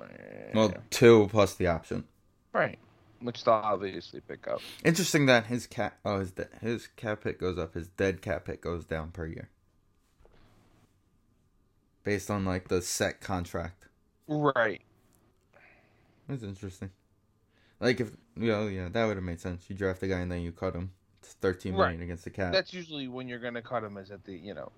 Yeah. 0.00 0.06
Well, 0.54 0.74
two 0.90 1.28
plus 1.30 1.54
the 1.54 1.66
option. 1.68 2.04
right. 2.52 2.78
Which 3.24 3.42
they'll 3.42 3.54
obviously 3.54 4.20
pick 4.20 4.46
up. 4.46 4.60
Interesting 4.84 5.24
that 5.26 5.46
his 5.46 5.66
cap 5.66 5.96
oh 6.04 6.20
his 6.20 6.32
de- 6.32 6.48
his 6.60 6.88
cap 6.88 7.24
hit 7.24 7.40
goes 7.40 7.58
up, 7.58 7.72
his 7.72 7.88
dead 7.88 8.20
cap 8.20 8.46
hit 8.46 8.60
goes 8.60 8.84
down 8.84 9.12
per 9.12 9.24
year. 9.24 9.48
Based 12.02 12.30
on 12.30 12.44
like 12.44 12.68
the 12.68 12.82
set 12.82 13.22
contract. 13.22 13.86
Right. 14.28 14.82
That's 16.28 16.42
interesting. 16.42 16.90
Like 17.80 17.98
if 17.98 18.10
you 18.36 18.52
oh, 18.52 18.64
know, 18.64 18.68
yeah, 18.68 18.88
that 18.90 19.06
would 19.06 19.16
have 19.16 19.24
made 19.24 19.40
sense. 19.40 19.64
You 19.68 19.74
draft 19.74 20.02
a 20.02 20.06
guy 20.08 20.18
and 20.18 20.30
then 20.30 20.42
you 20.42 20.52
cut 20.52 20.74
him. 20.74 20.90
It's 21.22 21.32
thirteen 21.32 21.72
million 21.72 21.98
Right. 21.98 22.04
against 22.04 22.24
the 22.24 22.30
cap. 22.30 22.52
That's 22.52 22.74
usually 22.74 23.08
when 23.08 23.26
you're 23.26 23.38
gonna 23.38 23.62
cut 23.62 23.84
him. 23.84 23.96
Is 23.96 24.10
at 24.10 24.22
the 24.24 24.34
you 24.36 24.52
know, 24.52 24.70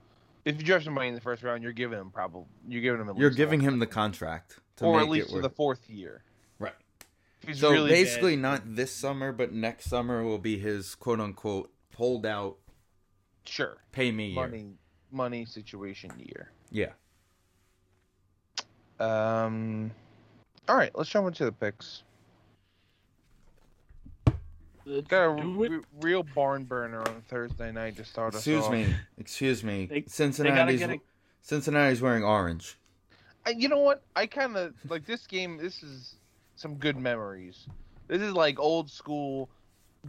if 0.45 0.57
you 0.57 0.63
draft 0.63 0.85
somebody 0.85 1.09
in 1.09 1.17
the 1.17 1.21
first 1.21 1.43
round, 1.43 1.65
you're 1.65 1.73
giving 1.73 1.99
him 1.99 2.13
probably 2.13 2.45
you're 2.69 2.83
giving 2.83 3.01
him 3.01 3.09
at 3.09 3.17
You're 3.19 3.31
giving 3.31 3.61
him 3.61 3.81
the 3.81 3.87
contract 3.89 4.61
to 4.77 4.85
or 4.85 4.99
make 4.99 5.03
at 5.03 5.11
least 5.11 5.27
it 5.27 5.31
to 5.31 5.35
work. 5.35 5.43
the 5.43 5.51
fourth 5.51 5.91
year. 5.91 6.23
Right. 7.43 7.43
If 7.43 7.49
he's 7.51 7.61
So 7.61 7.71
really 7.71 7.91
basically, 7.91 8.37
bad- 8.37 8.43
not 8.43 8.75
this 8.77 8.93
summer, 8.93 9.33
but 9.33 9.53
next 9.53 9.87
summer 9.87 10.23
will 10.25 10.39
be 10.39 10.59
his 10.59 10.95
quote 10.95 11.21
unquote 11.21 11.73
pulled 11.93 12.27
out 12.27 12.57
sure 13.45 13.77
pay 13.93 14.11
me 14.11 14.27
year. 14.27 14.35
money 14.35 14.67
money 15.13 15.45
situation 15.45 16.11
year. 16.19 16.51
Yeah. 16.71 16.93
Um. 18.99 19.93
All 20.69 20.77
right, 20.77 20.91
let's 20.95 21.11
jump 21.11 21.29
into 21.29 21.45
the 21.45 21.53
picks. 21.53 22.03
Let's 24.85 25.07
Got 25.09 25.25
a 25.25 25.29
re- 25.45 25.81
real 26.01 26.23
barn 26.23 26.65
burner 26.65 27.01
on 27.01 27.23
Thursday 27.29 27.73
night 27.73 27.97
to 27.97 28.05
start 28.05 28.35
us 28.35 28.41
Excuse 28.41 28.65
off. 28.65 28.73
me. 28.73 28.87
Excuse 29.19 29.65
me. 29.65 29.87
They- 29.87 30.05
Cincinnati's 30.07 30.79
get 30.81 30.91
a- 30.91 31.01
Cincinnati's 31.43 32.01
wearing 32.01 32.23
orange. 32.25 32.79
I, 33.45 33.51
you 33.51 33.69
know 33.69 33.79
what? 33.81 34.03
I 34.15 34.27
kind 34.27 34.57
of 34.57 34.75
like 34.89 35.05
this 35.07 35.27
game. 35.27 35.57
This 35.59 35.83
is 35.83 36.15
some 36.57 36.75
good 36.75 36.97
memories. 36.97 37.67
This 38.09 38.23
is 38.23 38.33
like 38.33 38.59
old 38.59 38.91
school, 38.91 39.49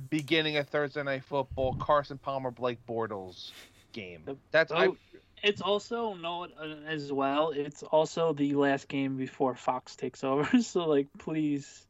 beginning 0.09 0.57
of 0.57 0.67
Thursday 0.67 1.03
night 1.03 1.23
football. 1.23 1.75
Carson 1.75 2.17
Palmer, 2.17 2.51
Blake 2.51 2.79
Bortles 2.87 3.51
game. 3.93 4.23
That's 4.51 4.71
I, 4.71 4.87
Oh, 4.87 4.97
it's 5.43 5.61
also 5.61 6.13
known 6.15 6.51
uh, 6.59 6.87
as 6.87 7.11
well. 7.11 7.51
It's 7.51 7.83
also 7.83 8.33
the 8.33 8.53
last 8.55 8.87
game 8.87 9.17
before 9.17 9.55
Fox 9.55 9.95
takes 9.95 10.23
over. 10.23 10.47
So 10.61 10.85
like, 10.85 11.07
please, 11.19 11.85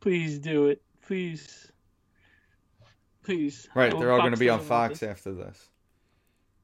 please 0.00 0.38
do 0.38 0.68
it, 0.68 0.80
please, 1.06 1.70
please. 3.22 3.68
Right, 3.74 3.96
they're 3.96 4.12
all 4.12 4.20
going 4.20 4.32
to 4.32 4.38
be 4.38 4.48
on 4.48 4.60
Fox 4.60 5.02
after 5.02 5.32
this. 5.32 5.68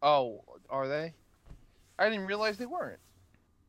oh, 0.03 0.43
are 0.71 0.89
they? 0.89 1.13
I 1.99 2.09
didn't 2.09 2.27
realize 2.27 2.59
they 2.59 2.67
weren't. 2.67 2.99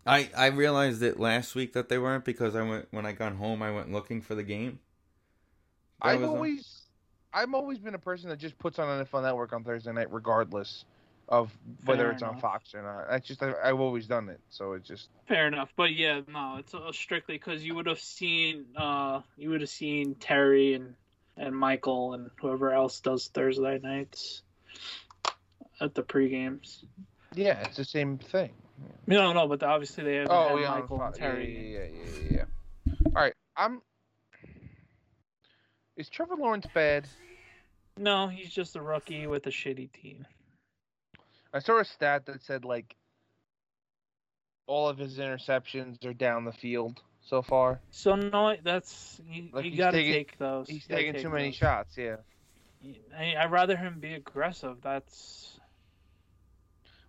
I 0.08 0.30
I 0.36 0.46
realized 0.48 1.04
it 1.04 1.20
last 1.20 1.56
week 1.56 1.74
that 1.74 1.90
they 1.90 1.98
weren't 1.98 2.26
because 2.26 2.56
I 2.56 2.62
went 2.62 2.88
when 2.92 3.06
I 3.06 3.12
got 3.12 3.34
home 3.34 3.62
I 3.62 3.72
went 3.72 3.92
looking 3.92 4.22
for 4.22 4.36
the 4.36 4.44
game. 4.44 4.80
That 6.02 6.10
I've 6.10 6.20
was 6.22 6.30
on- 6.30 6.36
always, 6.36 6.82
I've 7.34 7.54
always 7.54 7.80
been 7.80 7.96
a 7.96 8.00
person 8.00 8.30
that 8.30 8.40
just 8.40 8.58
puts 8.60 8.80
on 8.80 9.04
NFL 9.04 9.24
Network 9.24 9.54
on 9.54 9.64
Thursday 9.64 9.92
night, 9.92 10.12
regardless 10.12 10.86
of 11.30 11.52
whether 11.86 12.04
Fair 12.04 12.12
it's 12.12 12.24
on. 12.24 12.40
Fox 12.40 12.74
or 12.74 12.84
not. 12.84 13.10
That's 13.10 13.28
just 13.28 13.44
I, 13.44 13.54
I've 13.64 13.80
always 13.80 14.08
done 14.08 14.30
it, 14.30 14.40
so 14.50 14.74
it's 14.74 14.88
just 14.88 15.10
Fair 15.28 15.48
enough, 15.48 15.74
but 15.76 15.94
yeah, 15.94 16.22
no, 16.32 16.56
it's 16.60 16.74
uh, 16.74 16.92
strictly 16.92 17.36
because 17.36 17.64
you 17.64 17.76
would 17.76 17.86
have 17.88 18.00
seen, 18.00 18.66
uh, 18.78 19.22
you 19.38 19.50
would 19.50 19.62
have 19.62 19.70
seen 19.70 20.16
Terry 20.16 20.74
and 20.74 20.96
and 21.36 21.56
Michael 21.56 22.14
and 22.14 22.32
whoever 22.42 22.72
else 22.74 23.00
does 23.00 23.28
Thursday 23.28 23.80
nights. 23.80 24.42
at 25.80 25.94
the 25.94 26.02
pre 26.02 26.30
games. 26.30 26.86
Yeah, 27.36 27.60
it's 27.62 27.78
the 27.78 27.86
same 27.86 28.18
thing. 28.18 28.52
No, 29.08 29.34
no, 29.34 29.48
but 29.48 29.64
obviously 29.64 30.04
they 30.04 30.16
have 30.16 30.28
Oh 30.30 30.58
yeah, 30.58 30.70
Michael 30.72 31.02
and 31.02 31.16
Terry. 31.16 31.74
yeah, 31.74 31.80
yeah, 31.80 32.12
yeah, 32.30 32.46
yeah. 32.86 32.94
All 33.08 33.22
right, 33.24 33.34
I'm. 33.56 33.82
Is 35.96 36.10
Trevor 36.10 36.36
Lawrence 36.36 36.68
bad? 36.74 37.08
No, 37.98 38.28
he's 38.28 38.50
just 38.52 38.76
a 38.76 38.82
rookie 38.82 39.26
with 39.26 39.48
a 39.48 39.50
shitty 39.50 39.92
team. 39.92 40.26
I 41.54 41.60
saw 41.60 41.80
a 41.80 41.86
stat 41.86 42.26
that 42.28 42.44
said 42.44 42.66
like 42.66 42.96
all 44.68 44.90
of 44.90 44.98
his 44.98 45.18
interceptions 45.18 46.06
are 46.06 46.14
down 46.14 46.46
the 46.46 46.52
field 46.52 47.02
so 47.24 47.42
far. 47.42 47.80
So 47.90 48.16
no, 48.16 48.56
that's 48.64 49.20
you, 49.32 49.50
Like, 49.54 49.66
you 49.66 49.78
gotta 49.78 49.98
taking- 49.98 50.14
take 50.14 50.38
those. 50.38 50.68
He's 50.70 50.86
taking 50.86 51.16
too 51.16 51.30
many 51.30 51.46
those. 51.48 51.56
shots. 51.56 51.98
Yeah. 51.98 52.18
I, 53.18 53.36
I'd 53.40 53.52
rather 53.52 53.76
him 53.76 54.00
be 54.00 54.14
aggressive. 54.14 54.78
That's 54.84 55.57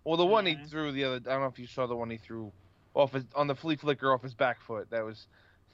Well, 0.09 0.17
the 0.17 0.25
one 0.25 0.47
he 0.47 0.55
Mhm. 0.55 0.67
threw 0.67 0.91
the 0.91 1.03
other. 1.03 1.15
I 1.17 1.33
don't 1.33 1.41
know 1.41 1.45
if 1.47 1.59
you 1.59 1.67
saw 1.67 1.85
the 1.85 1.95
one 1.95 2.09
he 2.09 2.17
threw 2.17 2.51
off 2.95 3.13
his 3.13 3.25
on 3.35 3.45
the 3.45 3.53
flea 3.53 3.75
flicker 3.75 4.11
off 4.11 4.23
his 4.23 4.33
back 4.33 4.59
foot. 4.59 4.89
That 4.89 5.05
was 5.05 5.27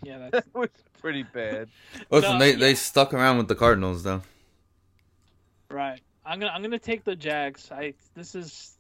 yeah, 0.04 0.30
that 0.32 0.46
was 0.54 0.68
pretty 1.00 1.24
bad. 1.24 1.70
Listen, 2.12 2.34
No, 2.34 2.40
they, 2.40 2.52
yeah. 2.52 2.58
they 2.58 2.76
stuck 2.76 3.14
around 3.14 3.38
with 3.38 3.48
the 3.48 3.56
Cardinals 3.56 4.04
though. 4.04 4.22
right. 5.70 6.02
I'm 6.26 6.40
gonna 6.40 6.52
I'm 6.52 6.62
gonna 6.62 6.80
take 6.80 7.04
the 7.06 7.16
Jags. 7.16 7.72
I 7.72 7.94
this 8.16 8.36
is 8.36 8.78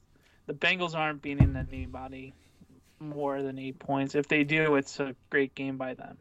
the 0.47 0.53
Bengals 0.53 0.93
aren't 0.95 1.21
beating 1.21 1.55
anybody 1.55 2.33
more 2.99 3.41
than 3.41 3.57
eight 3.59 3.79
points. 3.79 4.15
If 4.15 4.27
they 4.27 4.43
do, 4.43 4.75
it's 4.75 4.99
a 4.99 5.15
great 5.29 5.55
game 5.55 5.77
by 5.77 5.93
them 5.93 6.17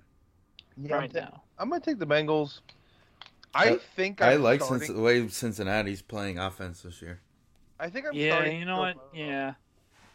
Yeah, 0.80 0.94
I'm, 0.94 1.00
right 1.00 1.12
ta- 1.12 1.20
now. 1.20 1.42
I'm 1.58 1.68
gonna 1.70 1.80
take 1.80 1.98
the 1.98 2.06
Bengals. 2.06 2.60
I 3.54 3.70
I- 3.70 3.76
think 3.78 4.20
I 4.22 4.34
I'm 4.34 4.42
like 4.42 4.60
starting, 4.60 4.86
since 4.86 4.96
the 4.96 5.02
way 5.02 5.26
Cincinnati's 5.28 6.02
playing 6.02 6.38
offense 6.38 6.82
this 6.82 7.00
year. 7.02 7.20
I 7.78 7.90
think 7.90 8.06
I'm 8.06 8.14
Yeah, 8.14 8.44
you 8.44 8.64
know 8.64 8.78
what? 8.78 8.96
Yeah. 9.12 9.54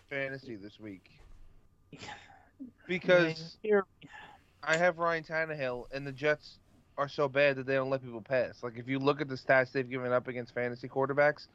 fantasy 0.09 0.55
this 0.55 0.79
week 0.79 1.11
because 2.87 3.57
I 4.63 4.75
have 4.77 4.97
Ryan 4.97 5.23
Tannehill 5.23 5.85
and 5.93 6.05
the 6.05 6.11
Jets 6.11 6.57
are 6.97 7.07
so 7.07 7.29
bad 7.29 7.55
that 7.57 7.65
they 7.65 7.75
don't 7.75 7.89
let 7.89 8.03
people 8.03 8.21
pass. 8.21 8.63
Like 8.63 8.77
if 8.77 8.87
you 8.87 8.99
look 8.99 9.21
at 9.21 9.27
the 9.27 9.35
stats 9.35 9.71
they've 9.71 9.89
given 9.89 10.11
up 10.11 10.27
against 10.27 10.53
fantasy 10.53 10.87
quarterbacks, 10.87 11.47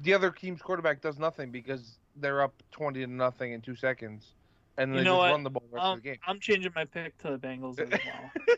the 0.00 0.14
other 0.14 0.30
team's 0.30 0.62
quarterback 0.62 1.00
does 1.00 1.18
nothing 1.18 1.50
because 1.50 1.98
they're 2.16 2.42
up 2.42 2.54
twenty 2.70 3.00
to 3.00 3.06
nothing 3.10 3.52
in 3.52 3.60
two 3.60 3.74
seconds, 3.74 4.34
and 4.76 4.92
You 4.92 4.98
they 4.98 5.04
just 5.04 5.16
what? 5.16 5.30
run 5.30 5.42
the 5.42 5.50
ball 5.50 5.62
the 5.70 5.76
rest 5.76 5.86
Um, 5.86 5.98
of 5.98 6.02
the 6.02 6.08
game. 6.10 6.18
I'm 6.26 6.40
changing 6.40 6.72
my 6.74 6.84
pick 6.84 7.16
to 7.18 7.30
the 7.30 7.38
Bengals 7.38 7.80
as 7.80 7.88
well. 8.04 8.30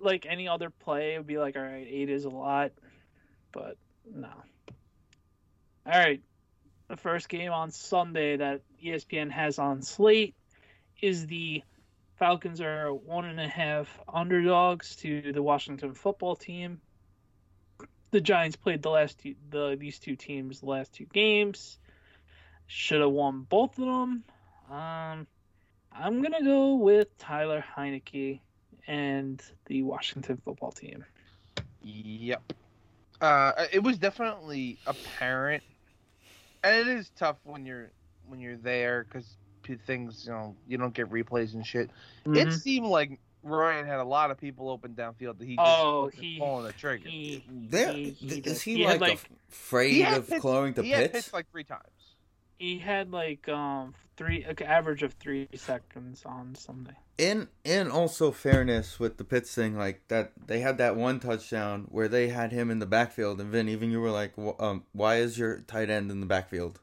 Like 0.00 0.24
any 0.26 0.46
other 0.46 0.70
play, 0.70 1.14
it 1.14 1.18
would 1.18 1.26
be 1.26 1.38
like, 1.38 1.56
all 1.56 1.62
right, 1.62 1.86
eight 1.88 2.08
is 2.08 2.24
a 2.24 2.28
lot, 2.30 2.70
but 3.52 3.76
no. 4.14 4.28
All 5.86 5.98
right, 5.98 6.20
the 6.88 6.96
first 6.96 7.28
game 7.28 7.52
on 7.52 7.70
Sunday 7.70 8.36
that 8.36 8.62
ESPN 8.84 9.30
has 9.30 9.58
on 9.58 9.82
slate 9.82 10.34
is 11.00 11.26
the 11.26 11.62
Falcons 12.18 12.60
are 12.60 12.92
one 12.92 13.24
and 13.26 13.38
a 13.38 13.46
half 13.46 13.88
underdogs 14.12 14.96
to 14.96 15.32
the 15.32 15.42
Washington 15.42 15.94
football 15.94 16.34
team. 16.34 16.80
The 18.10 18.20
Giants 18.20 18.56
played 18.56 18.82
the 18.82 18.90
last 18.90 19.20
two, 19.20 19.34
the 19.50 19.76
these 19.78 19.98
two 19.98 20.16
teams 20.16 20.60
the 20.60 20.66
last 20.66 20.92
two 20.92 21.04
games. 21.04 21.78
Should 22.66 23.00
have 23.00 23.10
won 23.10 23.46
both 23.48 23.78
of 23.78 23.84
them. 23.86 24.24
Um, 24.70 25.26
I'm 25.92 26.22
gonna 26.22 26.42
go 26.42 26.74
with 26.74 27.16
Tyler 27.18 27.64
Heinicke 27.76 28.40
and 28.86 29.42
the 29.66 29.82
Washington 29.84 30.38
football 30.44 30.72
team. 30.72 31.04
Yep. 31.82 32.52
Uh, 33.20 33.66
it 33.72 33.82
was 33.82 33.98
definitely 33.98 34.78
apparent, 34.86 35.62
and 36.62 36.76
it 36.76 36.86
is 36.88 37.10
tough 37.16 37.36
when 37.44 37.66
you're 37.66 37.90
when 38.26 38.40
you're 38.40 38.56
there 38.56 39.04
because 39.04 39.36
things 39.86 40.24
you 40.26 40.32
know 40.32 40.56
you 40.66 40.78
don't 40.78 40.94
get 40.94 41.10
replays 41.10 41.52
and 41.54 41.66
shit. 41.66 41.90
It 42.24 42.48
Mhm. 42.48 42.52
seemed 42.60 42.86
like 42.86 43.18
Ryan 43.42 43.86
had 43.86 43.98
a 44.00 44.04
lot 44.04 44.30
of 44.30 44.38
people 44.38 44.68
open 44.70 44.94
downfield 44.94 45.38
that 45.38 45.44
he 45.46 45.56
just 45.56 45.66
Oh, 45.68 46.04
wasn't 46.04 46.22
he- 46.22 46.38
pulling 46.38 46.64
the 46.64 46.72
trigger. 46.72 47.08
He, 47.08 47.44
There, 47.48 47.92
he, 47.92 48.10
he 48.10 48.38
is 48.40 48.62
he, 48.62 48.76
he 48.78 48.84
like, 48.86 49.00
like 49.00 49.30
afraid 49.50 49.92
He 49.92 50.00
had 50.00 50.18
of 50.18 50.28
hits- 50.28 50.42
throwing 50.42 50.74
to 50.74 50.82
he 50.82 50.90
had 50.90 51.12
Pitts? 51.12 51.32
like 51.32 51.50
three 51.50 51.64
times. 51.64 51.82
he 52.58 52.78
had 52.78 53.10
like 53.12 53.48
um 53.48 53.94
three 54.16 54.44
like 54.46 54.62
average 54.62 55.02
of 55.02 55.12
three 55.14 55.48
seconds 55.54 56.24
on 56.24 56.54
Sunday. 56.54 56.96
In 57.18 57.48
in 57.64 57.90
also 57.90 58.30
fairness 58.30 58.98
with 59.00 59.18
the 59.18 59.24
Pitts 59.24 59.54
thing, 59.54 59.76
like 59.76 60.06
that 60.08 60.32
they 60.46 60.60
had 60.60 60.78
that 60.78 60.96
one 60.96 61.18
touchdown 61.20 61.86
where 61.90 62.08
they 62.08 62.28
had 62.28 62.52
him 62.52 62.70
in 62.70 62.78
the 62.78 62.86
backfield, 62.86 63.40
and 63.40 63.50
Vin, 63.50 63.68
even 63.68 63.90
you 63.90 64.00
were 64.00 64.10
like, 64.10 64.32
"Wh- 64.36 64.60
um, 64.62 64.84
"Why 64.92 65.16
is 65.16 65.38
your 65.38 65.58
tight 65.60 65.90
end 65.90 66.10
in 66.10 66.20
the 66.20 66.26
backfield?" 66.26 66.80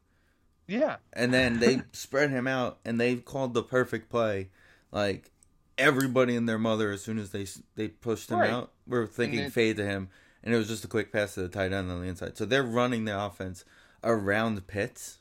Yeah. 0.68 0.98
And 1.14 1.34
then 1.34 1.60
they 1.60 1.82
spread 1.94 2.30
him 2.32 2.48
out, 2.48 2.80
and 2.84 3.00
they 3.00 3.16
called 3.16 3.54
the 3.54 3.64
perfect 3.64 4.10
play. 4.10 4.50
Like 4.92 5.32
everybody 5.78 6.36
and 6.36 6.48
their 6.48 6.58
mother, 6.60 6.92
as 6.92 7.02
soon 7.02 7.18
as 7.18 7.32
they 7.32 7.46
they 7.76 7.88
pushed 7.88 8.30
him 8.30 8.40
Right. 8.40 8.50
out, 8.52 8.72
were 8.88 9.08
thinking 9.08 9.40
it- 9.40 9.54
fade 9.54 9.78
to 9.78 9.86
him, 9.86 10.10
and 10.44 10.54
it 10.54 10.58
was 10.58 10.68
just 10.68 10.84
a 10.84 10.90
quick 10.90 11.12
pass 11.14 11.36
to 11.36 11.42
the 11.44 11.50
tight 11.50 11.72
end 11.72 11.90
on 11.90 12.02
the 12.02 12.08
inside. 12.08 12.38
So 12.38 12.46
they're 12.46 12.62
running 12.64 13.06
the 13.06 13.18
offense 13.18 13.64
around 14.04 14.68
Pitts. 14.68 15.20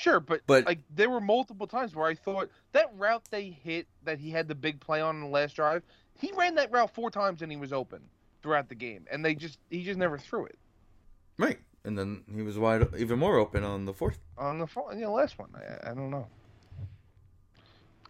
Sure, 0.00 0.18
but, 0.18 0.40
But- 0.46 0.64
like 0.64 0.78
there 0.88 1.10
were 1.10 1.20
multiple 1.20 1.66
times 1.66 1.94
where 1.94 2.06
I 2.06 2.14
thought 2.14 2.48
that 2.72 2.90
route 2.96 3.22
they 3.30 3.50
hit 3.50 3.86
that 4.04 4.18
he 4.18 4.30
had 4.30 4.48
the 4.48 4.54
big 4.54 4.80
play 4.80 5.02
on 5.02 5.16
in 5.16 5.20
the 5.20 5.28
last 5.28 5.56
drive, 5.56 5.82
he 6.14 6.32
ran 6.32 6.54
that 6.54 6.72
route 6.72 6.94
four 6.94 7.10
times 7.10 7.42
and 7.42 7.52
he 7.52 7.58
was 7.58 7.70
open 7.70 8.00
throughout 8.42 8.70
the 8.70 8.74
game, 8.74 9.04
and 9.10 9.22
they 9.22 9.34
just 9.34 9.58
he 9.68 9.84
just 9.84 9.98
never 9.98 10.16
threw 10.16 10.46
it 10.46 10.58
Right, 11.36 11.58
and 11.84 11.98
then 11.98 12.24
he 12.34 12.40
was 12.40 12.56
wide, 12.58 12.86
even 12.96 13.18
more 13.18 13.36
open 13.36 13.62
on 13.62 13.84
the 13.84 13.92
fourth. 13.92 14.18
on 14.38 14.58
the 14.58 14.66
fo- 14.66 14.90
you 14.92 15.00
know, 15.00 15.12
last 15.12 15.38
one. 15.38 15.50
I, 15.54 15.90
I 15.90 15.94
don't 15.94 16.10
know. 16.10 16.26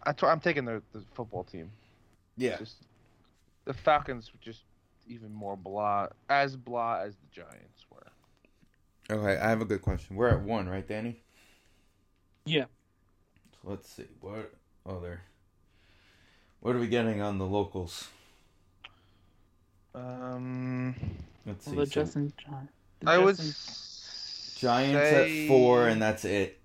I 0.03 0.13
t- 0.13 0.25
I'm 0.25 0.39
taking 0.39 0.63
the, 0.63 0.81
the 0.93 1.03
football 1.13 1.43
team. 1.43 1.71
Yeah, 2.37 2.57
Just 2.57 2.75
the 3.65 3.73
Falcons 3.73 4.31
were 4.33 4.39
just 4.41 4.63
even 5.07 5.33
more 5.33 5.57
blah, 5.57 6.07
as 6.29 6.55
blah 6.55 7.01
as 7.01 7.15
the 7.15 7.27
Giants 7.31 7.85
were. 7.91 8.07
Okay, 9.13 9.37
I 9.39 9.49
have 9.49 9.59
a 9.61 9.65
good 9.65 9.81
question. 9.81 10.15
We're 10.15 10.29
at 10.29 10.41
one, 10.41 10.69
right, 10.69 10.87
Danny? 10.87 11.21
Yeah. 12.45 12.65
So 13.61 13.69
let's 13.69 13.89
see. 13.89 14.05
What 14.19 14.53
other? 14.85 15.21
What 16.61 16.75
are 16.75 16.79
we 16.79 16.87
getting 16.87 17.21
on 17.21 17.37
the 17.37 17.45
locals? 17.45 18.07
Um, 19.93 20.95
Let's 21.45 21.65
Well, 21.67 21.73
see. 21.73 21.79
the 21.81 21.85
so 21.87 21.91
Justin 21.91 22.33
John. 22.37 22.69
the 22.99 23.09
I 23.09 23.17
would 23.17 23.35
Justin- 23.37 24.59
Giants 24.59 25.09
say- 25.09 25.43
at 25.43 25.47
four, 25.47 25.87
and 25.87 26.01
that's 26.01 26.23
it. 26.23 26.59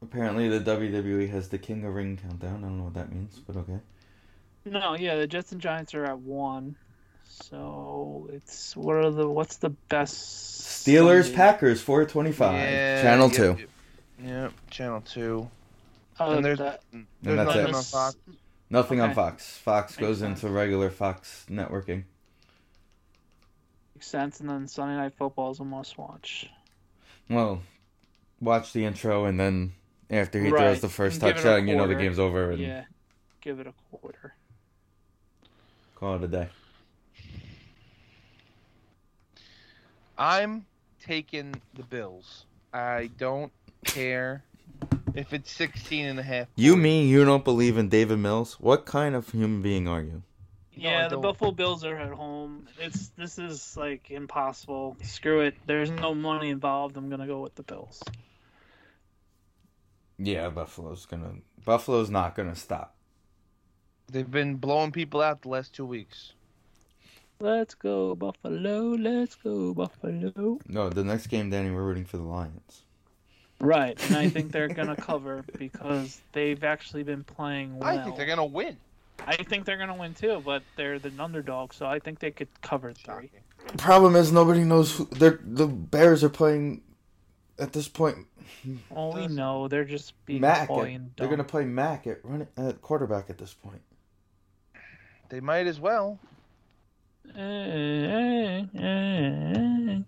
Apparently, 0.00 0.48
the 0.48 0.60
WWE 0.60 1.26
has 1.28 1.48
the 1.48 1.58
King 1.58 1.84
of 1.84 1.94
Ring 1.94 2.16
countdown. 2.16 2.58
I 2.64 2.68
don't 2.68 2.78
know 2.78 2.84
what 2.84 2.94
that 2.94 3.12
means, 3.12 3.38
but 3.46 3.56
okay. 3.56 3.78
No, 4.64 4.94
yeah, 4.94 5.16
the 5.16 5.26
Jets 5.26 5.52
and 5.52 5.60
Giants 5.60 5.94
are 5.94 6.04
at 6.04 6.18
one. 6.18 6.76
So 7.24 8.28
it's 8.32 8.76
what 8.76 8.96
are 8.96 9.10
the 9.10 9.28
what's 9.28 9.56
the 9.56 9.70
best 9.70 10.16
Steelers 10.86 11.24
Sunday? 11.24 11.36
Packers 11.36 11.80
four 11.82 12.04
twenty 12.06 12.32
five. 12.32 12.54
Yeah, 12.54 13.02
Channel 13.02 13.28
yep, 13.28 13.36
two. 13.36 13.56
Yep, 13.60 13.68
yep, 14.22 14.52
channel 14.70 15.00
two. 15.00 15.48
Oh, 16.20 16.32
and 16.32 16.44
there's 16.44 16.58
that- 16.58 16.82
there's 17.22 17.36
that's 17.36 17.46
nothing 17.54 17.68
it. 17.68 17.74
on 17.74 17.82
Fox. 17.82 18.16
Nothing 18.70 19.00
on 19.00 19.14
Fox. 19.14 19.56
Fox 19.58 19.92
Makes 19.92 20.00
goes 20.00 20.18
sense. 20.18 20.42
into 20.42 20.54
regular 20.54 20.90
Fox 20.90 21.46
networking. 21.48 22.04
makes 23.94 24.06
sense, 24.06 24.40
and 24.40 24.48
then 24.50 24.68
Sunday 24.68 24.96
Night 24.96 25.14
Football 25.16 25.50
is 25.52 25.60
a 25.60 25.64
must 25.64 25.96
watch. 25.96 26.50
Well, 27.30 27.62
watch 28.40 28.72
the 28.72 28.84
intro, 28.84 29.24
and 29.24 29.38
then 29.40 29.72
after 30.10 30.40
he 30.40 30.50
Right, 30.50 30.60
throws 30.60 30.80
the 30.80 30.88
first 30.88 31.14
and 31.14 31.20
give 31.22 31.28
it 31.28 31.40
a 31.40 31.42
touchdown, 31.42 31.68
you 31.68 31.76
know 31.76 31.86
the 31.86 31.94
game's 31.94 32.18
over, 32.18 32.50
and 32.50 32.60
Yeah, 32.60 32.84
give 33.40 33.58
it 33.60 33.66
a 33.66 33.74
quarter. 33.90 34.34
call 35.94 36.16
it 36.16 36.24
a 36.24 36.28
day. 36.28 36.48
I'm 40.16 40.66
taking 41.00 41.54
the 41.74 41.82
Bills. 41.84 42.44
I 42.72 43.08
don't 43.18 43.52
care 43.84 44.44
if 45.14 45.32
it's 45.32 45.50
16 45.52 46.06
and 46.06 46.18
a 46.18 46.22
half. 46.22 46.48
You 46.56 46.76
mean 46.76 47.08
you 47.08 47.24
don't 47.24 47.44
believe 47.44 47.76
in 47.78 47.88
Davis 47.88 48.18
Mills? 48.18 48.54
What 48.60 48.86
kind 48.86 49.14
of 49.14 49.30
human 49.30 49.62
being 49.62 49.88
are 49.88 50.02
you? 50.02 50.22
No, 50.76 50.90
Yeah, 50.90 51.08
the. 51.08 51.18
Buffalo 51.18 51.50
Bills 51.50 51.84
are 51.84 51.96
at 51.96 52.12
home. 52.12 52.68
It's 52.78 53.08
this 53.16 53.38
is 53.38 53.76
like 53.76 54.10
impossible. 54.10 54.96
Screw 55.02 55.40
it. 55.40 55.54
There's 55.66 55.90
no 55.90 56.14
money 56.14 56.50
involved. 56.50 56.96
I'm 56.96 57.10
gonna 57.10 57.26
go 57.26 57.40
with 57.40 57.56
the 57.56 57.64
Bills. 57.64 58.02
Yeah, 60.18 60.48
Buffalo's 60.50 61.06
gonna. 61.06 61.34
Buffalo's 61.64 62.10
not 62.10 62.34
gonna 62.34 62.56
stop. 62.56 62.94
They've 64.10 64.30
been 64.30 64.56
blowing 64.56 64.92
people 64.92 65.20
out 65.20 65.42
the 65.42 65.48
last 65.48 65.74
two 65.74 65.84
weeks. 65.84 66.32
Let's 67.40 67.74
go 67.74 68.14
Buffalo. 68.14 68.94
Let's 68.94 69.34
go 69.36 69.74
Buffalo. 69.74 70.58
No, 70.66 70.88
the 70.88 71.04
next 71.04 71.26
game, 71.28 71.50
Danny, 71.50 71.70
we're 71.70 71.84
rooting 71.84 72.04
for 72.04 72.16
the 72.16 72.22
Lions. 72.24 72.82
Right, 73.60 73.98
and 74.08 74.16
I 74.16 74.28
think 74.28 74.52
they're 74.52 74.68
gonna 74.68 74.96
cover 75.10 75.44
because 75.58 76.20
they've 76.32 76.62
actually 76.62 77.02
been 77.02 77.24
playing 77.24 77.78
well. 77.78 77.88
I 77.88 78.02
think 78.02 78.16
they're 78.16 78.26
gonna 78.26 78.44
win. 78.44 78.76
I 79.26 79.36
think 79.36 79.64
they're 79.64 79.78
gonna 79.78 79.96
win 79.96 80.14
too, 80.14 80.42
but 80.44 80.62
they're 80.76 80.98
the 80.98 81.12
underdog, 81.18 81.72
so 81.72 81.86
I 81.86 81.98
think 81.98 82.20
they 82.20 82.30
could 82.30 82.48
cover 82.62 82.92
three. 82.92 83.30
Problem 83.76 84.14
is, 84.14 84.30
nobody 84.30 84.62
knows 84.62 84.96
who 84.96 85.06
they're. 85.06 85.40
The 85.42 85.66
Bears 85.66 86.22
are 86.22 86.28
playing 86.28 86.82
at 87.58 87.72
this 87.72 87.88
point. 87.88 88.18
Oh, 88.94 89.14
we 89.14 89.26
know 89.26 89.66
they're 89.66 89.84
just 89.84 90.14
being 90.24 90.40
Mac. 90.40 90.68
coy 90.68 90.90
At, 90.90 90.90
and 90.92 91.10
they're 91.16 91.28
gonna 91.28 91.42
play 91.42 91.64
Mac 91.64 92.06
at 92.06 92.24
running 92.24 92.48
at 92.56 92.80
quarterback 92.80 93.28
at 93.28 93.38
this 93.38 93.54
point. 93.54 93.82
They 95.30 95.40
might 95.40 95.66
as 95.66 95.80
well. 95.80 96.18
Eh, 97.36 97.40
eh, 97.40 98.64
eh, 98.78 99.98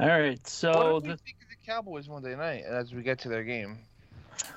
All 0.00 0.08
right, 0.08 0.30
what 0.38 0.46
so 0.48 0.72
do 1.00 1.06
we 1.06 1.12
the, 1.12 1.16
think 1.18 1.36
of 1.42 1.48
the 1.50 1.66
Cowboys 1.66 2.08
Monday 2.08 2.34
night 2.36 2.64
as 2.64 2.92
we 2.92 3.02
get 3.02 3.18
to 3.20 3.28
their 3.28 3.44
game? 3.44 3.78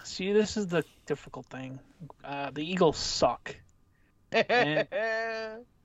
see, 0.03 0.33
this 0.33 0.57
is 0.57 0.67
the 0.67 0.83
difficult 1.05 1.45
thing. 1.47 1.79
Uh, 2.23 2.49
the 2.51 2.61
Eagles 2.67 2.97
suck. 2.97 3.55
Did 4.31 4.87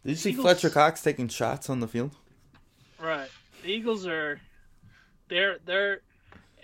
you 0.05 0.15
see 0.15 0.31
Eagles- 0.31 0.43
Fletcher 0.45 0.71
Cox 0.71 1.03
taking 1.03 1.29
shots 1.29 1.69
on 1.69 1.81
the 1.81 1.89
field? 1.89 2.17
Right. 3.01 3.29
The 3.63 3.69
Eagles 3.69 4.07
are 4.07 4.41
they're 5.29 5.59
they're 5.65 6.01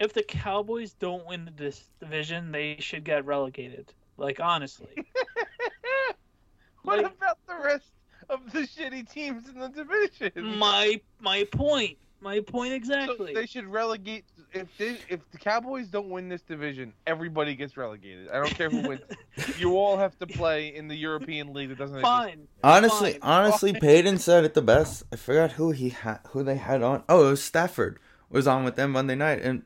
if 0.00 0.12
the 0.14 0.22
Cowboys 0.22 0.92
don't 0.94 1.26
win 1.26 1.50
this 1.56 1.84
division, 2.00 2.52
they 2.52 2.76
should 2.80 3.04
get 3.04 3.24
relegated. 3.26 3.92
Like 4.16 4.40
honestly. 4.40 4.88
what 6.82 6.98
Like- 7.02 7.12
about 7.16 7.38
the 7.46 7.56
rest 7.62 7.90
of 8.30 8.50
the 8.52 8.60
shitty 8.60 9.10
teams 9.10 9.48
in 9.48 9.58
the 9.58 9.68
division? 9.68 10.58
my 10.58 11.00
my 11.20 11.44
point. 11.44 11.98
My 12.20 12.40
point 12.40 12.70
So 12.70 12.76
exactly. 12.76 13.34
they 13.34 13.46
should 13.46 13.66
relegate. 13.66 14.24
If 14.52 14.66
they, 14.76 14.96
if 15.08 15.20
the 15.30 15.38
Cowboys 15.38 15.88
don't 15.88 16.10
win 16.10 16.28
this 16.28 16.42
division, 16.42 16.92
everybody 17.06 17.54
gets 17.54 17.76
relegated. 17.76 18.28
I 18.30 18.36
don't 18.38 18.54
care 18.54 18.70
who 18.70 18.88
wins. 18.88 19.02
you 19.58 19.76
all 19.76 19.96
have 19.96 20.18
to 20.18 20.26
play 20.26 20.74
in 20.74 20.88
the 20.88 20.96
European 20.96 21.52
League 21.52 21.68
that 21.68 21.78
doesn't 21.78 21.98
exist. 21.98 22.10
Fine. 22.10 22.48
Honestly, 22.64 23.12
Fine. 23.12 23.20
honestly, 23.22 23.72
Peyton 23.72 24.18
said 24.18 24.44
it 24.44 24.54
the 24.54 24.62
best. 24.62 25.04
I 25.12 25.16
forgot 25.16 25.52
who 25.52 25.70
he 25.70 25.90
had, 25.90 26.20
who 26.30 26.42
they 26.42 26.56
had 26.56 26.82
on. 26.82 27.04
Oh, 27.08 27.26
it 27.26 27.30
was 27.30 27.44
Stafford 27.44 28.00
was 28.30 28.46
on 28.46 28.64
with 28.64 28.76
them 28.76 28.92
Monday 28.92 29.14
night, 29.14 29.42
and 29.42 29.62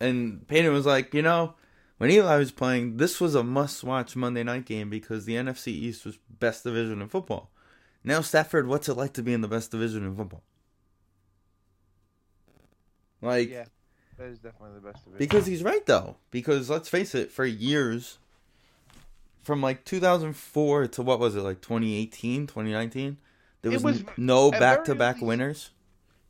and 0.00 0.46
Peyton 0.46 0.72
was 0.72 0.86
like, 0.86 1.12
you 1.14 1.22
know, 1.22 1.54
when 1.96 2.10
Eli 2.10 2.36
was 2.36 2.52
playing, 2.52 2.98
this 2.98 3.20
was 3.20 3.34
a 3.34 3.42
must-watch 3.42 4.14
Monday 4.14 4.44
night 4.44 4.64
game 4.64 4.88
because 4.88 5.24
the 5.24 5.34
NFC 5.34 5.68
East 5.68 6.04
was 6.04 6.18
best 6.38 6.62
division 6.64 7.02
in 7.02 7.08
football. 7.08 7.50
Now 8.04 8.20
Stafford, 8.20 8.68
what's 8.68 8.88
it 8.88 8.94
like 8.94 9.12
to 9.14 9.22
be 9.22 9.32
in 9.32 9.40
the 9.40 9.48
best 9.48 9.70
division 9.70 10.04
in 10.04 10.14
football? 10.14 10.42
Like, 13.20 13.50
Yeah, 13.50 13.64
that 14.18 14.28
is 14.28 14.38
definitely 14.38 14.76
the 14.80 14.92
best 14.92 15.04
division. 15.04 15.18
because 15.18 15.46
he's 15.46 15.62
right 15.62 15.84
though. 15.86 16.16
Because 16.30 16.68
let's 16.70 16.88
face 16.88 17.14
it, 17.14 17.30
for 17.32 17.44
years, 17.44 18.18
from 19.42 19.60
like 19.62 19.84
2004 19.84 20.88
to 20.88 21.02
what 21.02 21.18
was 21.18 21.34
it 21.36 21.40
like 21.40 21.60
2018, 21.60 22.46
2019, 22.46 23.16
there 23.62 23.72
was, 23.72 23.82
was 23.82 24.04
no 24.16 24.50
back-to-back 24.50 25.16
least- 25.16 25.26
winners. 25.26 25.70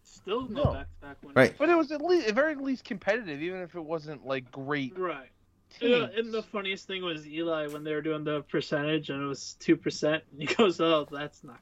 Still 0.03 0.49
no, 0.49 0.62
No. 0.64 0.72
back 0.74 0.86
to 0.86 1.07
back 1.07 1.16
win. 1.22 1.32
Right. 1.34 1.55
but 1.59 1.68
it 1.70 1.76
was 1.76 1.91
at 1.93 2.03
least 2.03 2.28
at 2.28 2.34
very 2.34 2.55
least 2.55 2.84
competitive, 2.84 3.41
even 3.43 3.61
if 3.61 3.74
it 3.74 3.80
wasn't 3.84 4.26
like 4.26 4.51
great. 4.51 4.97
Right. 4.99 5.30
Teams. 5.78 6.11
Yeah, 6.12 6.18
and 6.18 6.32
the 6.32 6.43
funniest 6.43 6.86
thing 6.86 7.03
was 7.05 7.26
Eli 7.26 7.66
when 7.68 7.84
they 7.84 7.93
were 7.95 8.01
doing 8.03 8.24
the 8.24 8.41
percentage 8.43 9.11
and 9.11 9.22
it 9.22 9.26
was 9.26 9.57
two 9.61 9.76
percent 9.76 10.22
and 10.32 10.41
he 10.41 10.55
goes, 10.55 10.80
Oh, 10.80 11.07
that's 11.11 11.45
not 11.45 11.61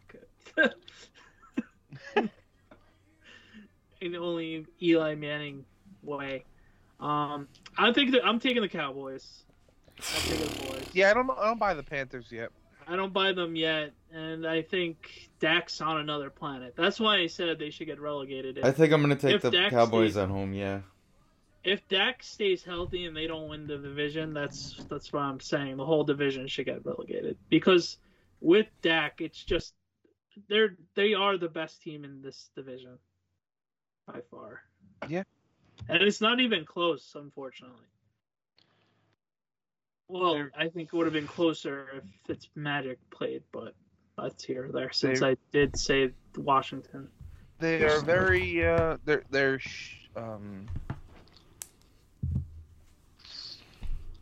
good. 0.57 0.74
in 4.07 4.12
the 4.12 4.18
only 4.18 4.66
Eli 4.82 5.14
Manning 5.14 5.64
way. 6.02 6.44
Um 7.00 7.48
I 7.76 7.92
think 7.92 8.12
that 8.12 8.24
I'm 8.26 8.40
taking 8.40 8.62
the 8.62 8.68
Cowboys. 8.68 9.44
I'm 9.98 10.02
taking 10.22 10.46
the 10.46 10.66
boys. 10.66 10.86
Yeah, 10.92 11.11
I 11.11 11.14
don't. 11.14 11.30
I 11.30 11.44
don't 11.46 11.59
buy 11.59 11.74
the 11.74 11.82
Panthers 11.82 12.30
yet. 12.30 12.50
I 12.88 12.94
don't 12.96 13.12
buy 13.12 13.32
them 13.32 13.57
yet, 13.57 13.92
and 14.12 14.46
I 14.46 14.62
think 14.62 15.28
Dak's 15.40 15.80
on 15.80 15.98
another 15.98 16.30
planet. 16.30 16.74
That's 16.76 17.00
why 17.00 17.16
I 17.18 17.26
said 17.26 17.59
they 17.59 17.70
should 17.70 17.86
get 17.88 18.00
relegated. 18.00 18.61
I 18.62 18.70
think 18.70 18.92
I'm 18.92 19.00
gonna 19.00 19.16
take 19.16 19.34
If 19.34 19.42
the 19.42 19.50
Dak 19.50 19.70
Cowboys 19.72 20.12
stays- 20.12 20.22
at 20.22 20.28
home. 20.28 20.52
Yeah. 20.54 20.80
if 21.64 21.86
Dak 21.88 22.22
stays 22.22 22.62
healthy 22.62 23.07
and 23.07 23.16
they 23.16 23.26
don't 23.26 23.48
win 23.48 23.66
the 23.66 23.76
division, 23.78 24.32
that's 24.32 24.84
that's 24.88 25.12
what 25.12 25.22
I'm 25.22 25.40
saying. 25.40 25.76
The 25.78 25.84
whole 25.84 26.04
division 26.04 26.46
should 26.46 26.66
get 26.66 26.86
relegated 26.86 27.36
because 27.48 27.98
with 28.40 28.66
Dak, 28.82 29.20
it's 29.20 29.42
just 29.42 29.74
they're 30.48 30.76
they 30.94 31.14
are 31.14 31.36
the 31.38 31.48
best 31.48 31.82
team 31.82 32.04
in 32.04 32.22
this 32.22 32.50
division 32.54 32.92
by 32.92 32.94
far. 32.96 33.05
Yeah. 35.09 35.22
and 35.88 36.03
it's 36.03 36.20
not 36.20 36.40
even 36.40 36.64
close, 36.64 37.12
unfortunately. 37.14 37.86
Well, 40.09 40.34
They're- 40.34 40.53
I 40.57 40.68
think 40.68 40.90
it 40.92 40.97
would 40.97 41.07
have 41.07 41.12
been 41.12 41.26
closer 41.26 41.88
if 41.97 42.05
it's 42.30 42.49
Magic 42.55 42.99
played, 43.11 43.42
but 43.53 43.74
that's 44.16 44.44
here 44.44 44.66
or 44.66 44.72
there. 44.72 44.92
Since 44.92 45.22
I 45.22 45.36
did 45.53 45.76
say 45.78 46.12
Washington. 46.36 47.09
They 47.59 47.82
are 47.84 48.01
very. 48.01 48.64
Uh, 48.66 48.99
they're 49.05 49.24
they're 49.30 49.59
sh- 49.59 50.09
um. 50.16 50.66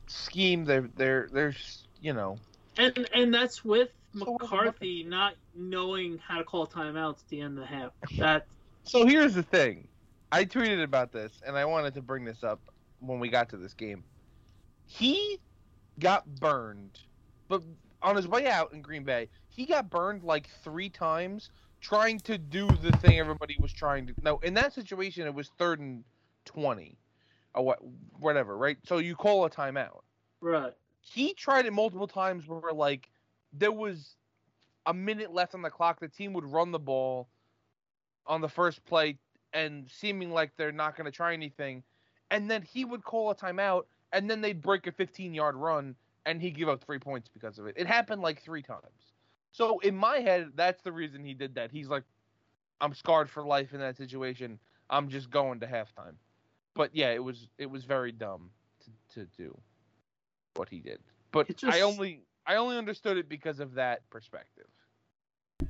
Scheme. 0.06 0.64
They're 0.64 0.88
they're 0.96 1.28
they're 1.32 1.54
you 2.00 2.12
know. 2.12 2.38
And 2.76 3.08
and 3.12 3.32
that's 3.34 3.64
with 3.64 3.90
McCarthy 4.14 5.04
not 5.04 5.34
knowing 5.54 6.18
how 6.18 6.38
to 6.38 6.44
call 6.44 6.66
timeouts 6.66 7.20
at 7.22 7.28
the 7.28 7.40
end 7.40 7.58
of 7.58 7.68
the 7.68 7.74
half. 7.74 7.92
That 8.18 8.46
So 8.84 9.04
here's 9.06 9.34
the 9.34 9.42
thing. 9.42 9.88
I 10.34 10.44
tweeted 10.44 10.82
about 10.82 11.12
this, 11.12 11.40
and 11.46 11.56
I 11.56 11.64
wanted 11.64 11.94
to 11.94 12.02
bring 12.02 12.24
this 12.24 12.42
up 12.42 12.60
when 12.98 13.20
we 13.20 13.28
got 13.28 13.48
to 13.50 13.56
this 13.56 13.72
game. 13.72 14.02
He 14.84 15.38
got 16.00 16.26
burned, 16.40 16.98
but 17.48 17.62
on 18.02 18.16
his 18.16 18.26
way 18.26 18.48
out 18.48 18.72
in 18.72 18.82
Green 18.82 19.04
Bay, 19.04 19.28
he 19.48 19.64
got 19.64 19.88
burned 19.88 20.24
like 20.24 20.48
three 20.64 20.88
times 20.88 21.50
trying 21.80 22.18
to 22.18 22.36
do 22.36 22.66
the 22.66 22.90
thing 22.96 23.20
everybody 23.20 23.56
was 23.60 23.72
trying 23.72 24.08
to. 24.08 24.14
No, 24.22 24.38
in 24.38 24.54
that 24.54 24.72
situation, 24.72 25.24
it 25.24 25.32
was 25.32 25.50
third 25.56 25.78
and 25.78 26.02
twenty, 26.44 26.98
or 27.54 27.64
what, 27.64 27.78
whatever, 28.18 28.58
right? 28.58 28.78
So 28.82 28.98
you 28.98 29.14
call 29.14 29.44
a 29.44 29.50
timeout. 29.50 30.00
right. 30.40 30.72
He 31.00 31.34
tried 31.34 31.66
it 31.66 31.72
multiple 31.72 32.08
times 32.08 32.48
where 32.48 32.72
like 32.72 33.08
there 33.52 33.70
was 33.70 34.16
a 34.84 34.92
minute 34.92 35.32
left 35.32 35.54
on 35.54 35.62
the 35.62 35.70
clock. 35.70 36.00
The 36.00 36.08
team 36.08 36.32
would 36.32 36.44
run 36.44 36.72
the 36.72 36.80
ball 36.80 37.28
on 38.26 38.40
the 38.40 38.48
first 38.48 38.84
play 38.84 39.16
and 39.54 39.88
seeming 39.88 40.30
like 40.30 40.50
they're 40.56 40.72
not 40.72 40.96
going 40.96 41.06
to 41.06 41.10
try 41.10 41.32
anything, 41.32 41.82
and 42.30 42.50
then 42.50 42.62
he 42.62 42.84
would 42.84 43.04
call 43.04 43.30
a 43.30 43.34
timeout, 43.34 43.84
and 44.12 44.28
then 44.28 44.40
they'd 44.40 44.60
break 44.60 44.86
a 44.86 44.92
15-yard 44.92 45.56
run, 45.56 45.94
and 46.26 46.42
he'd 46.42 46.56
give 46.56 46.68
up 46.68 46.84
three 46.84 46.98
points 46.98 47.28
because 47.32 47.58
of 47.58 47.66
it. 47.66 47.74
It 47.78 47.86
happened 47.86 48.20
like 48.20 48.42
three 48.42 48.62
times. 48.62 49.12
So 49.52 49.78
in 49.78 49.94
my 49.96 50.18
head, 50.18 50.50
that's 50.56 50.82
the 50.82 50.92
reason 50.92 51.24
he 51.24 51.32
did 51.32 51.54
that. 51.54 51.70
He's 51.70 51.88
like, 51.88 52.02
I'm 52.80 52.92
scarred 52.92 53.30
for 53.30 53.44
life 53.44 53.72
in 53.72 53.80
that 53.80 53.96
situation. 53.96 54.58
I'm 54.90 55.08
just 55.08 55.30
going 55.30 55.60
to 55.60 55.66
halftime. 55.66 56.14
But 56.74 56.90
yeah, 56.92 57.10
it 57.10 57.22
was 57.22 57.48
it 57.56 57.70
was 57.70 57.84
very 57.84 58.10
dumb 58.10 58.50
to, 58.84 59.20
to 59.20 59.26
do 59.38 59.56
what 60.56 60.68
he 60.68 60.80
did. 60.80 60.98
But 61.30 61.56
just- 61.56 61.72
I 61.72 61.82
only 61.82 62.22
I 62.46 62.56
only 62.56 62.76
understood 62.76 63.16
it 63.16 63.28
because 63.28 63.60
of 63.60 63.74
that 63.74 64.08
perspective. 64.10 64.66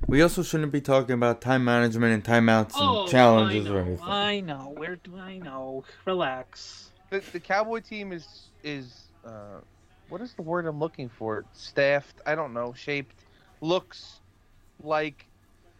We 0.07 0.21
also 0.21 0.41
shouldn't 0.43 0.71
be 0.71 0.81
talking 0.81 1.13
about 1.13 1.41
time 1.41 1.63
management 1.63 2.13
and 2.13 2.23
timeouts 2.23 2.75
and 2.79 2.89
Oh, 2.89 3.07
challenges 3.07 3.67
I 3.67 3.69
or 3.69 3.73
know, 3.73 3.85
anything. 3.85 4.05
I 4.07 4.39
know. 4.39 4.73
Where 4.75 4.95
do 4.95 5.17
I 5.17 5.37
know? 5.37 5.83
Relax. 6.05 6.89
The 7.11 7.19
the 7.31 7.39
Cowboy 7.39 7.81
team 7.81 8.11
is 8.11 8.49
is 8.63 9.09
uh, 9.25 9.59
what 10.09 10.21
is 10.21 10.33
the 10.33 10.41
word 10.41 10.65
I'm 10.65 10.79
looking 10.79 11.07
for? 11.09 11.45
Staffed? 11.53 12.19
I 12.25 12.33
don't 12.35 12.53
know. 12.53 12.73
Shaped? 12.73 13.25
Looks 13.61 14.21
like 14.83 15.27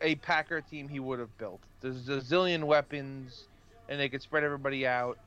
a 0.01 0.15
Packer 0.15 0.61
team 0.61 0.87
he 0.87 0.99
would 0.99 1.19
have 1.19 1.35
built. 1.39 1.61
There's 1.81 2.07
a 2.09 2.17
zillion 2.17 2.63
weapons, 2.65 3.47
and 3.89 3.99
they 3.99 4.09
could 4.09 4.21
spread 4.21 4.43
everybody 4.43 4.85
out. 4.85 5.17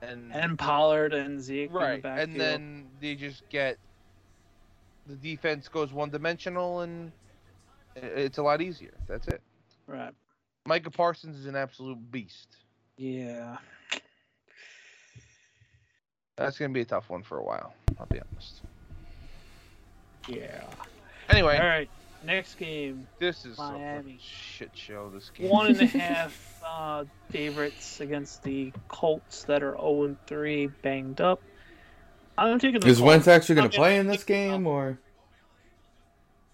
And, 0.00 0.34
And 0.34 0.58
Pollard 0.58 1.14
and 1.14 1.40
Zeke. 1.40 1.68
in 1.68 1.72
the 1.74 1.78
right, 1.78 2.02
backfield. 2.02 2.28
and 2.30 2.40
then 2.40 2.86
they 3.00 3.14
just 3.14 3.48
get 3.50 3.78
the 5.06 5.14
defense 5.14 5.68
goes 5.68 5.92
one 5.92 6.10
dimensional, 6.10 6.80
and 6.80 7.10
i- 7.10 7.12
it's 7.96 8.38
a 8.38 8.42
lot 8.42 8.60
easier. 8.62 8.94
That's 9.06 9.26
it. 9.28 9.40
right. 9.86 10.12
Micah 10.66 10.90
Parsons 10.90 11.36
is 11.38 11.46
an 11.46 11.56
absolute 11.56 11.98
beast. 12.10 12.56
Yeah. 12.96 13.56
That's 16.36 16.58
gonna 16.58 16.72
be 16.72 16.80
a 16.80 16.84
tough 16.84 17.10
one 17.10 17.22
for 17.22 17.38
a 17.38 17.42
while. 17.44 17.74
I'll 17.98 18.06
be 18.06 18.20
honest. 18.20 18.62
Yeah. 20.28 20.64
Anyway, 21.28 21.58
All 21.58 21.66
right. 21.66 21.90
Next 22.24 22.54
game. 22.54 23.08
this 23.18 23.44
is 23.44 23.58
Miami. 23.58 24.18
shit 24.22 24.70
show. 24.74 25.10
This 25.12 25.30
game. 25.30 25.48
One 25.48 25.66
and 25.66 25.80
a 25.80 25.86
half 25.98 26.62
uh, 26.64 27.04
favorites 27.30 28.00
against 28.00 28.44
the 28.44 28.72
Colts 28.86 29.42
that 29.44 29.62
are 29.64 29.72
0 29.76 30.04
and 30.04 30.16
3, 30.28 30.68
banged 30.82 31.20
up. 31.20 31.42
I'm 32.38 32.60
taking 32.60 32.80
the 32.80 32.86
Is 32.86 32.98
Colts. 32.98 33.08
Wentz 33.08 33.28
actually 33.28 33.56
going 33.56 33.66
I 33.66 33.70
to 33.70 33.76
play 33.76 33.98
in 33.98 34.06
this 34.06 34.18
think- 34.22 34.26
game, 34.28 34.66
or 34.68 34.98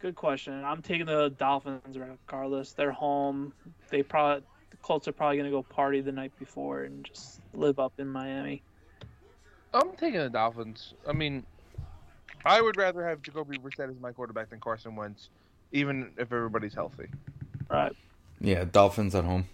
Good 0.00 0.14
question. 0.14 0.64
I'm 0.64 0.80
taking 0.80 1.06
the 1.06 1.30
Dolphins 1.30 1.98
regardless. 1.98 2.72
They're 2.72 2.92
home. 2.92 3.52
They 3.90 4.02
probably 4.02 4.44
the 4.70 4.76
Colts 4.76 5.08
are 5.08 5.12
probably 5.12 5.38
gonna 5.38 5.50
go 5.50 5.62
party 5.62 6.00
the 6.00 6.12
night 6.12 6.32
before 6.38 6.84
and 6.84 7.04
just 7.04 7.40
live 7.52 7.78
up 7.78 7.92
in 7.98 8.08
Miami. 8.08 8.62
I'm 9.74 9.92
taking 9.96 10.20
the 10.20 10.30
Dolphins. 10.30 10.94
I 11.06 11.12
mean, 11.12 11.44
I 12.44 12.60
would 12.60 12.76
rather 12.76 13.06
have 13.06 13.22
Jacoby 13.22 13.58
Brissett 13.58 13.90
as 13.90 14.00
my 14.00 14.12
quarterback 14.12 14.50
than 14.50 14.60
Carson 14.60 14.94
Wentz, 14.94 15.30
even 15.72 16.12
if 16.16 16.32
everybody's 16.32 16.74
healthy. 16.74 17.08
Right. 17.68 17.94
Yeah, 18.40 18.64
Dolphins 18.64 19.14
at 19.14 19.24
home. 19.24 19.46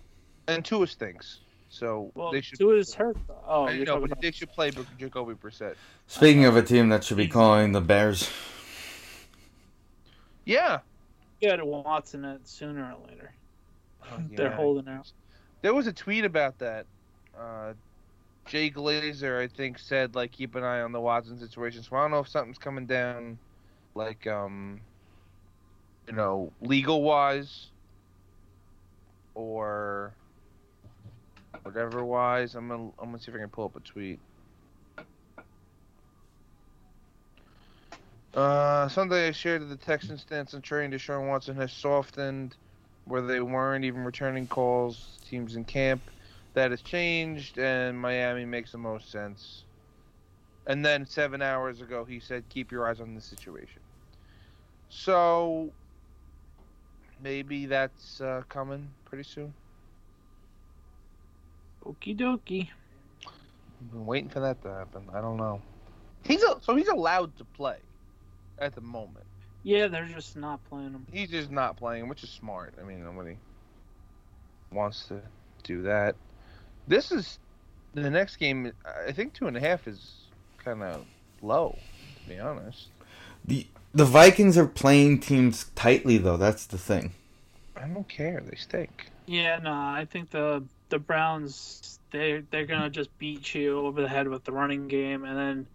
And 0.47 0.63
Tua 0.63 0.87
stinks, 0.87 1.41
so 1.71 2.13
Well, 2.15 2.31
they 2.31 2.43
should. 2.43 2.59
Tua 2.59 2.77
is 2.77 2.93
hurt. 2.93 3.17
Oh, 3.47 3.65
I 3.65 3.73
you're 3.73 3.87
know, 3.87 3.99
but 3.99 4.13
about 4.13 4.21
they 4.21 4.31
should 4.31 4.53
play 4.53 4.71
Jacoby 4.99 5.35
Brissett. 5.35 5.75
Speaking 6.07 6.45
of 6.45 6.57
a 6.57 6.63
team 6.63 6.91
that 6.91 7.03
should 7.03 7.17
be 7.17 7.29
calling 7.29 7.73
the 7.73 7.81
Bears, 7.81 8.29
Yeah. 10.45 10.81
get 11.41 11.65
Watson 11.65 12.25
it 12.25 12.47
sooner 12.47 12.93
or 12.93 13.07
later. 13.09 13.35
Oh, 14.03 14.19
They're 14.31 14.51
holding 14.51 14.89
out. 14.89 15.11
There 15.63 15.75
was 15.75 15.87
a 15.87 15.93
tweet 15.93 16.25
about 16.25 16.59
that. 16.59 16.87
Uh, 17.39 17.75
Jay 18.47 18.71
Glazer, 18.71 19.41
I 19.43 19.49
think, 19.49 19.79
said 19.79 20.15
like 20.15 20.33
keep 20.33 20.55
an 20.55 20.63
eye 20.63 20.83
on 20.83 20.93
the 20.93 21.01
Watson 21.01 21.39
situation. 21.39 21.83
So 21.83 21.97
I 21.97 22.03
don't 22.03 22.11
know 22.11 22.21
if 22.21 22.29
something's 22.29 22.59
coming 22.59 22.87
down, 22.87 23.39
like 23.95 24.27
um, 24.27 24.81
you 26.07 26.15
know, 26.15 26.53
legal 26.61 27.03
wise, 27.03 27.71
or 29.35 30.15
whatever 31.63 32.05
wise. 32.05 32.55
I'm 32.55 32.69
gonna 32.69 32.91
I'm 32.99 33.07
gonna 33.07 33.19
see 33.19 33.31
if 33.31 33.37
I 33.37 33.41
can 33.41 33.49
pull 33.49 33.65
up 33.65 33.77
a 33.77 33.81
tweet. 33.81 34.21
Uh, 38.35 38.89
Sunday 38.89 39.29
I 39.29 39.31
shared 39.31 39.63
that 39.63 39.67
the 39.67 39.77
Texans' 39.77 40.23
stance 40.23 40.55
on 40.55 40.63
trading 40.63 40.91
Deshaun 40.91 41.29
Watson 41.29 41.55
has 41.55 41.73
softened 41.73 42.57
where 43.05 43.23
they 43.23 43.41
weren't 43.41 43.85
even 43.85 44.05
returning 44.05 44.49
calls, 44.49 45.19
teams 45.29 45.55
in 45.55 45.65
camp. 45.65 46.03
That 46.55 46.73
has 46.73 46.83
changed, 46.83 47.59
and 47.59 47.97
Miami 47.99 48.45
makes 48.45 48.73
the 48.73 48.79
most 48.79 49.11
sense. 49.13 49.63
And 50.67 50.85
then 50.85 51.07
seven 51.07 51.43
hours 51.43 51.81
ago, 51.81 52.05
he 52.05 52.19
said, 52.19 52.49
"Keep 52.49 52.73
your 52.73 52.89
eyes 52.89 53.01
on 53.01 53.15
the 53.15 53.21
situation." 53.21 53.83
So 54.89 55.71
maybe 57.23 57.67
that's 57.67 58.21
uh, 58.21 58.43
coming 58.49 58.89
pretty 59.05 59.25
soon. 59.25 59.55
Okie 61.85 62.19
dokie. 62.19 62.69
I've 63.27 63.91
been 63.93 64.07
waiting 64.07 64.31
for 64.31 64.41
that 64.41 64.61
to 64.63 64.73
happen. 64.73 65.09
I 65.13 65.21
don't 65.21 65.37
know. 65.37 65.61
He's 66.25 66.43
a, 66.43 66.57
so 66.63 66.75
he's 66.75 66.89
allowed 66.89 67.37
to 67.37 67.45
play 67.45 67.77
at 68.59 68.75
the 68.75 68.81
moment. 68.81 69.27
Yeah, 69.63 69.89
they're 69.89 70.07
just 70.07 70.37
not 70.37 70.63
playing 70.65 70.93
him. 70.93 71.07
He's 71.11 71.31
just 71.31 71.51
not 71.51 71.77
playing, 71.77 72.09
which 72.09 72.23
is 72.23 72.31
smart. 72.31 72.75
I 72.81 72.85
mean, 72.85 73.03
nobody 73.05 73.39
wants 74.71 75.07
to 75.09 75.23
do 75.63 75.83
that. 75.83 76.17
This 76.87 77.11
is 77.13 77.39
the 77.95 78.11
next 78.11 78.37
game. 78.37 78.73
I 79.07 79.13
think 79.13 79.35
two 79.35 79.47
and 79.47 79.57
a 79.57 79.61
half 79.61 79.87
is 79.89 80.31
kind 80.59 80.83
of 80.83 81.07
low, 81.43 81.79
to 82.17 82.29
be 82.29 82.39
honest. 82.39 82.89
the 83.45 83.67
the 83.95 84.05
Vikings 84.05 84.59
are 84.59 84.67
playing 84.67 85.21
teams 85.21 85.67
tightly 85.77 86.19
though. 86.19 86.37
That's 86.37 86.67
the 86.67 86.79
thing. 86.79 87.15
I 87.77 87.87
don't 87.89 88.09
care. 88.09 88.41
They 88.41 88.57
stink. 88.57 89.13
Yeah, 89.27 89.59
no, 89.59 89.73
I 89.73 90.07
think 90.11 90.31
the 90.31 90.65
the 90.91 90.99
Browns 90.99 91.99
they 92.11 92.43
they're 92.51 92.67
gonna 92.67 92.91
just 92.91 93.17
beat 93.19 93.55
you 93.55 93.79
over 93.81 94.03
the 94.03 94.09
head 94.09 94.29
with 94.29 94.45
the 94.45 94.53
running 94.53 94.89
game, 94.89 95.25
and 95.25 95.67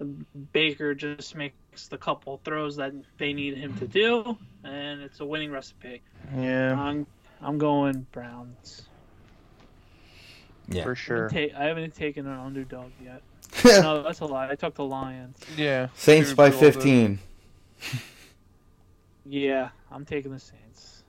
then 0.00 0.26
Baker 0.52 0.94
just 0.94 1.34
makes 1.36 1.56
the 1.90 1.98
couple 1.98 2.40
throws 2.44 2.76
that 2.76 2.92
they 3.18 3.32
need 3.32 3.56
him 3.56 3.76
to 3.78 3.86
do, 3.86 4.36
and 4.64 5.00
it's 5.00 5.20
a 5.20 5.24
winning 5.24 5.50
recipe. 5.50 6.02
Yeah, 6.36 6.78
I'm 6.78 7.06
I'm 7.40 7.58
going 7.58 8.06
Browns. 8.12 8.82
Yeah. 10.68 10.84
for 10.84 10.92
I 10.92 10.94
sure. 10.94 11.28
haven't, 11.28 11.50
ta- 11.50 11.58
I 11.60 11.64
haven't 11.64 11.94
taken 11.94 12.26
an 12.26 12.38
underdog 12.38 12.90
yet. 13.02 13.22
No, 13.64 14.02
that's 14.02 14.20
a 14.20 14.26
lie. 14.26 14.48
I 14.50 14.54
took 14.54 14.74
the 14.74 14.84
Lions. 14.84 15.36
Yeah, 15.56 15.88
Saints 15.94 16.32
by 16.32 16.50
put 16.50 16.54
all 16.56 16.60
the- 16.62 16.72
15. 16.72 17.18
Yeah, 19.26 19.68
I'm 19.90 20.04
taking 20.04 20.32
the 20.32 20.38
Saints. 20.38 21.02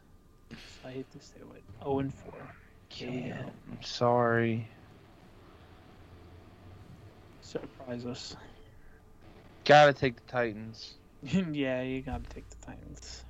I 0.86 0.91
hate 0.91 1.11
to 1.11 1.20
say 1.20 1.36
it. 1.38 1.64
0 1.84 1.99
and 1.99 2.14
4. 2.14 2.34
Here 2.89 3.11
we 3.11 3.22
go. 3.30 3.36
I'm 3.72 3.82
sorry. 3.84 4.68
Surprise 7.41 8.05
us. 8.05 8.36
Gotta 9.66 9.93
take 9.93 10.16
the 10.16 10.32
Titans. 10.32 10.93
yeah, 11.24 11.82
you 11.82 12.01
gotta 12.01 12.24
take 12.34 12.49
the 12.49 12.66
Titans. 12.66 13.24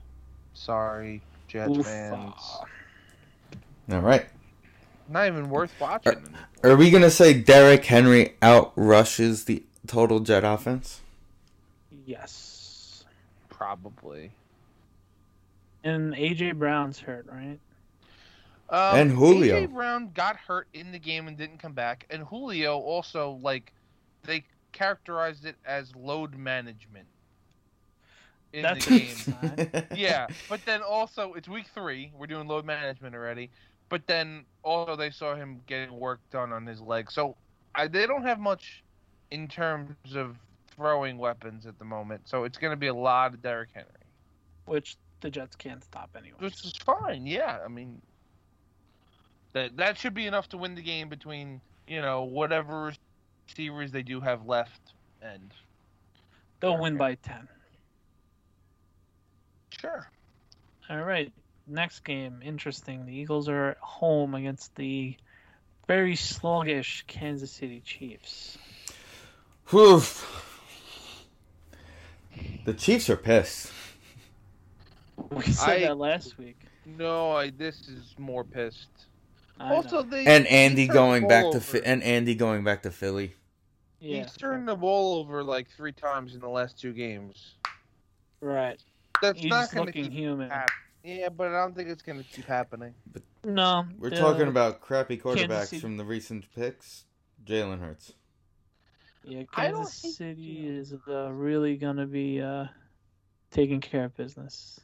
Sorry, 0.53 1.21
Jets 1.47 1.77
Oof, 1.77 1.85
fans. 1.85 2.33
All 3.91 3.99
right. 3.99 4.25
Not 5.09 5.27
even 5.27 5.49
worth 5.49 5.73
watching. 5.79 6.35
Are 6.63 6.75
we 6.75 6.89
gonna 6.89 7.09
say 7.11 7.33
Derrick 7.33 7.85
Henry 7.85 8.35
outrushes 8.41 9.45
the 9.45 9.63
total 9.85 10.19
Jet 10.21 10.43
offense? 10.43 11.01
Yes. 12.05 13.03
Probably. 13.49 14.31
And 15.83 16.13
AJ 16.13 16.57
Brown's 16.57 16.99
hurt, 16.99 17.27
right? 17.29 17.59
Um, 18.69 18.99
And 18.99 19.11
Julio. 19.11 19.61
AJ 19.61 19.73
Brown 19.73 20.11
got 20.13 20.37
hurt 20.37 20.67
in 20.73 20.91
the 20.91 20.99
game 20.99 21.27
and 21.27 21.37
didn't 21.37 21.59
come 21.59 21.73
back, 21.73 22.07
and 22.09 22.23
Julio 22.23 22.79
also 22.79 23.39
like 23.41 23.73
they 24.23 24.45
characterized 24.73 25.45
it 25.45 25.55
as 25.65 25.95
load 25.95 26.35
management 26.35 27.07
in 28.51 28.63
That's 28.63 28.85
the 28.85 28.99
game. 28.99 29.07
sign. 29.15 29.87
yeah, 29.95 30.27
but 30.49 30.59
then 30.65 30.81
also 30.81 31.33
it's 31.33 31.47
week 31.47 31.67
three. 31.73 32.11
We're 32.17 32.27
doing 32.27 32.47
load 32.47 32.65
management 32.65 33.15
already. 33.15 33.49
But 33.89 34.07
then 34.07 34.45
also 34.63 34.95
they 34.95 35.11
saw 35.11 35.35
him 35.35 35.61
getting 35.67 35.99
work 35.99 36.19
done 36.31 36.51
on 36.51 36.65
his 36.65 36.81
leg. 36.81 37.11
So 37.11 37.35
I, 37.75 37.87
they 37.87 38.05
don't 38.07 38.23
have 38.23 38.39
much 38.39 38.83
in 39.31 39.47
terms 39.47 39.95
of 40.15 40.37
throwing 40.75 41.17
weapons 41.17 41.65
at 41.65 41.77
the 41.79 41.85
moment. 41.85 42.21
So 42.25 42.43
it's 42.43 42.57
going 42.57 42.71
to 42.71 42.77
be 42.77 42.87
a 42.87 42.93
lot 42.93 43.33
of 43.33 43.41
Derrick 43.41 43.69
Henry, 43.73 43.89
Which 44.65 44.97
the 45.21 45.29
Jets 45.29 45.55
can't 45.55 45.83
stop 45.83 46.09
anyway. 46.17 46.37
which 46.39 46.65
is 46.65 46.73
fine. 46.75 47.25
Yeah, 47.25 47.59
I 47.63 47.67
mean 47.67 48.01
that 49.53 49.77
that 49.77 49.97
should 49.97 50.13
be 50.13 50.27
enough 50.27 50.49
to 50.49 50.57
win 50.57 50.75
the 50.75 50.81
game 50.81 51.09
between 51.09 51.61
you 51.87 52.01
know 52.01 52.23
whatever 52.23 52.93
receivers 53.47 53.91
they 53.91 54.03
do 54.03 54.19
have 54.19 54.45
left 54.45 54.93
and 55.21 55.51
They'll 56.59 56.77
win 56.79 56.95
by 56.97 57.15
10. 57.15 57.47
sure. 59.69 60.07
All 60.89 61.01
right. 61.01 61.31
Next 61.67 62.01
game, 62.05 62.39
interesting. 62.43 63.05
The 63.05 63.13
Eagles 63.13 63.49
are 63.49 63.69
at 63.71 63.77
home 63.79 64.33
against 64.35 64.73
the 64.75 65.15
very 65.87 66.15
sluggish 66.15 67.03
Kansas 67.07 67.51
City 67.51 67.81
Chiefs. 67.85 68.57
Whew. 69.69 70.01
The 72.65 72.73
Chiefs 72.73 73.09
are 73.09 73.17
pissed. 73.17 73.71
We 75.31 75.43
said 75.43 75.69
I- 75.69 75.79
that 75.81 75.97
last 75.97 76.37
week. 76.37 76.57
No, 76.85 77.31
I, 77.31 77.49
this 77.49 77.87
is 77.87 78.13
more 78.17 78.43
pissed. 78.43 78.89
I 79.59 79.73
also, 79.73 80.01
know. 80.03 80.09
they 80.09 80.25
And 80.25 80.45
Andy 80.47 80.87
going 80.87 81.27
back 81.27 81.43
ball 81.43 81.51
to 81.53 81.57
over. 81.57 81.65
Phi- 81.65 81.81
and 81.85 82.03
Andy 82.03 82.35
going 82.35 82.63
back 82.63 82.81
to 82.83 82.91
Philly. 82.91 83.33
yeah, 83.99 84.23
He's 84.23 84.33
turned 84.33 84.67
the 84.67 84.75
ball 84.75 85.19
over 85.19 85.43
like 85.43 85.69
three 85.69 85.91
times 85.93 86.33
in 86.35 86.41
the 86.41 86.49
last 86.49 86.79
two 86.79 86.93
games. 86.93 87.55
right. 88.41 88.81
That's 89.21 89.39
He's 89.39 89.49
not 89.49 89.71
going 89.71 89.83
to 89.85 89.87
looking 89.87 90.03
keep 90.05 90.11
human. 90.13 90.49
happening. 90.49 90.77
Yeah, 91.05 91.29
but 91.29 91.49
I 91.53 91.61
don't 91.61 91.75
think 91.75 91.87
it's 91.89 92.01
going 92.01 92.17
to 92.21 92.25
keep 92.29 92.45
happening. 92.45 92.93
No, 93.45 93.85
We're 93.99 94.09
talking 94.09 94.47
about 94.47 94.81
crappy 94.81 95.17
Kansas 95.17 95.43
quarterbacks 95.47 95.67
City- 95.67 95.81
from 95.81 95.97
the 95.97 96.03
recent 96.05 96.45
picks. 96.55 97.05
Jalen 97.45 97.79
Hurts. 97.79 98.13
Yeah, 99.23 99.43
Kansas 99.53 100.15
City 100.17 100.61
Jalen. 100.63 100.79
is 100.79 100.93
uh, 101.07 101.31
really 101.31 101.75
gonna 101.77 102.05
be 102.05 102.41
uh, 102.41 102.65
taking 103.51 103.79
care 103.81 104.05
of 104.05 104.15
business. 104.17 104.79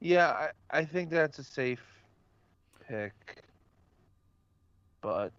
Yeah, 0.00 0.28
I, 0.28 0.50
I 0.70 0.84
think 0.84 1.08
that's 1.10 1.38
a 1.38 1.44
safe 1.44 1.82
pick. 2.88 3.43
But 5.04 5.32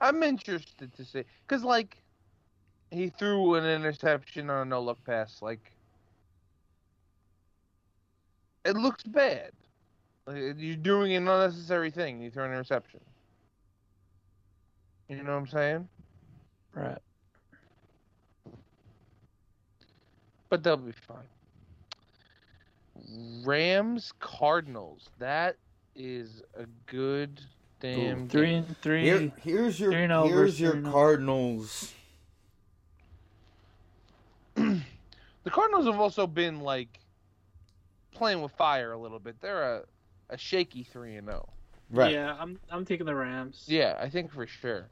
I'm 0.00 0.22
interested 0.22 0.94
to 0.94 1.04
see. 1.04 1.24
Because, 1.42 1.64
like, 1.64 1.96
he 2.92 3.08
threw 3.08 3.56
an 3.56 3.64
interception 3.64 4.48
on 4.48 4.68
a 4.68 4.70
no 4.70 4.80
look 4.80 5.04
pass. 5.04 5.42
Like, 5.42 5.72
it 8.64 8.76
looks 8.76 9.02
bad. 9.02 9.50
Like, 10.26 10.54
you're 10.58 10.76
doing 10.76 11.12
an 11.14 11.26
unnecessary 11.26 11.90
thing. 11.90 12.22
You 12.22 12.30
throw 12.30 12.44
an 12.44 12.52
interception. 12.52 13.00
You 15.08 15.24
know 15.24 15.32
what 15.32 15.38
I'm 15.38 15.46
saying? 15.48 15.88
Right. 16.72 16.98
But 20.48 20.62
they'll 20.62 20.76
be 20.76 20.92
fine. 20.92 21.26
Rams 23.44 24.12
Cardinals. 24.20 25.08
That 25.18 25.56
is 25.96 26.42
a 26.56 26.66
good 26.86 27.40
damn 27.80 28.28
Three 28.28 28.54
and 28.54 28.76
three. 28.78 29.04
Here, 29.04 29.32
here's 29.42 29.80
your 29.80 29.92
Three 29.92 30.04
and 30.04 30.12
oh 30.12 30.24
here's 30.24 30.38
versus 30.38 30.60
your 30.60 30.72
three 30.72 30.86
oh. 30.86 30.92
Cardinals. 30.92 31.92
The 35.42 35.50
Cardinals 35.50 35.86
have 35.86 35.98
also 35.98 36.26
been 36.26 36.60
like 36.60 37.00
playing 38.12 38.42
with 38.42 38.52
fire 38.52 38.92
a 38.92 38.98
little 38.98 39.18
bit. 39.18 39.40
They're 39.40 39.76
a, 39.76 39.82
a 40.28 40.36
shaky 40.36 40.84
three 40.84 41.16
and 41.16 41.26
zero. 41.26 41.48
Right. 41.90 42.12
Yeah, 42.12 42.36
I'm 42.38 42.58
I'm 42.70 42.84
taking 42.84 43.06
the 43.06 43.14
Rams. 43.14 43.64
Yeah, 43.66 43.96
I 44.00 44.08
think 44.08 44.32
for 44.32 44.46
sure. 44.46 44.86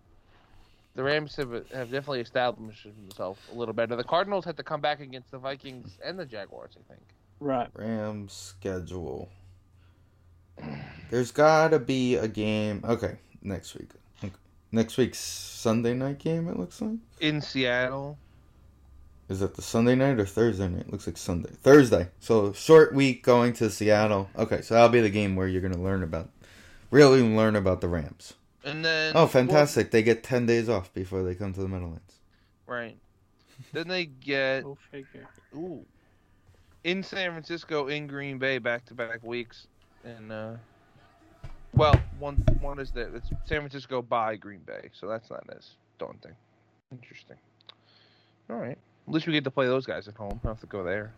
The 0.94 1.02
Rams 1.02 1.36
have 1.36 1.50
have 1.70 1.90
definitely 1.90 2.20
established 2.20 2.84
themselves 2.84 3.40
a 3.52 3.56
little 3.56 3.74
better. 3.74 3.94
The 3.94 4.04
Cardinals 4.04 4.44
had 4.44 4.56
to 4.56 4.62
come 4.62 4.80
back 4.80 5.00
against 5.00 5.30
the 5.30 5.38
Vikings 5.38 5.98
and 6.04 6.18
the 6.18 6.24
Jaguars. 6.24 6.76
I 6.76 6.92
think. 6.92 7.06
Right. 7.40 7.68
Rams 7.74 8.32
schedule. 8.32 9.28
There's 11.10 11.30
gotta 11.30 11.78
be 11.78 12.16
a 12.16 12.28
game. 12.28 12.82
Okay, 12.84 13.16
next 13.42 13.74
week. 13.74 13.90
Okay. 14.22 14.32
Next 14.72 14.96
week's 14.96 15.18
Sunday 15.18 15.94
night 15.94 16.18
game. 16.18 16.48
It 16.48 16.58
looks 16.58 16.80
like. 16.80 16.98
In 17.20 17.40
Seattle. 17.40 18.18
Is 19.28 19.40
that 19.40 19.54
the 19.54 19.62
Sunday 19.62 19.94
night 19.94 20.18
or 20.18 20.26
Thursday 20.26 20.68
night? 20.68 20.90
Looks 20.90 21.06
like 21.06 21.16
Sunday. 21.16 21.50
Thursday. 21.62 22.08
So 22.20 22.52
short 22.52 22.94
week 22.94 23.22
going 23.22 23.52
to 23.54 23.70
Seattle. 23.70 24.30
Okay, 24.36 24.62
so 24.62 24.74
that'll 24.74 24.88
be 24.88 25.00
the 25.00 25.10
game 25.10 25.36
where 25.36 25.48
you're 25.48 25.62
gonna 25.62 25.82
learn 25.82 26.02
about, 26.02 26.30
really 26.90 27.22
learn 27.22 27.56
about 27.56 27.80
the 27.80 27.88
Rams. 27.88 28.34
And 28.64 28.84
then 28.84 29.12
Oh, 29.14 29.26
fantastic! 29.26 29.90
They 29.90 30.02
get 30.02 30.22
ten 30.22 30.46
days 30.46 30.68
off 30.68 30.92
before 30.92 31.22
they 31.22 31.34
come 31.34 31.52
to 31.54 31.60
the 31.60 31.68
Meadowlands. 31.68 32.20
Right. 32.66 32.96
Then 33.72 33.88
they 33.88 34.06
get 34.06 34.62
Go 34.62 34.78
figure. 34.90 35.26
ooh 35.54 35.84
in 36.84 37.02
San 37.02 37.32
Francisco, 37.32 37.88
in 37.88 38.06
Green 38.06 38.38
Bay, 38.38 38.58
back 38.58 38.84
to 38.86 38.94
back 38.94 39.22
weeks, 39.22 39.66
and 40.04 40.32
uh, 40.32 40.52
well, 41.74 42.00
one 42.18 42.36
one 42.60 42.78
is 42.78 42.90
that 42.92 43.14
It's 43.14 43.28
San 43.46 43.60
Francisco 43.60 44.02
by 44.02 44.36
Green 44.36 44.60
Bay, 44.60 44.90
so 44.92 45.06
that's 45.06 45.30
not 45.30 45.44
as 45.54 45.70
daunting. 45.98 46.32
Interesting. 46.90 47.36
All 48.50 48.56
right. 48.56 48.78
At 49.06 49.14
least 49.14 49.26
we 49.26 49.32
get 49.32 49.44
to 49.44 49.50
play 49.50 49.66
those 49.66 49.86
guys 49.86 50.08
at 50.08 50.14
home. 50.14 50.40
Don't 50.42 50.52
have 50.52 50.60
to 50.60 50.66
go 50.66 50.82
there. 50.82 51.12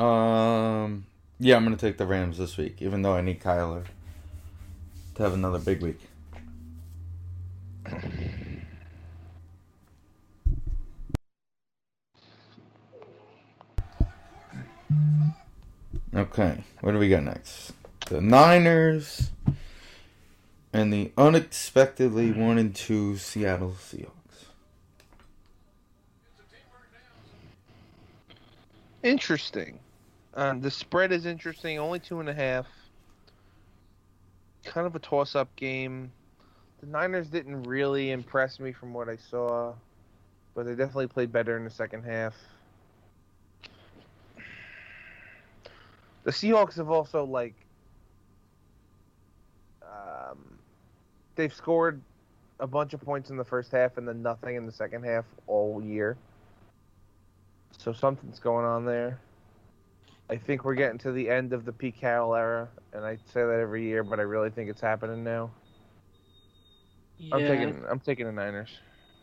Um, 0.00 1.06
yeah, 1.38 1.56
I'm 1.56 1.64
gonna 1.64 1.76
take 1.76 1.98
the 1.98 2.06
Rams 2.06 2.38
this 2.38 2.56
week, 2.56 2.80
even 2.80 3.02
though 3.02 3.14
I 3.14 3.20
need 3.20 3.40
Kyler 3.40 3.84
to 5.14 5.22
have 5.22 5.34
another 5.34 5.58
big 5.58 5.82
week. 5.82 6.00
Okay, 16.14 16.62
what 16.80 16.92
do 16.92 16.98
we 16.98 17.08
got 17.08 17.24
next? 17.24 17.72
The 18.06 18.20
Niners 18.20 19.32
and 20.72 20.92
the 20.92 21.10
unexpectedly 21.18 22.30
one 22.30 22.56
and 22.56 22.72
two 22.72 23.16
Seattle 23.16 23.72
Seahawks. 23.72 24.10
Interesting. 29.02 29.80
Um, 30.34 30.60
the 30.60 30.70
spread 30.70 31.10
is 31.10 31.26
interesting. 31.26 31.80
Only 31.80 31.98
two 31.98 32.20
and 32.20 32.28
a 32.28 32.34
half. 32.34 32.66
Kind 34.64 34.86
of 34.86 34.94
a 34.94 35.00
toss-up 35.00 35.54
game. 35.56 36.12
The 36.80 36.86
Niners 36.86 37.28
didn't 37.28 37.64
really 37.64 38.12
impress 38.12 38.60
me 38.60 38.70
from 38.70 38.94
what 38.94 39.08
I 39.08 39.16
saw, 39.16 39.74
but 40.54 40.64
they 40.64 40.76
definitely 40.76 41.08
played 41.08 41.32
better 41.32 41.56
in 41.56 41.64
the 41.64 41.70
second 41.70 42.04
half. 42.04 42.34
The 46.24 46.30
Seahawks 46.30 46.76
have 46.76 46.90
also 46.90 47.24
like, 47.24 47.54
um, 49.82 50.58
they've 51.36 51.54
scored 51.54 52.00
a 52.60 52.66
bunch 52.66 52.94
of 52.94 53.00
points 53.00 53.30
in 53.30 53.36
the 53.36 53.44
first 53.44 53.70
half 53.72 53.98
and 53.98 54.08
then 54.08 54.22
nothing 54.22 54.56
in 54.56 54.66
the 54.66 54.72
second 54.72 55.04
half 55.04 55.24
all 55.46 55.82
year. 55.82 56.16
So 57.78 57.92
something's 57.92 58.38
going 58.38 58.64
on 58.64 58.84
there. 58.84 59.20
I 60.30 60.36
think 60.36 60.64
we're 60.64 60.74
getting 60.74 60.98
to 60.98 61.12
the 61.12 61.28
end 61.28 61.52
of 61.52 61.66
the 61.66 61.72
Pete 61.72 62.00
Carroll 62.00 62.34
era, 62.34 62.68
and 62.94 63.04
I 63.04 63.16
say 63.16 63.42
that 63.42 63.60
every 63.60 63.84
year, 63.84 64.02
but 64.02 64.18
I 64.18 64.22
really 64.22 64.48
think 64.48 64.70
it's 64.70 64.80
happening 64.80 65.22
now. 65.22 65.50
Yeah. 67.18 67.34
I'm 67.34 67.40
taking 67.42 67.84
I'm 67.88 68.00
taking 68.00 68.26
the 68.26 68.32
Niners. 68.32 68.70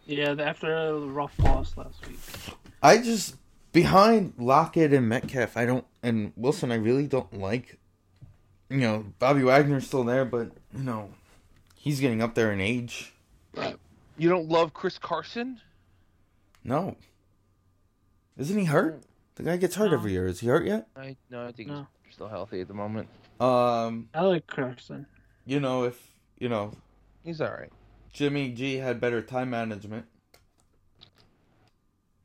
Yeah. 0.05 0.35
After 0.39 0.75
a 0.75 0.99
rough 0.99 1.33
loss 1.39 1.75
last 1.75 2.07
week. 2.07 2.19
I 2.83 2.99
just 2.99 3.35
behind 3.71 4.33
Lockett 4.37 4.93
and 4.93 5.07
Metcalf, 5.07 5.55
I 5.57 5.65
don't 5.65 5.85
and 6.03 6.33
Wilson. 6.35 6.71
I 6.71 6.75
really 6.75 7.07
don't 7.07 7.33
like. 7.37 7.77
You 8.69 8.77
know, 8.77 9.05
Bobby 9.19 9.43
Wagner's 9.43 9.85
still 9.87 10.03
there, 10.03 10.23
but 10.25 10.51
you 10.73 10.83
know, 10.83 11.09
he's 11.75 11.99
getting 11.99 12.21
up 12.21 12.35
there 12.35 12.51
in 12.51 12.61
age. 12.61 13.13
You 14.17 14.29
don't 14.29 14.47
love 14.49 14.73
Chris 14.73 14.97
Carson? 14.97 15.59
No, 16.63 16.95
isn't 18.37 18.57
he 18.57 18.65
hurt? 18.65 19.01
The 19.35 19.43
guy 19.43 19.57
gets 19.57 19.75
hurt 19.75 19.89
No. 19.91 19.97
every 19.97 20.11
year. 20.11 20.27
Is 20.27 20.39
he 20.41 20.47
hurt 20.47 20.65
yet? 20.65 20.87
I 20.95 21.15
no, 21.29 21.45
I 21.47 21.51
think 21.51 21.69
No. 21.69 21.87
he's 22.05 22.13
still 22.13 22.27
healthy 22.27 22.61
at 22.61 22.67
the 22.67 22.73
moment. 22.73 23.09
Um, 23.39 24.09
I 24.13 24.21
like 24.21 24.45
Carson. 24.47 25.05
you 25.45 25.59
know, 25.59 25.83
if 25.83 25.99
you 26.37 26.47
know 26.49 26.71
He's 27.23 27.41
all 27.41 27.51
right. 27.51 27.71
Jimmy 28.13 28.51
G 28.51 28.75
had 28.75 28.99
better 28.99 29.21
time 29.21 29.49
management, 29.49 30.05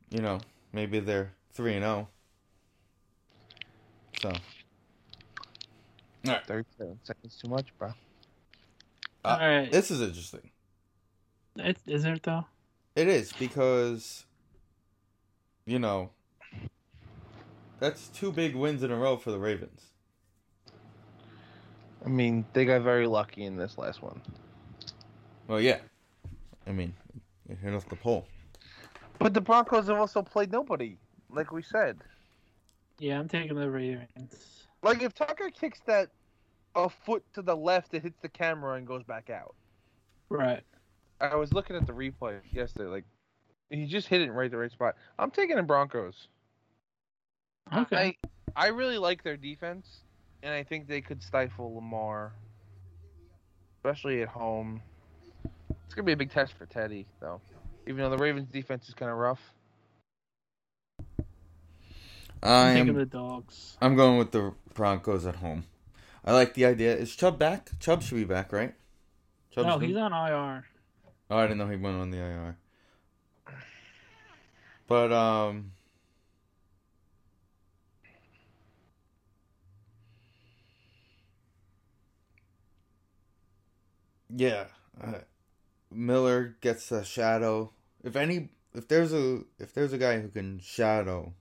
you 0.09 0.21
know, 0.21 0.39
maybe 0.73 0.99
they're 0.99 1.31
three 1.57 1.73
and 1.73 1.83
zero. 1.83 2.07
So, 4.21 4.31
Thirty-seven 6.23 6.99
seconds 7.03 7.37
too 7.41 7.49
much, 7.49 7.67
bro. 7.77 7.93
Uh, 9.25 9.37
All 9.41 9.47
right. 9.47 9.71
this 9.71 9.89
is 9.91 10.01
interesting. 10.01 10.51
It, 11.57 11.77
is 11.87 12.05
it 12.05 12.21
though? 12.23 12.45
It 12.95 13.07
is 13.07 13.33
because, 13.33 14.25
you 15.65 15.79
know, 15.79 16.11
that's 17.79 18.07
two 18.09 18.31
big 18.31 18.55
wins 18.55 18.83
in 18.83 18.91
a 18.91 18.95
row 18.95 19.17
for 19.17 19.31
the 19.31 19.39
Ravens. 19.39 19.81
I 22.05 22.09
mean, 22.09 22.45
they 22.53 22.65
got 22.65 22.81
very 22.83 23.07
lucky 23.07 23.45
in 23.45 23.57
this 23.57 23.77
last 23.77 24.01
one. 24.01 24.21
Well, 25.47 25.59
yeah. 25.59 25.79
I 26.67 26.71
mean, 26.71 26.93
it 27.49 27.57
hit 27.57 27.73
off 27.73 27.89
the 27.89 27.95
pole. 27.95 28.27
But 29.19 29.33
the 29.33 29.41
Broncos 29.41 29.87
have 29.87 29.97
also 29.97 30.21
played 30.21 30.51
nobody, 30.51 30.97
like 31.29 31.51
we 31.51 31.61
said. 31.61 31.97
Yeah, 32.99 33.19
I'm 33.19 33.27
taking 33.27 33.55
the 33.55 33.69
Ravens. 33.69 34.65
Like 34.83 35.01
if 35.01 35.13
Tucker 35.13 35.49
kicks 35.49 35.79
that 35.85 36.09
a 36.75 36.89
foot 36.89 37.23
to 37.33 37.41
the 37.41 37.55
left, 37.55 37.93
it 37.93 38.03
hits 38.03 38.19
the 38.21 38.29
camera 38.29 38.75
and 38.75 38.87
goes 38.87 39.03
back 39.03 39.29
out. 39.29 39.55
Right. 40.29 40.63
I 41.19 41.35
was 41.35 41.53
looking 41.53 41.75
at 41.75 41.87
the 41.87 41.93
replay 41.93 42.39
yesterday. 42.51 42.89
Like 42.89 43.05
he 43.69 43.85
just 43.85 44.07
hit 44.07 44.21
it 44.21 44.31
right 44.31 44.49
the 44.49 44.57
right 44.57 44.71
spot. 44.71 44.95
I'm 45.17 45.31
taking 45.31 45.55
the 45.55 45.63
Broncos. 45.63 46.27
Okay. 47.75 48.17
I 48.55 48.65
I 48.65 48.67
really 48.67 48.97
like 48.97 49.23
their 49.23 49.37
defense, 49.37 49.87
and 50.41 50.53
I 50.53 50.63
think 50.63 50.87
they 50.87 51.01
could 51.01 51.21
stifle 51.21 51.75
Lamar, 51.75 52.33
especially 53.77 54.21
at 54.21 54.27
home. 54.27 54.81
It's 55.85 55.93
gonna 55.93 56.05
be 56.05 56.13
a 56.13 56.17
big 56.17 56.31
test 56.31 56.53
for 56.53 56.65
Teddy, 56.65 57.05
though. 57.19 57.41
Even 57.87 58.03
though 58.03 58.09
the 58.09 58.17
Ravens' 58.17 58.49
defense 58.49 58.87
is 58.87 58.93
kind 58.93 59.11
of 59.11 59.17
rough. 59.17 59.41
I 62.43 62.69
I'm 62.69 62.75
taking 62.75 62.93
the 62.93 63.05
dogs. 63.05 63.77
I'm 63.81 63.95
going 63.95 64.17
with 64.17 64.31
the 64.31 64.53
Broncos 64.73 65.25
at 65.25 65.37
home. 65.37 65.65
I 66.23 66.33
like 66.33 66.53
the 66.53 66.65
idea. 66.65 66.95
Is 66.95 67.15
Chubb 67.15 67.39
back? 67.39 67.71
Chubb 67.79 68.03
should 68.03 68.15
be 68.15 68.23
back, 68.25 68.51
right? 68.51 68.73
Chubb's 69.51 69.67
no, 69.67 69.79
he's 69.79 69.95
on 69.95 70.13
IR. 70.13 70.65
Oh, 71.29 71.37
I 71.37 71.43
didn't 71.43 71.57
know 71.57 71.69
he 71.69 71.77
went 71.77 71.97
on 71.97 72.11
the 72.11 72.17
IR. 72.17 72.57
But 74.87 75.11
um, 75.11 75.71
yeah, 84.29 84.65
uh, 85.01 85.19
Miller 85.91 86.55
gets 86.61 86.91
a 86.91 87.03
shadow. 87.03 87.73
If 88.03 88.15
any, 88.15 88.49
if 88.73 88.87
there's 88.87 89.11
a, 89.11 89.41
if 89.59 89.73
there's 89.73 89.91
a 89.91 89.97
guy 89.97 90.21
who 90.21 90.29
can 90.29 90.59
shadow, 90.59 91.33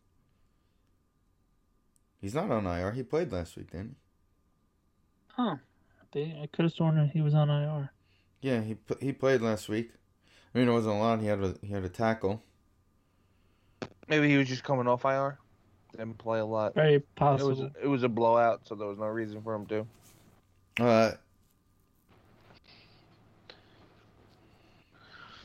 he's 2.21 2.35
not 2.35 2.51
on 2.51 2.67
IR. 2.67 2.93
He 2.93 3.03
played 3.03 3.33
last 3.33 3.57
week, 3.57 3.71
didn't 3.73 3.91
he? 3.91 3.97
Huh. 5.29 5.57
They, 6.13 6.39
I 6.43 6.47
could 6.53 6.65
have 6.65 6.73
sworn 6.73 7.09
he 7.09 7.21
was 7.21 7.35
on 7.35 7.51
IR. 7.51 7.91
Yeah, 8.41 8.63
he 8.63 8.77
he 9.01 9.13
played 9.13 9.41
last 9.41 9.69
week. 9.69 9.91
I 10.55 10.59
mean, 10.59 10.69
it 10.69 10.73
wasn't 10.73 10.95
a 10.95 10.99
lot. 10.99 11.21
He 11.21 11.27
had 11.27 11.43
a 11.43 11.55
he 11.63 11.69
had 11.73 11.85
a 11.85 11.89
tackle. 11.89 12.43
Maybe 14.09 14.29
he 14.29 14.37
was 14.37 14.49
just 14.49 14.63
coming 14.63 14.87
off 14.87 15.05
IR. 15.05 15.39
Didn't 15.93 16.19
play 16.19 16.39
a 16.39 16.45
lot. 16.45 16.75
Very 16.75 16.95
It 16.97 17.15
possible. 17.17 17.51
was 17.51 17.61
it 17.83 17.87
was 17.87 18.03
a 18.03 18.09
blowout, 18.09 18.67
so 18.67 18.75
there 18.75 18.87
was 18.89 18.99
no 18.99 19.07
reason 19.07 19.43
for 19.43 19.55
him 19.55 19.67
to. 19.67 19.87
Uh, 20.79 21.13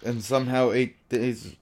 and 0.04 0.24
somehow 0.24 0.72
eight 0.72 1.08
days. 1.10 1.56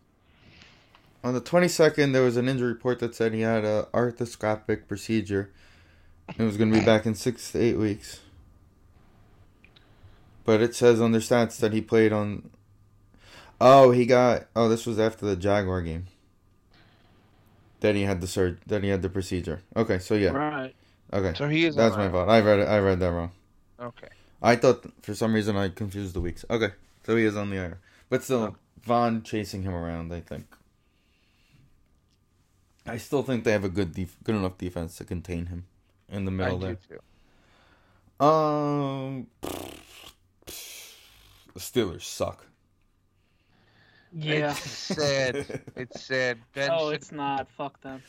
On 1.24 1.34
the 1.34 1.42
twenty 1.42 1.68
second, 1.68 2.14
there 2.14 2.24
was 2.24 2.38
an 2.38 2.48
injury 2.48 2.70
report 2.70 3.00
that 3.00 3.14
said 3.16 3.34
he 3.34 3.42
had 3.42 3.66
a 3.66 3.88
arthroscopic 3.94 4.88
procedure. 4.88 5.50
It 6.38 6.44
was 6.44 6.58
going 6.58 6.72
to 6.72 6.80
be 6.80 6.86
back 6.86 7.06
in 7.06 7.16
six 7.16 7.52
to 7.52 7.60
eight 7.60 7.78
weeks. 7.78 8.22
But 10.46 10.62
it 10.62 10.74
says 10.76 11.02
on 11.02 11.12
their 11.12 11.22
stats 11.22 11.60
that 11.60 11.74
he 11.74 11.82
played 11.82 12.14
on. 12.14 12.50
Oh, 13.60 13.92
he 13.92 14.06
got. 14.06 14.46
Oh, 14.56 14.70
this 14.70 14.86
was 14.86 14.98
after 15.00 15.26
the 15.26 15.36
Jaguar 15.36 15.82
game. 15.82 16.06
That 17.82 17.96
he 17.96 18.04
had 18.04 18.22
the 18.22 18.28
surg. 18.28 18.60
That 18.68 18.84
he 18.84 18.90
had 18.90 19.02
the 19.02 19.10
procedure. 19.10 19.62
Okay, 19.76 20.00
so 20.00 20.16
yeah. 20.16 20.30
Right. 20.30 20.76
Okay, 21.12 21.34
So 21.36 21.48
he 21.50 21.66
is. 21.66 21.76
that's 21.76 21.98
my 21.98 22.06
IR. 22.06 22.12
fault. 22.12 22.30
I 22.30 22.40
read 22.40 22.60
it. 22.60 22.68
I 22.68 22.80
read 22.80 23.00
that 23.00 23.12
wrong. 23.12 23.32
Okay. 23.80 24.08
I 24.42 24.56
thought 24.56 24.86
for 25.02 25.14
some 25.16 25.34
reason 25.34 25.58
I 25.58 25.70
confused 25.70 26.14
the 26.14 26.22
weeks. 26.22 26.46
Okay, 26.50 26.70
so 27.04 27.16
he 27.18 27.26
is 27.26 27.36
on 27.36 27.50
the 27.50 27.58
IR, 27.58 27.80
but 28.10 28.24
still, 28.24 28.44
Okay. 28.44 28.56
Von 28.84 29.24
chasing 29.24 29.64
him 29.64 29.74
around. 29.74 30.14
I 30.14 30.22
think. 30.22 30.46
I 32.92 32.98
still 32.98 33.24
think 33.24 33.44
they 33.44 33.52
have 33.52 33.64
a 33.64 33.70
good 33.70 33.94
def- 33.94 34.18
good 34.24 34.36
enough 34.36 34.58
defense 34.58 34.98
to 34.98 35.04
contain 35.06 35.48
him 35.48 35.66
in 36.10 36.26
the 36.26 36.32
I 36.32 36.36
middle 36.36 36.60
do 36.60 36.66
there. 36.66 36.78
too. 38.20 38.26
Um, 38.26 39.28
the 40.46 41.60
Steelers 41.60 42.02
suck. 42.04 42.46
Yeah. 44.12 44.52
It's 44.52 44.70
sad. 44.70 45.62
It's 45.76 46.02
sad. 46.02 46.40
Ben 46.54 46.70
Oh, 46.72 46.88
should, 46.90 46.96
it's 46.96 47.12
not. 47.12 47.48
Fuck 47.52 47.80
them. 47.82 48.02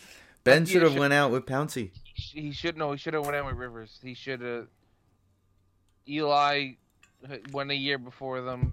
Ben 0.44 0.64
should 0.64 0.82
have 0.82 0.96
went 0.96 1.12
out 1.12 1.30
with 1.30 1.44
Pouncey. 1.46 1.90
he 2.14 2.52
should 2.52 2.76
no. 2.76 2.92
He 2.92 2.98
should 2.98 3.14
have 3.14 3.24
went 3.24 3.36
out 3.36 3.46
with 3.46 3.56
Rivers. 3.56 3.98
He 4.02 4.14
should 4.14 4.40
have. 4.40 4.66
Eli 6.08 6.72
went 7.52 7.70
a 7.70 7.74
year 7.74 7.98
before 7.98 8.40
them, 8.40 8.72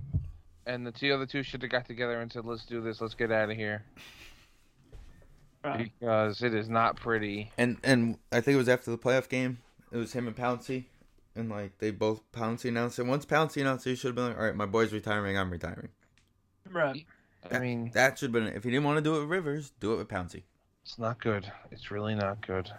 and 0.65 0.87
the 0.87 0.91
two 0.91 1.13
other 1.13 1.25
two 1.25 1.43
should 1.43 1.61
have 1.61 1.69
got 1.71 1.85
together 1.85 2.21
and 2.21 2.31
said, 2.31 2.45
"Let's 2.45 2.65
do 2.65 2.81
this. 2.81 3.01
Let's 3.01 3.13
get 3.13 3.31
out 3.31 3.49
of 3.49 3.57
here." 3.57 3.83
Right. 5.63 5.91
Because 5.99 6.41
it 6.43 6.53
is 6.53 6.69
not 6.69 6.95
pretty. 6.95 7.51
And 7.57 7.77
and 7.83 8.17
I 8.31 8.41
think 8.41 8.55
it 8.55 8.59
was 8.59 8.69
after 8.69 8.91
the 8.91 8.97
playoff 8.97 9.27
game. 9.29 9.59
It 9.91 9.97
was 9.97 10.13
him 10.13 10.27
and 10.27 10.35
Pouncey, 10.35 10.85
and 11.35 11.49
like 11.49 11.77
they 11.79 11.91
both 11.91 12.21
Pouncey 12.31 12.69
announced 12.69 12.99
it. 12.99 13.05
Once 13.05 13.25
Pouncey 13.25 13.61
announced 13.61 13.85
it, 13.87 13.91
he 13.91 13.95
should 13.95 14.09
have 14.09 14.15
been 14.15 14.27
like, 14.29 14.37
"All 14.37 14.43
right, 14.43 14.55
my 14.55 14.65
boy's 14.65 14.93
retiring. 14.93 15.37
I'm 15.37 15.49
retiring." 15.51 15.89
Right. 16.69 17.05
I 17.49 17.59
mean, 17.59 17.91
That 17.93 18.17
should 18.19 18.33
have 18.33 18.43
been. 18.43 18.53
If 18.53 18.63
he 18.65 18.71
didn't 18.71 18.83
want 18.85 18.97
to 18.97 19.01
do 19.01 19.15
it 19.15 19.19
with 19.21 19.29
Rivers, 19.29 19.71
do 19.79 19.93
it 19.93 19.97
with 19.97 20.07
Pouncey. 20.09 20.43
it's 20.83 20.99
not 20.99 21.19
good. 21.21 21.49
It's 21.71 21.89
really 21.91 22.15
not 22.15 22.45
good. 22.45 22.69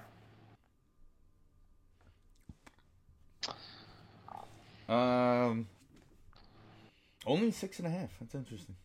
Um, 4.89 5.67
only 7.27 7.51
six 7.51 7.79
and 7.79 7.87
a 7.87 7.91
half. 7.91 8.11
That's 8.21 8.35
interesting. 8.35 8.77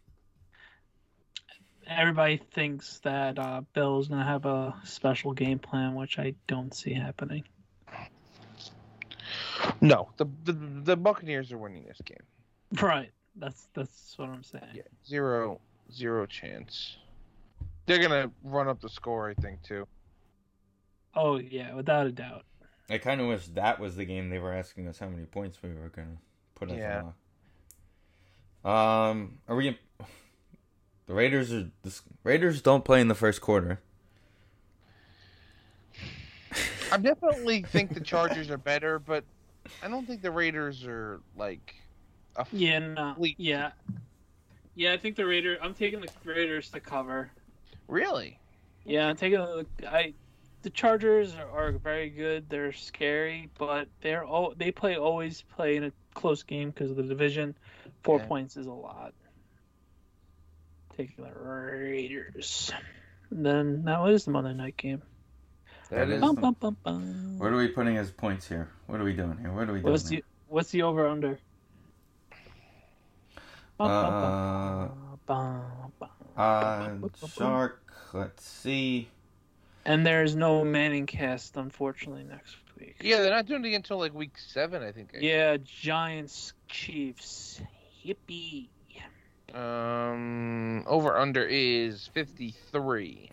Everybody 1.88 2.38
thinks 2.54 3.00
that 3.00 3.38
uh, 3.38 3.62
Bill's 3.74 4.08
gonna 4.08 4.24
have 4.24 4.46
a 4.46 4.74
special 4.86 5.34
game 5.34 5.60
plan, 5.60 5.96
which 5.96 6.18
I 6.18 6.34
don't 6.48 6.74
see 6.74 6.94
happening. 6.94 7.44
No, 9.82 10.10
the 10.18 10.26
the, 10.44 10.54
the 10.54 10.96
Buccaneers 10.98 11.52
are 11.52 11.58
winning 11.58 11.86
this 11.86 12.02
game. 12.06 12.18
Right. 12.82 13.12
That's 13.36 13.68
that's 13.74 14.14
what 14.18 14.30
I'm 14.30 14.44
saying. 14.44 14.64
Yeah, 14.74 14.84
zero 15.06 15.60
zero 15.92 16.26
chance. 16.26 16.98
They're 17.86 18.00
gonna 18.02 18.32
run 18.44 18.68
up 18.68 18.80
the 18.82 18.90
score, 18.90 19.30
I 19.30 19.34
think, 19.34 19.62
too. 19.64 19.88
Oh 21.16 21.38
yeah, 21.38 21.74
without 21.76 22.08
a 22.08 22.12
doubt. 22.12 22.46
I 22.90 22.98
kind 22.98 23.22
of 23.22 23.28
wish 23.28 23.48
that 23.50 23.80
was 23.80 23.96
the 23.96 24.06
game 24.06 24.30
they 24.30 24.40
were 24.40 24.54
asking 24.54 24.88
us 24.88 25.00
how 25.00 25.08
many 25.08 25.26
points 25.26 25.58
we 25.64 25.74
were 25.74 25.90
gonna 25.90 26.18
put 26.56 26.70
at 26.72 26.78
Yeah. 26.78 27.02
the 27.02 27.06
lock. 28.66 29.10
Um, 29.10 29.40
are 29.48 29.56
we? 29.56 29.78
The 31.08 31.14
Raiders 31.14 31.52
are. 31.54 31.70
The 31.84 32.00
Raiders 32.24 32.62
don't 32.62 32.86
play 32.86 33.02
in 33.02 33.08
the 33.08 33.16
first 33.16 33.42
quarter. 33.42 33.80
I 36.92 36.98
definitely 36.98 37.64
think 37.64 37.94
the 37.94 38.00
Chargers 38.00 38.50
are 38.52 38.58
better, 38.58 39.00
but 39.00 39.24
I 39.82 39.88
don't 39.88 40.06
think 40.06 40.22
the 40.22 40.32
Raiders 40.32 40.86
are 40.86 41.20
like 41.36 41.74
a 42.38 42.42
f- 42.42 42.50
Yeah, 42.54 42.80
no, 42.80 43.16
Wait. 43.18 43.36
yeah, 43.40 43.72
yeah. 44.76 44.94
I 44.94 44.98
think 44.98 45.16
the 45.16 45.26
Raiders. 45.26 45.58
I'm 45.62 45.74
taking 45.74 46.02
the 46.02 46.10
Raiders 46.24 46.70
to 46.72 46.80
cover. 46.80 47.32
really. 47.88 48.40
Yeah, 48.86 49.08
I'm 49.08 49.16
taking 49.16 49.40
the. 49.40 49.66
I. 49.88 50.14
The 50.62 50.70
Chargers 50.70 51.36
are, 51.36 51.50
are 51.50 51.72
very 51.74 52.10
good. 52.10 52.50
They're 52.50 52.72
scary, 52.72 53.50
but 53.58 53.88
they're 54.02 54.24
all 54.24 54.54
they 54.56 54.72
play 54.72 54.96
always 54.98 55.42
play 55.42 55.76
in 55.76 55.84
a 55.86 55.92
close 56.14 56.42
game 56.44 56.70
because 56.70 56.90
of 56.92 56.96
the 56.98 57.04
division. 57.04 57.54
Four 58.04 58.20
Yeah. 58.20 58.26
points 58.28 58.56
is 58.56 58.68
a 58.68 58.72
lot. 58.72 59.14
Taking 60.98 61.26
the 61.26 61.40
Raiders. 61.40 62.72
And 63.30 63.46
then 63.46 63.86
that 63.86 64.02
was 64.02 64.26
the 64.26 64.32
Monday 64.32 64.54
night 64.54 64.78
game. 64.78 65.02
That 65.90 66.10
is 66.10 66.22
Bum, 66.22 66.36
bum, 66.36 66.56
bum, 66.60 66.78
bum. 66.84 67.40
What 67.40 67.52
are 67.52 67.58
we 67.58 67.68
putting 67.68 67.98
as 67.98 68.12
points 68.12 68.48
here? 68.48 68.70
What 68.88 69.00
are 69.00 69.04
we 69.04 69.14
doing 69.14 69.38
here? 69.40 69.52
What 69.52 69.70
are 69.70 69.74
we 69.74 69.80
doing? 69.80 69.92
What's 69.92 70.10
here? 70.10 70.22
the 70.22 70.26
what's 70.48 70.72
the 70.72 70.84
over 70.84 71.08
under? 71.08 71.40
Uh, 73.80 74.88
uh, 76.38 76.90
Shark. 77.36 77.84
Let's 78.14 78.46
see. 78.46 79.10
And 79.86 80.06
there's 80.06 80.36
no 80.36 80.64
Manning 80.64 81.06
cast, 81.06 81.58
unfortunately, 81.58 82.24
next 82.24 82.56
week. 82.80 82.96
Yeah, 83.02 83.18
they're 83.18 83.32
not 83.32 83.46
doing 83.46 83.66
it 83.66 83.74
until 83.74 83.98
like 83.98 84.14
week 84.14 84.38
seven, 84.38 84.82
I 84.82 84.92
think. 84.92 85.12
Yeah, 85.20 85.58
Giants, 85.58 86.54
Chiefs. 86.68 87.62
Yippee. 88.06 88.70
Um, 89.54 90.84
over 90.88 91.18
under 91.18 91.44
is 91.44 92.10
fifty 92.14 92.56
three. 92.72 93.30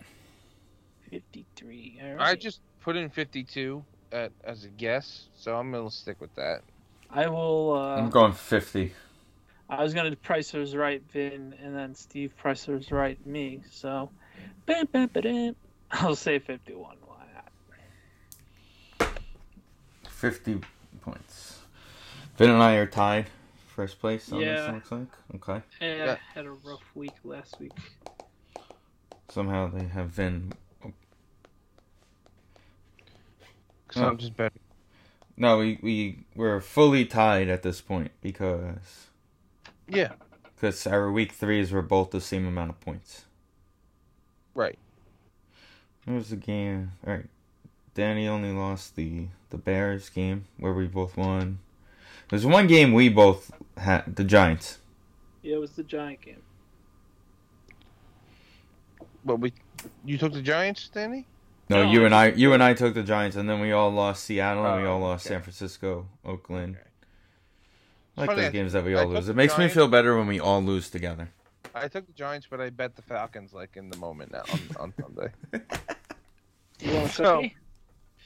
53. 1.09 2.01
All 2.03 2.21
I 2.21 2.35
just 2.35 2.61
put 2.79 2.95
in 2.95 3.09
fifty 3.09 3.43
two 3.43 3.83
at 4.11 4.31
as 4.43 4.63
a 4.63 4.69
guess, 4.69 5.27
so 5.35 5.57
I'm 5.57 5.71
gonna 5.71 5.89
stick 5.91 6.21
with 6.21 6.33
that. 6.35 6.61
I 7.09 7.27
will. 7.27 7.73
Uh, 7.73 7.97
I'm 7.97 8.09
going 8.09 8.33
fifty. 8.33 8.93
I 9.71 9.83
was 9.83 9.93
gonna 9.93 10.15
Pricer's 10.17 10.75
right, 10.75 11.01
Vin, 11.11 11.55
and 11.63 11.75
then 11.75 11.95
Steve 11.95 12.33
Pricer's 12.37 12.91
right, 12.91 13.23
me. 13.25 13.61
So, 13.71 14.09
bam, 14.65 14.85
bam, 14.87 15.09
ba-dam. 15.13 15.55
I'll 15.91 16.15
say 16.15 16.39
51. 16.39 16.97
Why 17.05 17.15
not? 18.99 19.09
Fifty 20.09 20.59
points. 21.01 21.59
Vin 22.37 22.49
and 22.49 22.61
I 22.61 22.75
are 22.75 22.85
tied. 22.85 23.27
First 23.75 23.99
place 23.99 24.31
on. 24.31 24.41
Yeah. 24.41 24.69
it 24.69 24.73
Looks 24.73 24.91
like 24.91 25.07
okay. 25.35 25.61
Eh, 25.79 25.95
Yeah. 26.05 26.17
had 26.33 26.45
a 26.45 26.51
rough 26.51 26.83
week 26.93 27.13
last 27.23 27.59
week. 27.59 27.71
Somehow 29.29 29.67
they 29.69 29.85
have 29.85 30.15
been. 30.15 30.51
So 33.91 34.03
Oh. 34.03 34.07
I'm 34.09 34.17
just 34.17 34.35
betting. 34.35 34.59
No, 35.37 35.57
we 35.59 35.79
we 35.81 36.25
we're 36.35 36.59
fully 36.61 37.05
tied 37.05 37.49
at 37.49 37.63
this 37.63 37.81
point 37.81 38.11
because 38.21 39.07
Yeah, 39.87 40.13
because 40.55 40.85
our 40.87 41.11
week 41.11 41.31
threes 41.33 41.71
were 41.71 41.81
both 41.81 42.11
the 42.11 42.21
same 42.21 42.45
amount 42.45 42.69
of 42.71 42.79
points. 42.81 43.25
right. 44.53 44.77
It 46.07 46.11
was 46.11 46.29
the 46.31 46.35
game? 46.35 46.93
All 47.05 47.13
right, 47.13 47.29
Danny 47.93 48.27
only 48.27 48.51
lost 48.51 48.95
the 48.95 49.27
the 49.49 49.57
Bears 49.57 50.09
game 50.09 50.45
where 50.57 50.73
we 50.73 50.87
both 50.87 51.15
won. 51.17 51.59
There's 52.31 52.45
one 52.45 52.65
game 52.65 52.93
we 52.93 53.09
both 53.09 53.51
had 53.77 54.15
the 54.15 54.23
Giants. 54.23 54.79
Yeah, 55.43 55.55
it 55.55 55.59
was 55.59 55.71
the 55.71 55.83
Giant 55.83 56.21
game. 56.21 56.41
But 59.23 59.35
we, 59.35 59.53
you 60.05 60.17
took 60.17 60.33
the 60.33 60.41
Giants, 60.41 60.89
Danny. 60.89 61.27
No, 61.69 61.83
No, 61.83 61.91
you 61.91 62.05
and 62.05 62.15
I 62.15 62.27
you 62.31 62.53
and 62.53 62.63
I 62.63 62.73
took 62.73 62.93
the 62.93 63.03
Giants, 63.03 63.35
and 63.37 63.49
then 63.49 63.59
we 63.59 63.71
all 63.71 63.91
lost 63.91 64.23
Seattle, 64.23 64.65
and 64.65 64.81
we 64.81 64.87
Oh, 64.87 64.93
all 64.93 64.99
lost 64.99 65.25
okay. 65.25 65.35
San 65.35 65.41
Francisco, 65.43 66.07
Oakland. 66.25 66.75
Okay. 66.77 66.85
I 68.17 68.21
like 68.21 68.29
Funny, 68.29 68.41
those 68.43 68.51
games 68.51 68.73
that 68.73 68.83
we 68.83 68.95
all 68.95 69.05
took 69.05 69.13
lose. 69.15 69.29
It 69.29 69.35
makes 69.35 69.57
me 69.57 69.67
feel 69.67 69.87
better 69.87 70.17
when 70.17 70.27
we 70.27 70.39
all 70.39 70.61
lose 70.61 70.89
together. 70.89 71.29
I 71.75 71.87
took 71.87 72.05
the 72.07 72.13
Giants, 72.13 72.47
but 72.49 72.59
I 72.59 72.69
bet 72.69 72.95
the 72.95 73.01
Falcons 73.01 73.53
like 73.53 73.77
in 73.77 73.89
the 73.89 73.97
moment 73.97 74.31
now 74.31 74.43
on, 74.51 74.59
on 74.79 74.93
Sunday. 75.01 75.31
You 76.79 76.93
want 76.93 77.05
a 77.09 77.13
So- 77.13 77.35
cookie? 77.41 77.55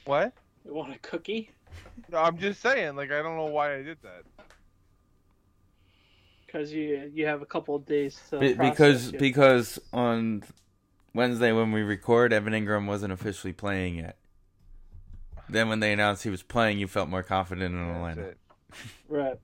What? 0.04 0.32
You 0.64 0.74
want 0.74 0.94
a 0.94 0.98
cookie? 0.98 1.50
No, 2.10 2.18
I'm 2.18 2.38
just 2.38 2.60
saying. 2.60 2.96
Like 2.96 3.10
I 3.10 3.22
don't 3.22 3.36
know 3.36 3.46
why 3.46 3.74
I 3.74 3.82
did 3.82 3.98
that. 4.02 4.22
Because 6.46 6.72
you 6.72 7.10
you 7.12 7.26
have 7.26 7.42
a 7.42 7.46
couple 7.46 7.74
of 7.74 7.84
days 7.86 8.20
to 8.30 8.38
Be- 8.38 8.54
because 8.54 9.08
it. 9.08 9.18
because 9.18 9.78
on 9.92 10.42
Wednesday 11.14 11.52
when 11.52 11.72
we 11.72 11.82
record, 11.82 12.32
Evan 12.32 12.52
Engram 12.52 12.86
wasn't 12.86 13.12
officially 13.12 13.52
playing 13.52 13.96
yet. 13.96 14.16
Then 15.48 15.68
when 15.68 15.80
they 15.80 15.92
announced 15.92 16.22
he 16.24 16.30
was 16.30 16.42
playing, 16.42 16.78
you 16.78 16.88
felt 16.88 17.08
more 17.08 17.22
confident 17.22 17.74
in 17.74 17.86
That's 17.86 17.96
Atlanta. 17.96 18.22
it. 18.22 18.38
right. 19.08 19.38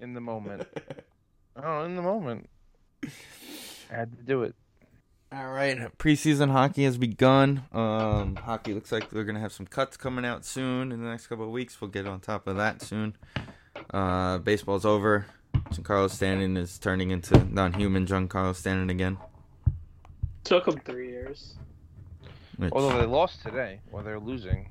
In 0.00 0.14
the 0.14 0.20
moment. 0.20 0.66
Oh, 1.58 1.84
in 1.84 1.96
the 1.96 2.02
moment. 2.02 2.50
I 3.04 3.08
had 3.94 4.14
to 4.14 4.22
do 4.22 4.42
it. 4.42 4.54
All 5.32 5.48
right, 5.50 5.76
preseason 5.98 6.50
hockey 6.52 6.84
has 6.84 6.96
begun. 6.98 7.64
Um, 7.72 8.36
hockey 8.36 8.72
looks 8.74 8.92
like 8.92 9.10
we're 9.12 9.24
gonna 9.24 9.40
have 9.40 9.52
some 9.52 9.66
cuts 9.66 9.96
coming 9.96 10.24
out 10.24 10.44
soon 10.44 10.92
in 10.92 11.02
the 11.02 11.08
next 11.08 11.26
couple 11.26 11.44
of 11.44 11.50
weeks. 11.50 11.80
We'll 11.80 11.90
get 11.90 12.06
on 12.06 12.20
top 12.20 12.46
of 12.46 12.56
that 12.56 12.80
soon. 12.80 13.16
Uh, 13.90 14.38
baseball's 14.38 14.84
over. 14.84 15.26
Giancarlo 15.70 16.08
Stanton 16.08 16.56
is 16.56 16.78
turning 16.78 17.10
into 17.10 17.42
non-human 17.52 18.06
Giancarlo 18.06 18.54
Stanton 18.54 18.88
again. 18.88 19.18
Took 20.44 20.68
him 20.68 20.78
three 20.84 21.08
years. 21.08 21.54
Which, 22.56 22.72
Although 22.72 22.98
they 22.98 23.06
lost 23.06 23.42
today, 23.42 23.80
or 23.90 24.02
they're 24.02 24.20
losing. 24.20 24.68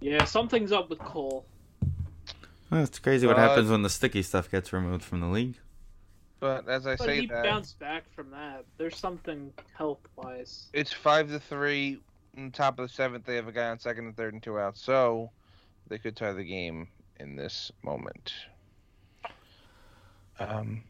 Yeah, 0.00 0.24
something's 0.24 0.72
up 0.72 0.90
with 0.90 0.98
Cole. 0.98 1.46
well, 2.70 2.82
it's 2.82 2.98
crazy 2.98 3.26
what 3.28 3.38
Uh, 3.38 3.48
happens 3.48 3.70
when 3.70 3.82
the 3.82 3.88
sticky 3.90 4.22
stuff 4.22 4.50
gets 4.50 4.72
removed 4.72 5.04
from 5.04 5.20
the 5.20 5.28
league. 5.28 5.56
But 6.40 6.68
as 6.68 6.86
I 6.86 6.96
But 6.96 7.06
say 7.06 7.20
he 7.22 7.26
that, 7.26 7.42
bounced 7.44 7.78
back 7.78 8.04
from 8.14 8.30
that. 8.30 8.64
There's 8.76 8.96
something 8.96 9.52
health 9.76 10.00
wise. 10.16 10.66
it's 10.72 10.92
five 10.92 11.28
to 11.30 11.40
three. 11.40 12.00
On 12.36 12.52
top 12.52 12.78
of 12.78 12.88
the 12.88 12.94
seventh, 12.94 13.24
they 13.24 13.34
have 13.34 13.48
a 13.48 13.52
guy 13.52 13.68
on 13.68 13.80
second 13.80 14.06
and 14.06 14.16
third 14.16 14.32
and 14.34 14.42
two 14.42 14.58
outs, 14.58 14.80
so 14.80 15.30
they 15.88 15.98
could 15.98 16.14
tie 16.14 16.32
the 16.32 16.44
game 16.44 16.86
in 17.18 17.34
this 17.34 17.72
moment. 17.82 18.32
Um, 20.38 20.84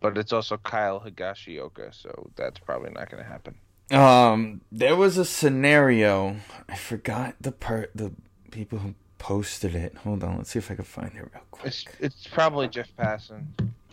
but 0.00 0.18
it's 0.18 0.32
also 0.32 0.58
Kyle 0.58 1.00
Higashioka, 1.00 1.94
so 1.94 2.30
that's 2.36 2.58
probably 2.58 2.90
not 2.90 3.10
going 3.10 3.22
to 3.22 3.28
happen. 3.28 3.54
Um, 3.90 4.60
there 4.70 4.96
was 4.96 5.16
a 5.16 5.24
scenario. 5.24 6.36
I 6.68 6.76
forgot 6.76 7.36
the 7.40 7.52
part 7.52 7.90
the 7.94 8.12
people 8.50 8.80
who 8.80 8.94
posted 9.18 9.74
it. 9.74 9.94
Hold 9.98 10.22
on, 10.24 10.38
let's 10.38 10.50
see 10.50 10.58
if 10.58 10.70
I 10.70 10.74
can 10.74 10.84
find 10.84 11.12
it 11.14 11.18
real 11.20 11.42
quick. 11.50 11.66
It's 11.68 11.84
it's 12.00 12.26
probably 12.26 12.68
Jeff 12.68 12.88
Passan. 12.98 13.46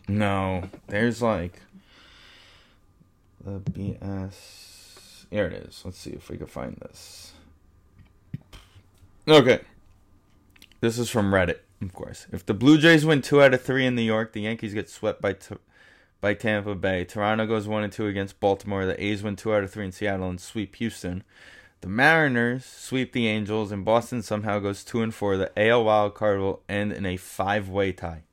No, 0.09 0.63
there's 0.87 1.21
like 1.21 1.61
the 3.45 3.59
BS. 3.59 5.25
Here 5.29 5.45
it 5.45 5.53
is. 5.53 5.83
Let's 5.85 5.99
see 5.99 6.09
if 6.09 6.29
we 6.29 6.37
can 6.37 6.47
find 6.47 6.75
this. 6.77 7.33
Okay. 9.27 9.59
This 10.81 10.97
is 10.97 11.11
from 11.11 11.31
Reddit, 11.31 11.59
of 11.81 11.93
course. 11.93 12.25
If 12.31 12.43
the 12.43 12.55
Blue 12.55 12.79
Jays 12.79 13.05
win 13.05 13.21
two 13.21 13.39
out 13.39 13.53
of 13.53 13.61
three 13.61 13.85
in 13.85 13.95
New 13.95 14.01
York, 14.01 14.33
the 14.33 14.41
Yankees 14.41 14.73
get 14.73 14.89
swept 14.89 15.21
by 15.21 15.33
t- 15.33 15.57
by 16.21 16.33
Tampa 16.33 16.73
Bay. 16.73 17.05
Toronto 17.05 17.45
goes 17.45 17.67
one 17.67 17.83
and 17.83 17.93
two 17.93 18.07
against 18.07 18.39
Baltimore. 18.39 18.87
The 18.87 19.01
A's 19.03 19.21
win 19.21 19.35
two 19.35 19.53
out 19.53 19.63
of 19.63 19.71
three 19.71 19.85
in 19.85 19.91
Seattle 19.91 20.29
and 20.29 20.41
sweep 20.41 20.75
Houston. 20.77 21.23
The 21.81 21.87
Mariners 21.87 22.65
sweep 22.65 23.13
the 23.13 23.27
Angels, 23.27 23.71
and 23.71 23.85
Boston 23.85 24.23
somehow 24.23 24.57
goes 24.57 24.83
two 24.83 25.03
and 25.03 25.13
four. 25.13 25.37
The 25.37 25.51
AL 25.55 25.83
wild 25.83 26.15
card 26.15 26.39
will 26.39 26.63
end 26.67 26.93
in 26.93 27.05
a 27.05 27.15
five-way 27.15 27.91
tie. 27.91 28.23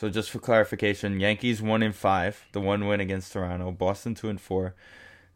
So 0.00 0.08
just 0.08 0.30
for 0.30 0.38
clarification, 0.38 1.20
Yankees 1.20 1.60
one 1.60 1.82
in 1.82 1.92
five, 1.92 2.46
the 2.52 2.60
one 2.62 2.86
win 2.86 3.00
against 3.00 3.34
Toronto. 3.34 3.70
Boston 3.70 4.14
two 4.14 4.30
and 4.30 4.40
four. 4.40 4.74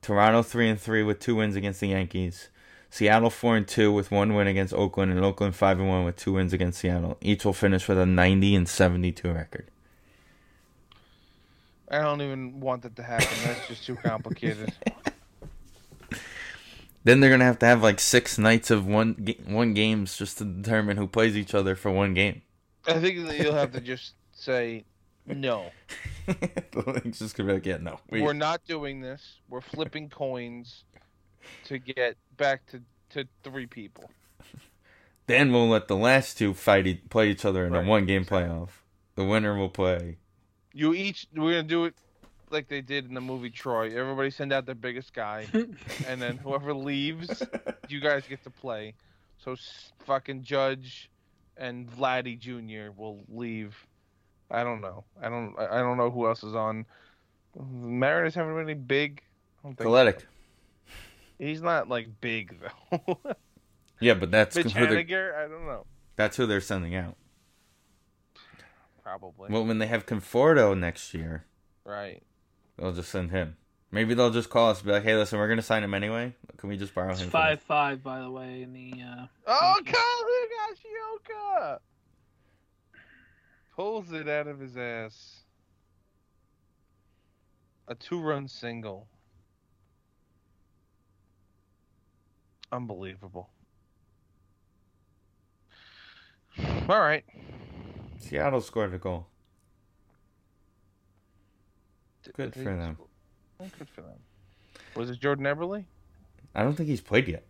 Toronto 0.01 0.43
three 0.43 0.71
and 0.71 0.81
three 0.81 1.03
with 1.03 1.21
two 1.21 1.35
wins 1.35 1.55
against 1.55 1.81
the 1.81 1.89
Yankees. 1.89 2.49
Seattle 2.89 3.29
four 3.29 3.59
and 3.59 3.69
two 3.69 3.93
with 3.93 4.11
one 4.11 4.33
win 4.33 4.47
against 4.47 4.73
Oakland, 4.73 5.13
and 5.13 5.23
Oakland 5.23 5.55
five 5.55 5.79
and 5.79 5.91
one 5.91 6.07
with 6.07 6.17
two 6.17 6.33
wins 6.33 6.55
against 6.55 6.79
Seattle. 6.79 7.19
Each 7.21 7.45
will 7.45 7.53
finish 7.53 7.87
with 7.87 7.99
a 7.99 8.07
ninety 8.07 8.55
and 8.55 8.67
seventy-two 8.67 9.31
record. 9.33 9.71
I 11.91 12.01
don't 12.01 12.23
even 12.23 12.59
want 12.61 12.85
that 12.85 12.97
to 12.97 13.03
happen. 13.03 13.29
That's 13.45 13.69
just 13.69 13.85
too 13.85 13.97
complicated. 13.97 14.73
Then 17.07 17.21
they're 17.21 17.29
gonna 17.29 17.45
have 17.45 17.59
to 17.59 17.67
have 17.67 17.83
like 17.83 18.01
six 18.01 18.39
nights 18.39 18.71
of 18.71 18.87
one 18.87 19.37
one 19.47 19.75
games 19.75 20.17
just 20.17 20.39
to 20.39 20.47
determine 20.47 20.97
who 20.97 21.07
plays 21.07 21.37
each 21.37 21.55
other 21.55 21.77
for 21.77 21.91
one 21.91 22.15
game. 22.15 22.41
I 22.87 22.95
think 22.95 23.27
that 23.27 23.39
you'll 23.39 23.53
have 23.53 23.73
to 23.73 23.81
just 23.83 24.15
say 24.45 24.85
no. 25.27 25.71
it's 26.27 27.19
just 27.19 27.37
gonna 27.37 27.49
be 27.49 27.55
like, 27.55 27.67
yeah, 27.67 27.79
no, 27.79 27.99
we, 28.11 28.23
We're 28.23 28.33
not 28.33 28.65
doing 28.67 29.01
this. 29.01 29.41
We're 29.49 29.61
flipping 29.61 30.09
coins 30.09 30.85
to 31.65 31.79
get 31.79 32.17
back 32.37 32.67
to, 32.67 32.83
to 33.11 33.29
three 33.43 33.67
people. 33.67 34.11
Then 35.27 35.53
we'll 35.53 35.71
let 35.71 35.89
the 35.89 35.97
last 35.97 36.37
two 36.37 36.53
fight 36.53 36.87
e- 36.87 37.01
play 37.09 37.31
each 37.31 37.47
other 37.47 37.65
in 37.65 37.73
Right, 37.73 37.83
a 37.83 37.89
one 37.89 38.05
game 38.05 38.27
playoff. 38.27 38.69
The 39.15 39.25
winner 39.25 39.57
will 39.57 39.71
play. 39.71 40.19
You 40.75 40.93
each 40.93 41.27
we're 41.35 41.53
gonna 41.53 41.63
do 41.63 41.87
it 41.87 41.95
like 42.51 42.69
they 42.69 42.83
did 42.83 43.09
in 43.09 43.15
the 43.15 43.23
movie 43.23 43.49
Troy. 43.49 43.99
Everybody 43.99 44.29
send 44.29 44.53
out 44.53 44.67
their 44.67 44.75
biggest 44.75 45.15
guy, 45.15 45.47
and 46.07 46.21
then 46.21 46.37
whoever 46.37 46.75
leaves, 46.75 47.43
you 47.89 48.01
guys 48.01 48.25
get 48.29 48.45
to 48.45 48.51
play. 48.51 48.93
So 49.43 49.57
fucking 50.05 50.43
Judge 50.43 51.11
and 51.57 51.91
Vladdy 51.91 52.39
Jr. 52.39 52.93
will 52.95 53.21
leave. 53.31 53.75
I 54.51 54.63
don't 54.65 54.81
know. 54.81 55.05
I 55.21 55.29
don't. 55.29 55.55
I 55.59 55.79
I 55.79 55.79
don't 55.81 55.97
know 55.97 56.11
who 56.11 56.27
else 56.27 56.43
is 56.45 56.55
on. 56.55 56.87
The 57.55 57.63
Mariners 57.63 58.35
haven't 58.35 58.53
really 58.55 58.75
big. 58.75 59.23
I 59.65 59.73
don't. 59.73 60.25
He's 61.39 61.63
not 61.63 61.89
like 61.89 62.09
big 62.21 62.61
though. 62.61 63.19
Yeah, 64.01 64.15
but 64.15 64.31
that's 64.33 64.57
Mitch 64.57 64.73
who 64.73 64.87
they, 64.87 65.05
Haniger, 65.05 65.35
I 65.35 65.49
don't 65.49 65.67
know. 65.67 65.87
that's 66.17 66.37
who 66.37 66.47
they're 66.47 66.61
sending 66.61 66.95
out. 66.97 67.17
Probably. 69.03 69.51
Well, 69.51 69.65
when 69.65 69.79
they 69.79 69.87
have 69.87 70.05
Conforto 70.05 70.77
next 70.79 71.15
year, 71.15 71.45
right. 71.85 72.23
they'll 72.77 72.93
just 72.93 73.11
send 73.11 73.31
him. 73.31 73.57
Maybe 73.91 74.15
they'll 74.15 74.31
just 74.33 74.51
call 74.51 74.71
us 74.71 74.79
and 74.79 74.87
be 74.87 74.93
like, 74.93 75.05
"Hey, 75.05 75.15
listen, 75.15 75.39
we're 75.39 75.49
gonna 75.49 75.63
sign 75.63 75.85
him 75.85 75.95
anyway. 75.95 76.35
Can 76.57 76.69
we 76.69 76.77
just 76.77 76.95
borrow 76.95 77.13
It's 77.13 77.21
him?" 77.21 77.27
for 77.29 77.33
five 77.33 77.63
five, 77.63 78.03
by 78.03 78.21
the 78.21 78.31
way, 78.31 78.63
in 78.63 78.73
the. 78.73 78.93
Uh, 79.03 79.27
Oh, 79.47 79.73
Thank 79.77 79.95
Kyle 79.95 80.25
Higashioka! 81.31 81.79
Pulls 83.75 84.13
it 84.13 84.29
out 84.29 84.47
of 84.47 84.61
his 84.61 84.77
ass. 84.77 85.41
A 87.89 87.95
two-run 87.95 88.49
single. 88.49 89.09
Unbelievable. 92.73 93.51
All 96.89 97.01
right. 97.01 97.25
Seattle 98.19 98.61
scored 98.61 98.95
a 98.95 98.99
goal. 98.99 99.27
Good 102.37 102.55
for 102.55 102.63
them. 102.63 102.97
Good 103.59 103.89
for 103.89 104.01
them. 104.01 104.19
Was 104.97 105.11
it 105.11 105.21
Jordan 105.21 105.45
Eberle? 105.45 105.85
I 106.55 106.63
don't 106.63 106.75
think 106.75 106.89
he's 106.89 107.01
played 107.01 107.29
yet. 107.29 107.45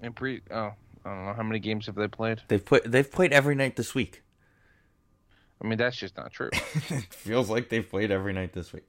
And 0.00 0.14
pre 0.14 0.42
oh, 0.50 0.72
I 1.04 1.08
don't 1.08 1.26
know 1.26 1.32
how 1.32 1.42
many 1.42 1.60
games 1.60 1.86
have 1.86 1.94
they 1.94 2.08
played. 2.08 2.42
They've 2.48 2.64
put 2.64 2.90
they've 2.90 3.10
played 3.10 3.32
every 3.32 3.54
night 3.54 3.76
this 3.76 3.94
week. 3.94 4.22
I 5.62 5.66
mean, 5.66 5.78
that's 5.78 5.96
just 5.96 6.16
not 6.16 6.32
true. 6.32 6.50
feels 7.10 7.48
like 7.48 7.68
they've 7.68 7.88
played 7.88 8.10
every 8.10 8.32
night 8.32 8.52
this 8.52 8.72
week. 8.72 8.88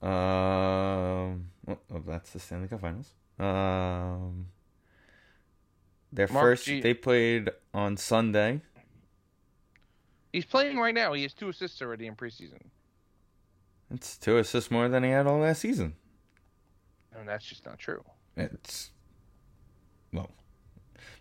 Um, 0.00 1.50
oh, 1.68 1.78
oh, 1.92 2.02
that's 2.06 2.30
the 2.30 2.38
Stanley 2.38 2.68
Cup 2.68 2.80
Finals. 2.80 3.12
Um, 3.38 4.46
their 6.12 6.28
Mark 6.28 6.44
first 6.44 6.64
G- 6.64 6.80
they 6.80 6.94
played 6.94 7.50
on 7.74 7.96
Sunday. 7.96 8.62
He's 10.32 10.44
playing 10.44 10.78
right 10.78 10.94
now. 10.94 11.12
He 11.12 11.22
has 11.22 11.34
two 11.34 11.48
assists 11.48 11.82
already 11.82 12.06
in 12.06 12.14
preseason. 12.14 12.60
It's 13.90 14.16
two 14.16 14.38
assists 14.38 14.70
more 14.70 14.88
than 14.88 15.02
he 15.02 15.10
had 15.10 15.26
all 15.26 15.38
last 15.38 15.60
season. 15.60 15.94
Mean, 17.18 17.26
that's 17.26 17.44
just 17.44 17.66
not 17.66 17.78
true. 17.78 18.02
It's 18.36 18.90
well, 20.12 20.30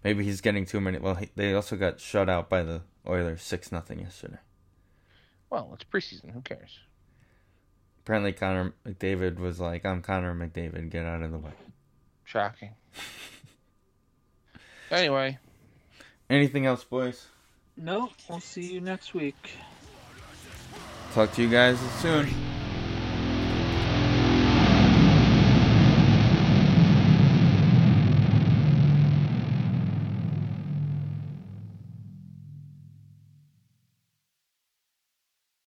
maybe 0.04 0.24
he's 0.24 0.41
getting 0.41 0.66
too 0.66 0.80
many. 0.82 0.98
Well, 1.00 1.16
he, 1.16 1.30
they 1.36 1.54
also 1.54 1.76
got 1.76 2.00
shut 2.00 2.30
out 2.30 2.50
by 2.50 2.64
the 2.64 2.82
Oilers 3.08 3.41
six 3.41 3.72
nothing 3.72 4.00
yesterday. 4.00 4.39
Well, 5.50 5.72
it's 5.74 5.84
preseason. 5.86 6.32
Who 6.34 6.41
cares? 6.41 6.80
Apparently, 8.04 8.34
Connor 8.34 8.74
McDavid 8.86 9.38
was 9.39 9.60
like, 9.60 9.86
"I'm 9.86 10.02
Connor 10.02 10.34
McDavid. 10.36 10.89
Get 10.89 11.06
out 11.06 11.22
of 11.22 11.32
the 11.32 11.38
way." 11.38 11.52
Shocking. 12.26 12.72
anyway, 14.91 15.38
Anything 16.30 16.66
else, 16.66 16.84
boys? 16.84 17.28
no, 17.78 18.10
we'll 18.30 18.39
see 18.41 18.74
you 18.74 18.82
next 18.82 19.14
week. 19.14 19.52
Talk 21.14 21.32
to 21.34 21.41
you 21.41 21.50
guys 21.50 21.80
soon. 22.02 22.28